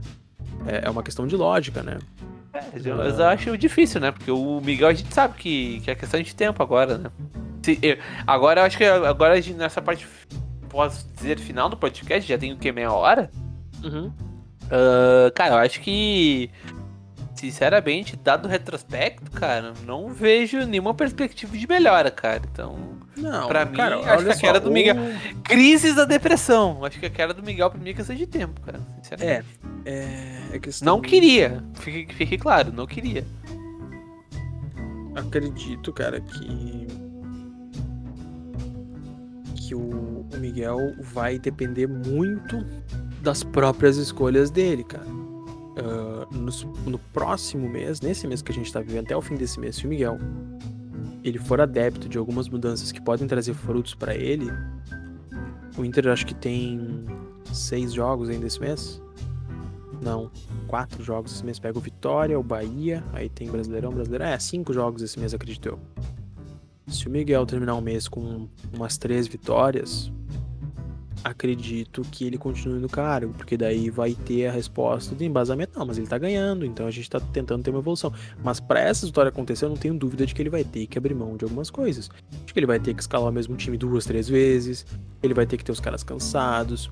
É, 0.68 0.88
é 0.88 0.90
uma 0.90 1.04
questão 1.04 1.26
de 1.28 1.36
lógica, 1.36 1.82
né? 1.84 1.98
É, 2.54 2.64
eu, 2.84 2.98
eu 2.98 3.26
acho 3.28 3.58
difícil, 3.58 4.02
né? 4.02 4.12
Porque 4.12 4.32
o 4.32 4.60
Miguel 4.62 4.88
a 4.90 4.94
gente 4.94 5.14
sabe 5.14 5.36
que, 5.38 5.80
que 5.82 5.92
é 5.92 5.96
questão 5.96 6.22
de 6.22 6.36
tempo 6.36 6.62
agora, 6.64 6.98
né? 6.98 7.12
Se- 7.64 7.78
eu- 7.82 7.98
agora 8.26 8.62
eu 8.62 8.66
acho 8.66 8.78
que 8.78 8.84
agora 8.84 9.34
a 9.34 9.42
gente, 9.42 9.58
nessa 9.58 9.82
parte, 9.82 10.08
posso 10.70 11.08
dizer, 11.16 11.40
final 11.40 11.70
do 11.70 11.78
podcast, 11.78 12.28
já 12.28 12.38
tem 12.38 12.52
o 12.54 12.58
que, 12.58 12.72
meia 12.72 12.92
hora? 12.92 13.30
Ah, 14.72 15.32
cara, 15.36 15.56
eu 15.56 15.58
acho 15.60 15.80
que, 15.82 16.50
sinceramente, 17.40 18.16
dado 18.16 18.46
o 18.46 18.50
retrospecto, 18.50 19.32
cara, 19.32 19.74
não 19.86 20.10
vejo 20.14 20.60
nenhuma 20.66 20.94
perspectiva 20.94 21.58
de 21.58 21.68
melhora, 21.68 22.12
cara. 22.12 22.42
Então, 22.52 22.78
Não, 23.18 23.48
Pra 23.48 23.66
mim, 23.66 23.76
cara, 23.76 23.98
acho 24.14 24.26
que 24.26 24.32
a 24.32 24.36
queda 24.38 24.60
do 24.60 24.70
o- 24.70 24.74
Miguel- 24.74 24.96
crises 25.44 25.96
da 25.96 26.06
depressão. 26.06 26.84
Acho 26.86 27.00
que 27.00 27.06
a 27.06 27.10
queda 27.10 27.34
do 27.34 27.44
Miguel 27.44 27.70
pra 27.70 27.80
mim 27.80 27.90
é 27.90 27.94
questão 27.94 28.16
de 28.16 28.26
tempo, 28.28 28.60
cara. 28.62 28.80
Sinceramente. 29.02 29.46
É, 29.86 29.92
é, 29.92 30.56
é 30.56 30.60
questão... 30.60 30.86
Não 30.96 31.02
queria. 31.02 31.64
Fique, 31.76 32.14
fique 32.14 32.38
claro, 32.38 32.72
não 32.72 32.86
queria. 32.88 33.26
Acredito, 35.16 35.92
cara, 35.92 36.22
que... 36.22 36.88
Que 39.56 39.76
o, 39.76 40.26
o 40.34 40.38
Miguel 40.38 40.78
vai 41.00 41.38
depender 41.38 41.88
muito 41.88 42.66
das 43.22 43.44
próprias 43.44 43.98
escolhas 43.98 44.50
dele, 44.50 44.84
cara. 44.84 45.06
Ah, 45.84 46.28
nos- 46.32 46.64
no, 46.86 47.00
próximo 47.14 47.70
mês, 47.70 48.02
nesse 48.02 48.28
mês 48.28 48.42
que 48.42 48.52
a 48.52 48.56
gente 48.56 48.72
tá 48.72 48.82
vivendo, 48.82 49.06
até 49.06 49.16
o 49.16 49.22
fim 49.22 49.36
desse 49.36 49.60
mês, 49.60 49.76
se 49.76 49.86
o 49.86 49.90
Miguel 49.90 50.18
ele 51.24 51.38
for 51.38 51.60
adepto 51.60 52.08
de 52.08 52.18
algumas 52.18 52.48
mudanças 52.48 52.92
que 52.92 53.02
podem 53.02 53.28
trazer 53.28 53.54
frutos 53.54 53.94
pra 53.94 54.16
ele, 54.16 54.48
o 55.78 55.84
Inter 55.86 56.08
acho 56.08 56.26
que 56.26 56.34
tem 56.34 57.06
seis 57.54 57.94
jogos 57.94 58.30
ainda 58.30 58.48
esse 58.48 58.60
mês. 58.60 59.02
Não, 60.02 60.32
quatro 60.68 61.04
jogos 61.04 61.34
esse 61.34 61.46
mês. 61.46 61.60
Pega 61.60 61.78
o 61.78 61.82
Vitória, 61.82 62.40
o 62.40 62.44
Bahia, 62.44 63.04
aí 63.12 63.28
tem 63.28 63.50
Brasileirão, 63.52 63.92
Brasileirão. 63.92 64.28
É, 64.28 64.40
cinco 64.40 64.72
jogos 64.72 65.02
esse 65.02 65.20
mês, 65.20 65.34
acredito 65.34 65.68
eu. 65.68 65.80
Se 66.88 67.08
o 67.08 67.12
Miguel 67.12 67.46
terminar 67.46 67.76
o 67.76 67.82
mês 67.82 68.08
com 68.08 68.48
umas 68.74 68.98
três 68.98 69.28
vitórias, 69.28 70.12
acredito 71.24 72.02
que 72.12 72.26
ele 72.26 72.38
continue 72.38 72.80
no 72.80 72.90
cargo, 72.90 73.34
porque 73.34 73.58
daí 73.58 73.90
vai 73.90 74.14
ter 74.14 74.48
a 74.48 74.52
resposta 74.52 75.14
do 75.16 75.24
embasamento. 75.24 75.78
Não, 75.78 75.86
mas 75.86 75.98
ele 75.98 76.08
tá 76.08 76.18
ganhando, 76.18 76.66
então 76.66 76.88
a 76.88 76.92
gente 76.92 77.10
tá 77.10 77.20
tentando 77.20 77.64
ter 77.64 77.70
uma 77.70 77.80
evolução. 77.80 78.14
Mas 78.44 78.60
pra 78.60 78.80
essa 78.80 79.06
história 79.06 79.30
acontecer, 79.30 79.66
eu 79.66 79.70
não 79.70 79.78
tenho 79.78 79.94
dúvida 79.94 80.26
de 80.26 80.34
que 80.34 80.42
ele 80.42 80.50
vai 80.50 80.64
ter 80.64 80.88
que 80.88 80.98
abrir 80.98 81.14
mão 81.14 81.38
de 81.38 81.44
algumas 81.44 81.70
coisas. 81.70 82.10
Acho 82.44 82.54
que 82.54 82.60
ele 82.60 82.66
vai 82.66 82.80
ter 82.80 82.94
que 82.94 83.02
escalar 83.02 83.30
o 83.30 83.34
mesmo 83.34 83.56
time 83.56 83.78
duas, 83.78 84.06
três 84.06 84.28
vezes, 84.28 84.86
ele 85.22 85.34
vai 85.34 85.46
ter 85.46 85.58
que 85.58 85.64
ter 85.64 85.72
os 85.72 85.80
caras 85.80 86.04
cansados, 86.04 86.90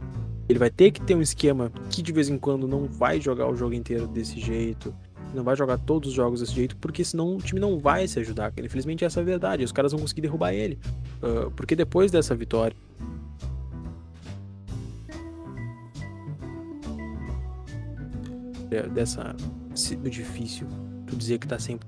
ele 0.47 0.59
vai 0.59 0.69
ter 0.69 0.91
que 0.91 1.01
ter 1.01 1.15
um 1.15 1.21
esquema 1.21 1.71
que 1.89 2.01
de 2.01 2.11
vez 2.11 2.29
em 2.29 2.37
quando 2.37 2.67
não 2.67 2.85
vai 2.85 3.19
jogar 3.19 3.49
o 3.49 3.55
jogo 3.55 3.73
inteiro 3.73 4.07
desse 4.07 4.39
jeito. 4.39 4.93
Não 5.33 5.43
vai 5.43 5.57
jogar 5.57 5.77
todos 5.77 6.09
os 6.09 6.15
jogos 6.15 6.39
desse 6.39 6.53
jeito, 6.53 6.77
porque 6.77 7.03
senão 7.03 7.35
o 7.35 7.37
time 7.37 7.59
não 7.59 7.77
vai 7.77 8.07
se 8.07 8.17
ajudar. 8.19 8.53
Infelizmente 8.57 9.03
essa 9.03 9.19
é 9.19 9.21
a 9.21 9.25
verdade. 9.25 9.63
Os 9.63 9.73
caras 9.73 9.91
vão 9.91 9.99
conseguir 9.99 10.21
derrubar 10.21 10.53
ele. 10.53 10.79
Ah, 11.21 11.51
porque 11.53 11.75
depois 11.75 12.11
dessa 12.11 12.33
vitória. 12.33 12.75
Dessa. 18.67 19.35
Sido 19.75 20.09
difícil. 20.09 20.67
Tu 21.05 21.15
dizer 21.15 21.37
que 21.37 21.47
tá 21.47 21.57
sempre. 21.59 21.87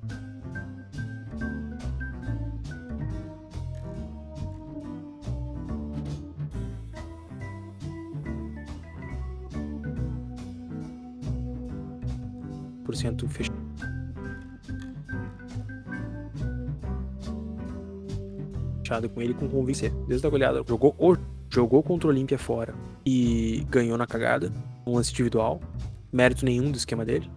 por 12.89 12.95
cento 12.95 13.27
fechado. 13.27 13.55
Com 19.13 19.21
ele 19.21 19.36
com 19.36 19.47
convencer. 19.47 19.91
Desde 20.07 20.25
a 20.25 20.30
goleada. 20.32 20.63
Jogou, 20.67 20.95
jogou 21.51 21.84
contra 21.84 22.07
o 22.07 22.09
Olímpia 22.09 22.39
fora 22.39 22.73
e 23.05 23.63
ganhou 23.69 23.95
na 23.95 24.07
cagada. 24.07 24.51
Um 24.88 24.95
lance 24.95 25.11
individual. 25.11 25.61
Mérito 26.12 26.45
nenhum 26.45 26.72
do 26.72 26.78
esquema 26.78 27.05
dele. 27.05 27.30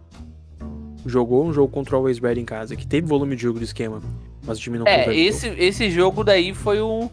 Jogou 1.04 1.44
um 1.44 1.52
jogo 1.52 1.72
contra 1.72 1.94
o 1.94 1.98
Always 1.98 2.18
Red 2.18 2.38
em 2.38 2.44
casa, 2.44 2.76
que 2.76 2.86
teve 2.86 3.06
volume 3.06 3.34
de 3.34 3.42
jogo 3.42 3.58
do 3.58 3.64
esquema, 3.64 4.00
mas 4.46 4.58
o 4.58 4.60
time 4.60 4.78
não 4.78 4.86
É, 4.86 5.14
esse, 5.14 5.48
esse 5.48 5.90
jogo 5.90 6.22
daí 6.22 6.54
foi 6.54 6.80
um, 6.80 7.10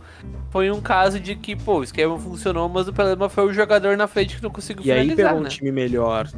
foi 0.51 0.69
um 0.69 0.79
caso 0.79 1.19
de 1.19 1.35
que, 1.35 1.55
pô, 1.55 1.79
o 1.79 1.83
esquema 1.83 2.17
funcionou, 2.19 2.69
mas 2.69 2.87
o 2.87 2.93
problema 2.93 3.27
foi 3.29 3.47
o 3.47 3.53
jogador 3.53 3.97
na 3.97 4.07
frente 4.07 4.35
que 4.37 4.43
não 4.43 4.51
conseguiu 4.51 4.85
E 4.85 4.91
aí 4.91 5.01
finalizar, 5.01 5.25
pegou 5.25 5.39
um 5.39 5.43
né? 5.43 5.49
time 5.49 5.71
melhor 5.71 6.29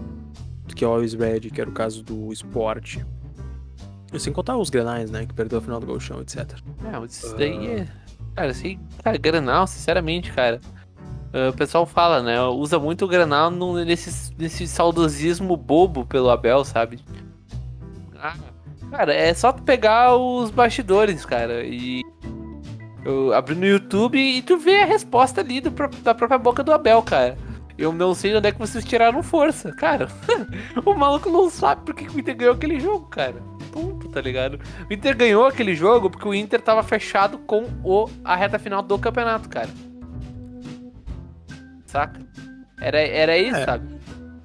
do 0.66 0.74
que 0.74 0.86
o 0.86 0.88
Always 0.88 1.14
Red, 1.14 1.42
que 1.42 1.60
era 1.60 1.70
o 1.70 1.74
caso 1.74 2.02
do 2.04 2.32
Sport. 2.32 3.00
E 4.14 4.20
sem 4.20 4.32
contar 4.34 4.58
os 4.58 4.70
granais, 4.70 5.10
né? 5.10 5.26
Que 5.26 5.34
perdeu 5.34 5.60
a 5.60 5.62
final 5.62 5.80
do 5.80 5.86
Golchão, 5.86 6.22
etc. 6.22 6.58
É, 6.86 7.00
mas 7.00 7.18
isso 7.18 7.36
daí 7.38 7.68
é. 7.68 7.88
Cara, 8.36 8.52
assim, 8.52 8.80
cara, 9.04 9.18
Granal, 9.18 9.68
sinceramente, 9.68 10.32
cara. 10.32 10.60
Ah, 11.34 11.50
o 11.50 11.54
pessoal 11.54 11.86
fala, 11.86 12.22
né? 12.22 12.42
Usa 12.42 12.78
muito 12.78 13.06
o 13.06 13.08
Granal 13.08 13.50
no, 13.50 13.84
nesse, 13.84 14.34
nesse 14.38 14.68
saudosismo 14.68 15.56
bobo 15.56 16.06
pelo 16.06 16.30
Abel, 16.30 16.64
sabe? 16.66 17.00
Ah, 18.20 18.36
cara, 18.90 19.14
é 19.14 19.34
só 19.34 19.52
tu 19.52 19.64
pegar 19.64 20.16
os 20.16 20.50
bastidores, 20.50 21.26
cara, 21.26 21.64
e. 21.64 22.02
Eu 23.04 23.34
abri 23.34 23.56
no 23.56 23.66
YouTube 23.66 24.20
e 24.20 24.44
tu 24.44 24.58
vê 24.58 24.82
a 24.82 24.86
resposta 24.86 25.42
ali 25.42 25.60
do, 25.60 25.72
da 26.04 26.14
própria 26.14 26.38
boca 26.38 26.62
do 26.62 26.72
Abel, 26.72 27.02
cara. 27.02 27.36
Eu 27.76 27.92
não 27.92 28.14
sei 28.14 28.30
de 28.30 28.38
onde 28.38 28.48
é 28.48 28.52
que 28.52 28.60
vocês 28.60 28.86
tiraram 28.86 29.24
força. 29.24 29.72
Cara, 29.72 30.08
o 30.86 30.94
maluco 30.94 31.28
não 31.28 31.50
sabe 31.50 31.82
por 31.84 31.96
que 31.96 32.08
o 32.16 32.20
Inter 32.20 32.36
ganhou 32.36 32.54
aquele 32.54 32.80
jogo, 32.80 33.08
cara. 33.08 33.42
Ponto, 33.72 34.08
tá 34.10 34.22
ligado? 34.22 34.60
O 34.88 34.94
Inter 34.94 35.18
ganhou 35.18 35.48
aquele 35.48 35.74
jogo 35.74 36.12
porque 36.12 36.28
o 36.28 36.34
Inter 36.34 36.62
tava 36.62 36.84
fechado 36.84 37.40
com 37.40 37.66
o, 37.84 38.08
a 38.24 38.36
reta 38.36 38.60
final 38.60 38.84
do 38.84 39.00
campeonato, 39.00 39.50
cara. 39.50 39.70
Saca? 41.92 42.20
Era, 42.80 43.00
era 43.02 43.38
isso, 43.38 43.58
É. 43.58 43.66
sabe? 43.66 43.86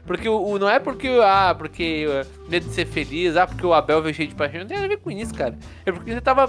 Porque 0.07 0.29
o, 0.29 0.41
o- 0.41 0.59
não 0.59 0.69
é 0.69 0.79
porque, 0.79 1.09
ah, 1.23 1.55
porque 1.57 2.07
uh, 2.07 2.49
medo 2.51 2.67
de 2.69 2.75
ser 2.75 2.87
feliz, 2.87 3.37
ah, 3.37 3.47
porque 3.47 3.65
o 3.67 3.73
Abel 3.75 4.03
veio 4.03 4.15
cheio 4.15 4.29
de 4.29 4.35
paixão, 4.35 4.61
não 4.61 4.67
tem 4.67 4.77
nada 4.77 4.87
a 4.87 4.89
ver 4.91 4.99
com 4.99 5.11
isso, 5.11 5.35
cara. 5.35 5.57
É 5.85 5.91
porque 5.93 6.11
ele 6.11 6.21
tava. 6.21 6.49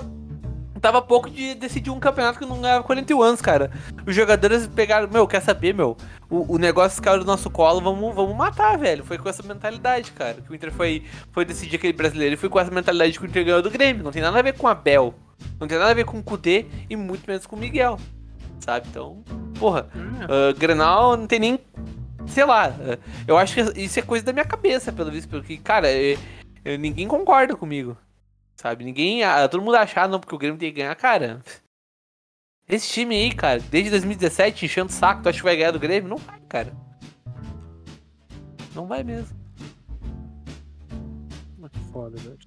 Tava 0.80 1.02
pouco 1.02 1.28
de 1.28 1.56
decidir 1.56 1.90
um 1.90 2.00
campeonato 2.00 2.38
que 2.38 2.46
não 2.46 2.62
ganhava 2.62 2.84
41 2.84 3.20
anos, 3.20 3.42
cara. 3.42 3.72
Os 4.06 4.14
jogadores 4.16 4.68
pegaram, 4.68 5.08
meu, 5.12 5.26
quer 5.28 5.42
saber, 5.42 5.74
meu? 5.74 5.98
O, 6.30 6.54
o 6.54 6.58
negócio 6.60 7.02
caiu 7.02 7.18
do 7.20 7.26
nosso 7.26 7.50
colo, 7.50 7.82
vamos, 7.82 8.14
vamos 8.14 8.36
matar, 8.38 8.78
velho. 8.78 9.04
Foi 9.04 9.18
com 9.18 9.28
essa 9.28 9.42
mentalidade, 9.42 10.12
cara. 10.12 10.36
Que 10.36 10.52
o 10.52 10.54
Inter 10.56 10.72
foi, 10.72 11.04
foi 11.32 11.44
decidir 11.46 11.78
aquele 11.78 11.94
brasileiro 11.94 12.36
e 12.36 12.38
foi 12.38 12.48
com 12.48 12.60
essa 12.60 12.70
mentalidade 12.70 13.18
que 13.18 13.26
o 13.26 13.28
Inter 13.28 13.44
ganhou 13.44 13.62
do 13.64 13.72
Grêmio. 13.72 14.04
Não 14.04 14.12
tem 14.12 14.22
nada 14.22 14.38
a 14.38 14.42
ver 14.44 14.54
com 14.54 14.68
o 14.68 14.70
Abel. 14.70 15.16
Não 15.60 15.68
tem 15.68 15.80
nada 15.80 15.90
a 15.90 15.96
ver 15.96 16.06
com 16.06 16.20
o 16.20 16.24
Kudê 16.24 16.68
e 16.88 16.96
muito 16.96 17.24
menos 17.28 17.48
com 17.48 17.56
o 17.56 17.60
Miguel. 17.60 17.98
Sabe? 18.68 18.86
Então, 18.90 19.24
porra, 19.58 19.88
ah, 20.30 20.52
Grenal 20.60 21.16
não 21.16 21.26
tem 21.26 21.40
nem 21.40 21.60
sei 22.28 22.44
lá. 22.44 22.76
Eu 23.26 23.38
acho 23.38 23.56
que 23.56 23.82
isso 23.82 23.98
é 23.98 24.02
coisa 24.02 24.26
da 24.26 24.34
minha 24.34 24.44
cabeça, 24.44 24.92
pelo 24.92 25.10
visto. 25.10 25.30
Porque, 25.30 25.56
cara, 25.56 25.90
eu, 25.90 26.20
eu, 26.66 26.78
ninguém 26.78 27.08
concorda 27.08 27.56
comigo. 27.56 27.98
Sabe? 28.58 28.84
Ninguém. 28.84 29.24
Ah, 29.24 29.48
todo 29.48 29.64
mundo 29.64 29.76
achar, 29.76 30.10
não, 30.10 30.20
porque 30.20 30.36
o 30.36 30.38
Grêmio 30.38 30.60
tem 30.60 30.70
que 30.70 30.82
ganhar, 30.82 30.94
cara. 30.96 31.42
Esse 32.68 32.90
time 32.90 33.16
aí, 33.16 33.34
cara, 33.34 33.62
desde 33.62 33.90
2017 33.90 34.66
enchendo 34.66 34.90
o 34.90 34.94
saco, 34.94 35.24
tu 35.24 35.30
acha 35.30 35.38
que 35.38 35.46
vai 35.46 35.56
ganhar 35.56 35.72
do 35.72 35.80
Grêmio? 35.80 36.10
Não 36.10 36.18
vai, 36.18 36.42
cara. 36.50 36.74
Não 38.76 38.86
vai 38.86 39.02
mesmo. 39.02 39.34
Que 41.72 41.80
foda, 41.94 42.18
velho. 42.18 42.38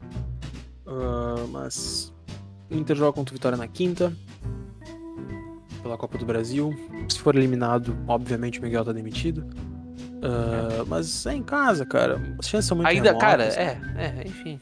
Uh, 0.84 1.48
mas. 1.48 2.12
O 2.70 2.74
Inter 2.74 2.94
joga 2.94 3.14
contra 3.14 3.32
o 3.32 3.36
Vitória 3.36 3.56
na 3.56 3.66
quinta. 3.66 4.14
Pela 5.90 5.98
Copa 5.98 6.18
do 6.18 6.24
Brasil. 6.24 6.72
Se 7.08 7.18
for 7.18 7.34
eliminado, 7.34 7.96
obviamente 8.06 8.60
o 8.60 8.62
Miguel 8.62 8.84
tá 8.84 8.92
demitido. 8.92 9.40
Uh, 9.40 10.86
mas 10.86 11.26
é 11.26 11.34
em 11.34 11.42
casa, 11.42 11.84
cara. 11.84 12.22
As 12.38 12.48
chances 12.48 12.68
são 12.68 12.76
muito 12.76 12.86
Ainda, 12.86 13.08
remotas. 13.08 13.28
cara, 13.28 13.44
é, 13.44 13.80
é, 13.96 14.22
enfim. 14.24 14.60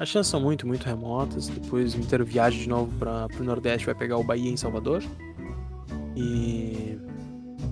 As 0.00 0.08
chances 0.08 0.28
são 0.28 0.40
muito, 0.40 0.66
muito 0.66 0.84
remotas. 0.84 1.46
Depois 1.46 1.94
o 1.94 1.98
Inter 1.98 2.24
viaja 2.24 2.58
de 2.58 2.68
novo 2.68 2.92
para 2.98 3.28
o 3.38 3.44
Nordeste, 3.44 3.86
vai 3.86 3.94
pegar 3.94 4.16
o 4.16 4.24
Bahia 4.24 4.50
em 4.50 4.56
Salvador. 4.56 5.04
E. 6.16 6.98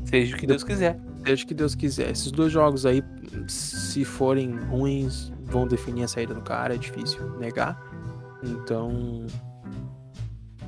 Seja 0.04 0.36
o 0.36 0.38
que 0.38 0.46
Deus 0.46 0.62
quiser. 0.62 0.96
Seja 1.26 1.44
o 1.44 1.46
que 1.48 1.54
Deus 1.54 1.74
quiser. 1.74 2.10
Esses 2.12 2.30
dois 2.30 2.52
jogos 2.52 2.86
aí, 2.86 3.02
se 3.48 4.04
forem 4.04 4.56
ruins, 4.56 5.32
vão 5.42 5.66
definir 5.66 6.04
a 6.04 6.08
saída 6.08 6.32
do 6.32 6.42
cara, 6.42 6.76
é 6.76 6.78
difícil 6.78 7.28
negar. 7.40 7.76
Então. 8.44 9.26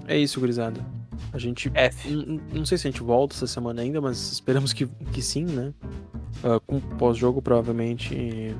É 0.08 0.18
isso, 0.18 0.40
gurizada. 0.40 0.95
A 1.32 1.38
gente. 1.38 1.70
F. 1.74 2.10
Não 2.52 2.64
sei 2.64 2.78
se 2.78 2.86
a 2.86 2.90
gente 2.90 3.02
volta 3.02 3.34
essa 3.34 3.46
semana 3.46 3.82
ainda, 3.82 4.00
mas 4.00 4.32
esperamos 4.32 4.72
que, 4.72 4.86
que 5.12 5.22
sim, 5.22 5.44
né? 5.44 5.72
Uh, 6.42 6.60
com 6.66 6.80
pós-jogo, 6.80 7.40
provavelmente 7.40 8.54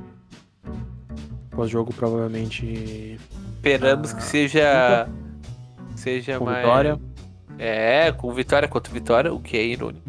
pós-jogo 1.56 1.92
provavelmente. 1.94 3.18
Esperamos 3.56 4.12
ah, 4.12 4.16
que 4.16 4.22
seja. 4.22 5.08
Seja 5.96 6.38
com 6.38 6.44
mais. 6.44 6.58
Vitória. 6.58 7.00
É, 7.58 8.12
com 8.12 8.32
vitória 8.34 8.68
contra 8.68 8.92
vitória, 8.92 9.32
o 9.32 9.40
que 9.40 9.56
é 9.56 9.64
irônico. 9.64 10.06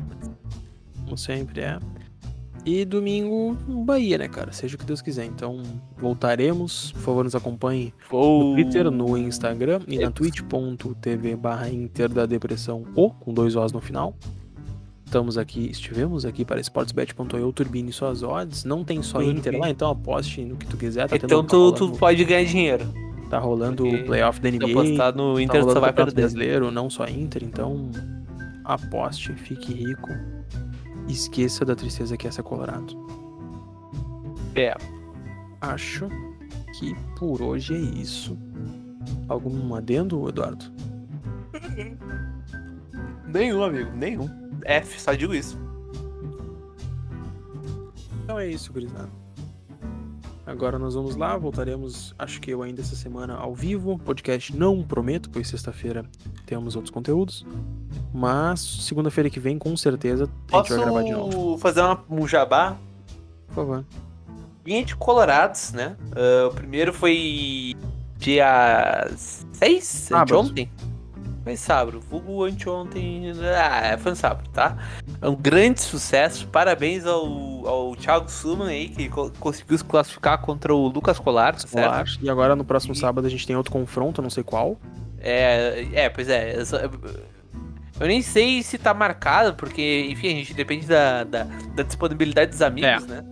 Como 1.06 1.18
sempre 1.18 1.62
é. 1.62 1.80
E 2.68 2.84
domingo, 2.84 3.56
Bahia, 3.86 4.18
né, 4.18 4.28
cara? 4.28 4.52
Seja 4.52 4.76
o 4.76 4.78
que 4.78 4.84
Deus 4.84 5.02
quiser. 5.02 5.24
Então, 5.24 5.64
voltaremos. 5.98 6.92
Por 6.92 7.00
favor, 7.00 7.24
nos 7.24 7.34
acompanhe 7.34 7.94
no 8.12 8.56
Twitter, 8.56 8.92
no 8.92 9.18
Instagram 9.18 9.80
e 9.88 9.98
na 9.98 10.12
twitch.tv 10.12 11.38
barra 11.38 11.70
Inter 11.70 12.10
da 12.10 12.26
Depressão 12.26 12.84
ou 12.94 13.12
com 13.12 13.34
dois 13.34 13.56
Os 13.56 13.72
no 13.72 13.80
final. 13.80 14.14
Estamos 15.06 15.38
aqui, 15.38 15.70
estivemos 15.72 16.26
aqui 16.26 16.44
para 16.44 16.60
sportsbet.io, 16.60 17.54
turbine 17.54 17.94
suas 17.94 18.22
odds. 18.22 18.66
Não 18.66 18.84
tem 18.84 19.02
só. 19.02 19.22
Inter 19.22 19.58
lá, 19.58 19.70
então 19.70 19.90
aposte 19.90 20.44
no 20.44 20.58
que 20.58 20.66
tu 20.66 20.76
quiser. 20.76 21.08
Tá 21.08 21.16
então 21.16 21.46
tu, 21.46 21.72
tu 21.72 21.92
pode 21.92 22.26
ganhar 22.26 22.44
dinheiro. 22.44 22.86
Tá 23.30 23.40
rolando 23.40 23.88
o 23.88 24.04
playoff 24.04 24.42
da 24.42 24.52
NBA. 24.52 24.66
apostar 24.66 25.16
no 25.16 25.40
Inter, 25.40 25.64
tá 25.66 25.72
só 25.72 25.80
vai 25.80 25.94
perder. 25.94 26.16
brasileiro, 26.16 26.70
não 26.70 26.90
só 26.90 27.08
Inter, 27.08 27.46
então 27.46 27.90
aposte, 28.66 29.32
fique 29.32 29.74
rico. 29.74 30.10
Esqueça 31.08 31.64
da 31.64 31.76
tristeza 31.76 32.18
que 32.18 32.28
é 32.28 32.32
ser 32.32 32.44
colorado. 32.44 32.96
É. 34.56 34.74
Acho 35.62 36.10
que 36.78 36.96
por 37.18 37.42
hoje 37.42 37.74
é 37.76 37.80
isso. 37.80 38.38
Algum 39.28 39.74
adendo, 39.76 40.28
Eduardo? 40.28 40.66
Nenhum, 43.28 43.62
amigo, 43.62 43.92
nenhum. 43.92 44.30
F, 44.64 45.00
só 45.00 45.14
digo 45.14 45.34
isso. 45.34 45.60
Então 48.24 48.40
é 48.40 48.48
isso, 48.48 48.72
gurizada. 48.72 49.10
Agora 50.48 50.80
nós 50.80 50.96
vamos 50.96 51.18
lá, 51.18 51.36
voltaremos, 51.36 52.16
acho 52.18 52.40
que 52.40 52.50
eu 52.50 52.64
ainda 52.64 52.80
essa 52.80 52.96
semana 52.96 53.36
ao 53.36 53.54
vivo. 53.54 54.00
Podcast 54.00 54.56
não 54.56 54.82
prometo, 54.82 55.30
pois 55.30 55.50
sexta-feira 55.50 56.06
temos 56.46 56.74
outros 56.74 56.90
conteúdos. 56.90 57.46
Mas 58.14 58.62
segunda-feira 58.62 59.30
que 59.30 59.42
vem, 59.42 59.60
com 59.60 59.76
certeza, 59.76 60.30
Posso 60.48 60.74
a 60.74 60.78
gente 60.78 60.86
vai 60.86 61.04
gravar 61.04 61.04
de 61.04 61.12
novo. 61.12 61.58
fazer 61.58 61.82
uma, 61.82 62.02
um 62.10 62.26
jabá? 62.26 62.78
Por 63.48 63.56
favor. 63.56 63.86
Vinha 64.64 64.86
de 64.86 64.96
Colorados, 64.96 65.74
né? 65.74 65.98
Uh, 66.14 66.48
o 66.48 66.54
primeiro 66.54 66.94
foi 66.94 67.76
dia 68.18 69.06
6 69.18 70.10
de 70.26 70.34
ontem. 70.34 70.72
Foi 71.44 71.58
sábado, 71.58 72.00
vulgo 72.00 72.46
anteontem. 72.46 73.32
Ah, 73.54 73.98
foi 73.98 74.12
no 74.12 74.18
sábado, 74.18 74.50
tá? 74.52 74.78
É 75.22 75.28
um 75.28 75.36
grande 75.36 75.82
sucesso. 75.82 76.48
Parabéns 76.48 77.06
ao, 77.06 77.68
ao 77.68 77.96
Thiago 77.96 78.30
Suman 78.30 78.68
aí, 78.68 78.90
que 78.90 79.10
co 79.10 79.32
conseguiu 79.40 79.78
se 79.78 79.84
classificar 79.84 80.40
contra 80.40 80.74
o 80.74 80.88
Lucas 80.88 81.20
Colar, 81.20 81.60
certo? 81.60 82.20
E 82.22 82.30
agora 82.30 82.56
no 82.56 82.64
próximo 82.64 82.94
e... 82.94 82.98
sábado 82.98 83.26
a 83.26 83.30
gente 83.30 83.46
tem 83.46 83.56
outro 83.56 83.72
confronto, 83.72 84.22
não 84.22 84.30
sei 84.30 84.44
qual. 84.44 84.78
É, 85.20 85.88
é 85.94 86.10
pois 86.10 86.30
é. 86.30 86.56
Eu 88.00 88.08
nem 88.08 88.22
sei 88.22 88.62
se 88.62 88.78
tá 88.78 88.94
marcado, 88.94 89.56
porque, 89.56 90.08
enfim, 90.12 90.28
a 90.28 90.36
gente 90.36 90.54
depende 90.54 90.86
da, 90.86 91.24
da, 91.24 91.48
da 91.76 91.84
disponibilidade 91.84 92.52
dos 92.52 92.62
amigos, 92.62 93.04
é. 93.06 93.08
né? 93.08 93.24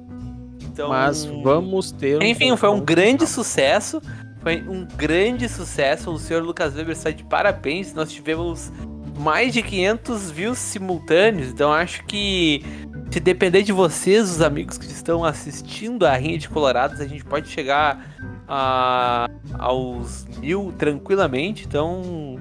Então, 0.64 0.90
Mas 0.90 1.24
vamos 1.24 1.92
ter. 1.92 2.18
Um 2.18 2.24
enfim, 2.24 2.56
foi 2.58 2.70
um 2.70 2.82
grande 2.82 3.28
sucesso. 3.28 4.02
Foi 4.42 4.62
um 4.68 4.86
grande 4.86 5.48
sucesso. 5.48 6.12
O 6.12 6.20
senhor 6.20 6.44
Lucas 6.44 6.76
Weber 6.76 6.92
está 6.92 7.12
de 7.12 7.24
parabéns. 7.24 7.94
Nós 7.94 8.12
tivemos 8.12 8.72
mais 9.18 9.54
de 9.54 9.62
500 9.62 10.32
views 10.32 10.58
simultâneos. 10.58 11.50
Então 11.50 11.72
acho 11.72 12.04
que 12.06 12.64
se 13.10 13.20
depender 13.20 13.64
de 13.64 13.72
vocês, 13.72 14.30
os 14.30 14.42
amigos 14.42 14.78
que 14.78 14.86
estão 14.86 15.24
assistindo 15.24 16.06
a 16.06 16.16
Rinha 16.16 16.38
de 16.38 16.50
Colorados, 16.50 17.00
a 17.00 17.08
gente 17.08 17.24
pode 17.24 17.48
chegar 17.48 18.14
a, 18.48 19.30
aos 19.58 20.26
mil 20.40 20.74
tranquilamente. 20.78 21.66
Então, 21.66 22.40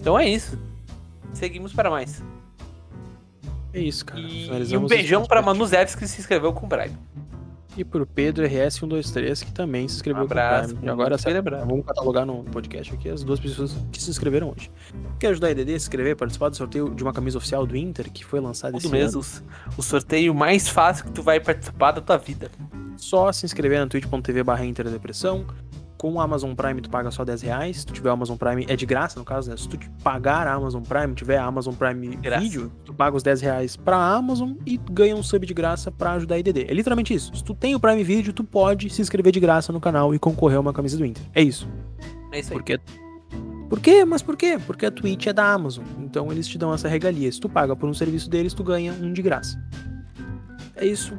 então 0.00 0.18
é 0.18 0.28
isso. 0.28 0.58
Seguimos 1.32 1.72
para 1.72 1.90
mais. 1.90 2.22
É 3.72 3.80
isso, 3.80 4.04
cara. 4.04 4.20
E, 4.20 4.48
e 4.48 4.76
um 4.76 4.86
beijão 4.86 5.24
para 5.24 5.42
Manu 5.42 5.66
Zeves 5.66 5.94
que 5.94 6.08
se 6.08 6.20
inscreveu 6.20 6.52
com 6.52 6.66
o 6.66 6.68
Prime. 6.68 6.96
E 7.76 7.84
pro 7.84 8.06
Pedro 8.06 8.44
RS123, 8.46 9.44
que 9.44 9.52
também 9.52 9.86
se 9.86 9.96
inscreveu 9.96 10.22
um 10.22 10.24
abraço, 10.24 10.74
com 10.74 10.82
o 10.82 10.86
E 10.86 10.88
agora, 10.88 11.18
sério, 11.18 11.42
vamos 11.42 11.84
catalogar 11.84 12.24
no 12.24 12.42
podcast 12.44 12.94
aqui 12.94 13.08
as 13.08 13.22
duas 13.22 13.38
pessoas 13.38 13.76
que 13.92 14.02
se 14.02 14.10
inscreveram 14.10 14.50
hoje. 14.56 14.70
Quer 15.20 15.28
ajudar 15.28 15.48
a 15.48 15.50
EDD 15.50 15.60
a 15.60 15.66
se 15.66 15.74
inscrever, 15.74 16.16
participar 16.16 16.48
do 16.48 16.56
sorteio 16.56 16.94
de 16.94 17.02
uma 17.02 17.12
camisa 17.12 17.36
oficial 17.36 17.66
do 17.66 17.76
Inter, 17.76 18.10
que 18.10 18.24
foi 18.24 18.40
lançada 18.40 18.76
esse 18.78 18.88
mês, 18.88 19.14
ano? 19.14 19.24
O 19.76 19.82
sorteio 19.82 20.34
mais 20.34 20.68
fácil 20.68 21.04
que 21.04 21.12
tu 21.12 21.22
vai 21.22 21.38
participar 21.38 21.92
da 21.92 22.00
tua 22.00 22.16
vida. 22.16 22.50
Só 22.96 23.30
se 23.30 23.44
inscrever 23.44 23.78
na 23.78 23.86
twitch.tv 23.86 24.42
barra 24.42 24.64
Interdepressão 24.64 25.46
com 25.96 26.12
o 26.14 26.20
Amazon 26.20 26.54
Prime 26.54 26.80
tu 26.80 26.90
paga 26.90 27.10
só 27.10 27.24
10 27.24 27.42
reais. 27.42 27.78
Se 27.78 27.86
tu 27.86 27.92
tiver 27.92 28.10
o 28.10 28.12
Amazon 28.12 28.36
Prime, 28.36 28.66
é 28.68 28.76
de 28.76 28.86
graça 28.86 29.18
no 29.18 29.24
caso, 29.24 29.50
né? 29.50 29.56
Se 29.56 29.68
tu 29.68 29.78
pagar 30.02 30.46
a 30.46 30.54
Amazon 30.54 30.82
Prime, 30.82 31.14
tiver 31.14 31.38
a 31.38 31.44
Amazon 31.44 31.74
Prime 31.74 32.16
graça. 32.16 32.42
Video, 32.42 32.72
tu 32.84 32.94
paga 32.94 33.16
os 33.16 33.22
10 33.22 33.40
reais 33.40 33.76
pra 33.76 33.96
Amazon 33.96 34.52
e 34.64 34.76
ganha 34.90 35.16
um 35.16 35.22
sub 35.22 35.46
de 35.46 35.54
graça 35.54 35.90
pra 35.90 36.12
ajudar 36.12 36.36
a 36.36 36.38
IDD. 36.38 36.66
É 36.68 36.74
literalmente 36.74 37.14
isso. 37.14 37.34
Se 37.34 37.42
tu 37.42 37.54
tem 37.54 37.74
o 37.74 37.80
Prime 37.80 38.02
Video, 38.04 38.32
tu 38.32 38.44
pode 38.44 38.90
se 38.90 39.00
inscrever 39.00 39.32
de 39.32 39.40
graça 39.40 39.72
no 39.72 39.80
canal 39.80 40.14
e 40.14 40.18
concorrer 40.18 40.58
a 40.58 40.60
uma 40.60 40.72
camisa 40.72 40.96
do 40.96 41.04
Inter. 41.04 41.24
É 41.34 41.42
isso. 41.42 41.68
É 42.32 42.40
isso 42.40 42.52
aí. 42.52 42.58
Porque... 42.58 42.80
Por 43.68 43.80
quê? 43.80 44.04
Mas 44.04 44.22
por 44.22 44.36
quê? 44.36 44.58
Porque 44.64 44.86
a 44.86 44.90
Twitch 44.90 45.26
é 45.26 45.32
da 45.32 45.52
Amazon. 45.52 45.84
Então 45.98 46.30
eles 46.30 46.46
te 46.46 46.56
dão 46.56 46.72
essa 46.72 46.88
regalia. 46.88 47.30
Se 47.32 47.40
tu 47.40 47.48
paga 47.48 47.74
por 47.74 47.88
um 47.88 47.94
serviço 47.94 48.30
deles, 48.30 48.54
tu 48.54 48.62
ganha 48.62 48.92
um 48.92 49.12
de 49.12 49.22
graça. 49.22 49.60
É 50.76 50.86
isso. 50.86 51.18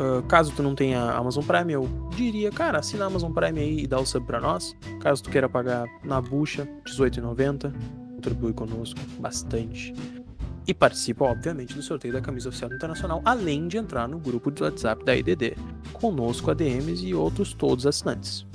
Uh, 0.00 0.22
caso 0.22 0.50
tu 0.52 0.62
não 0.62 0.74
tenha 0.74 1.12
Amazon 1.12 1.44
Prime, 1.44 1.74
eu 1.74 1.86
diria, 2.16 2.50
cara, 2.50 2.78
assina 2.78 3.04
a 3.04 3.06
Amazon 3.08 3.30
Prime 3.32 3.60
aí 3.60 3.80
e 3.80 3.86
dá 3.86 4.00
o 4.00 4.06
sub 4.06 4.26
pra 4.26 4.40
nós. 4.40 4.74
Caso 4.98 5.22
tu 5.22 5.28
queira 5.28 5.46
pagar 5.46 5.86
na 6.02 6.18
bucha, 6.22 6.62
R$18,90, 6.86 7.70
contribui 8.14 8.54
conosco 8.54 8.98
bastante. 9.18 9.92
E 10.66 10.72
participa, 10.72 11.26
obviamente, 11.26 11.74
do 11.74 11.82
sorteio 11.82 12.14
da 12.14 12.20
camisa 12.22 12.48
oficial 12.48 12.72
internacional, 12.72 13.20
além 13.26 13.68
de 13.68 13.76
entrar 13.76 14.08
no 14.08 14.18
grupo 14.18 14.50
de 14.50 14.62
WhatsApp 14.62 15.04
da 15.04 15.14
IDD, 15.14 15.54
conosco, 15.92 16.50
ADMs 16.50 17.04
e 17.04 17.14
outros 17.14 17.52
todos 17.52 17.86
assinantes. 17.86 18.46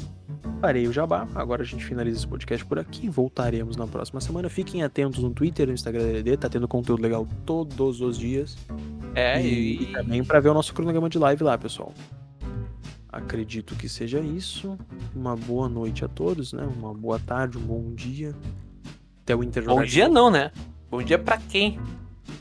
Parei 0.66 0.88
o 0.88 0.92
jabá, 0.92 1.28
agora 1.36 1.62
a 1.62 1.66
gente 1.66 1.86
finaliza 1.86 2.18
esse 2.18 2.28
podcast 2.28 2.66
por 2.66 2.80
aqui, 2.80 3.08
voltaremos 3.08 3.78
na 3.78 3.86
próxima 3.86 4.20
semana. 4.20 4.50
Fiquem 4.50 4.82
atentos 4.82 5.22
no 5.22 5.30
Twitter 5.30 5.68
no 5.68 5.74
Instagram 5.74 6.02
da 6.02 6.18
IDD, 6.18 6.38
tá 6.38 6.50
tendo 6.50 6.68
conteúdo 6.68 7.04
legal 7.04 7.28
todos 7.46 8.02
os 8.02 8.18
dias. 8.18 8.58
É, 9.14 9.40
e, 9.40 9.84
e 9.84 9.86
também 9.94 10.24
para 10.24 10.40
ver 10.40 10.50
o 10.50 10.56
nosso 10.56 10.74
cronograma 10.74 11.08
de 11.08 11.20
live 11.20 11.44
lá, 11.44 11.56
pessoal. 11.56 11.94
Acredito 13.10 13.76
que 13.76 13.88
seja 13.88 14.20
isso. 14.22 14.76
Uma 15.16 15.36
boa 15.36 15.70
noite 15.70 16.04
a 16.04 16.08
todos, 16.08 16.52
né? 16.52 16.68
Uma 16.76 16.96
boa 16.96 17.20
tarde, 17.20 17.60
um 17.60 17.62
bom 17.62 17.94
dia. 17.94 18.34
Até 19.22 19.36
o 19.36 19.44
Inter 19.44 19.66
Bom 19.66 19.84
dia 19.84 20.10
não, 20.10 20.32
né? 20.32 20.52
Bom 20.90 21.04
dia 21.04 21.20
para 21.20 21.38
quem? 21.38 21.80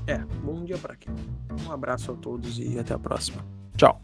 É, 0.07 0.17
bom 0.43 0.65
dia 0.65 0.79
para 0.79 0.97
quem. 0.97 1.13
Um 1.69 1.71
abraço 1.71 2.11
a 2.11 2.15
todos 2.15 2.59
e 2.59 2.79
até 2.79 2.95
a 2.95 2.99
próxima. 2.99 3.45
Tchau. 3.77 4.01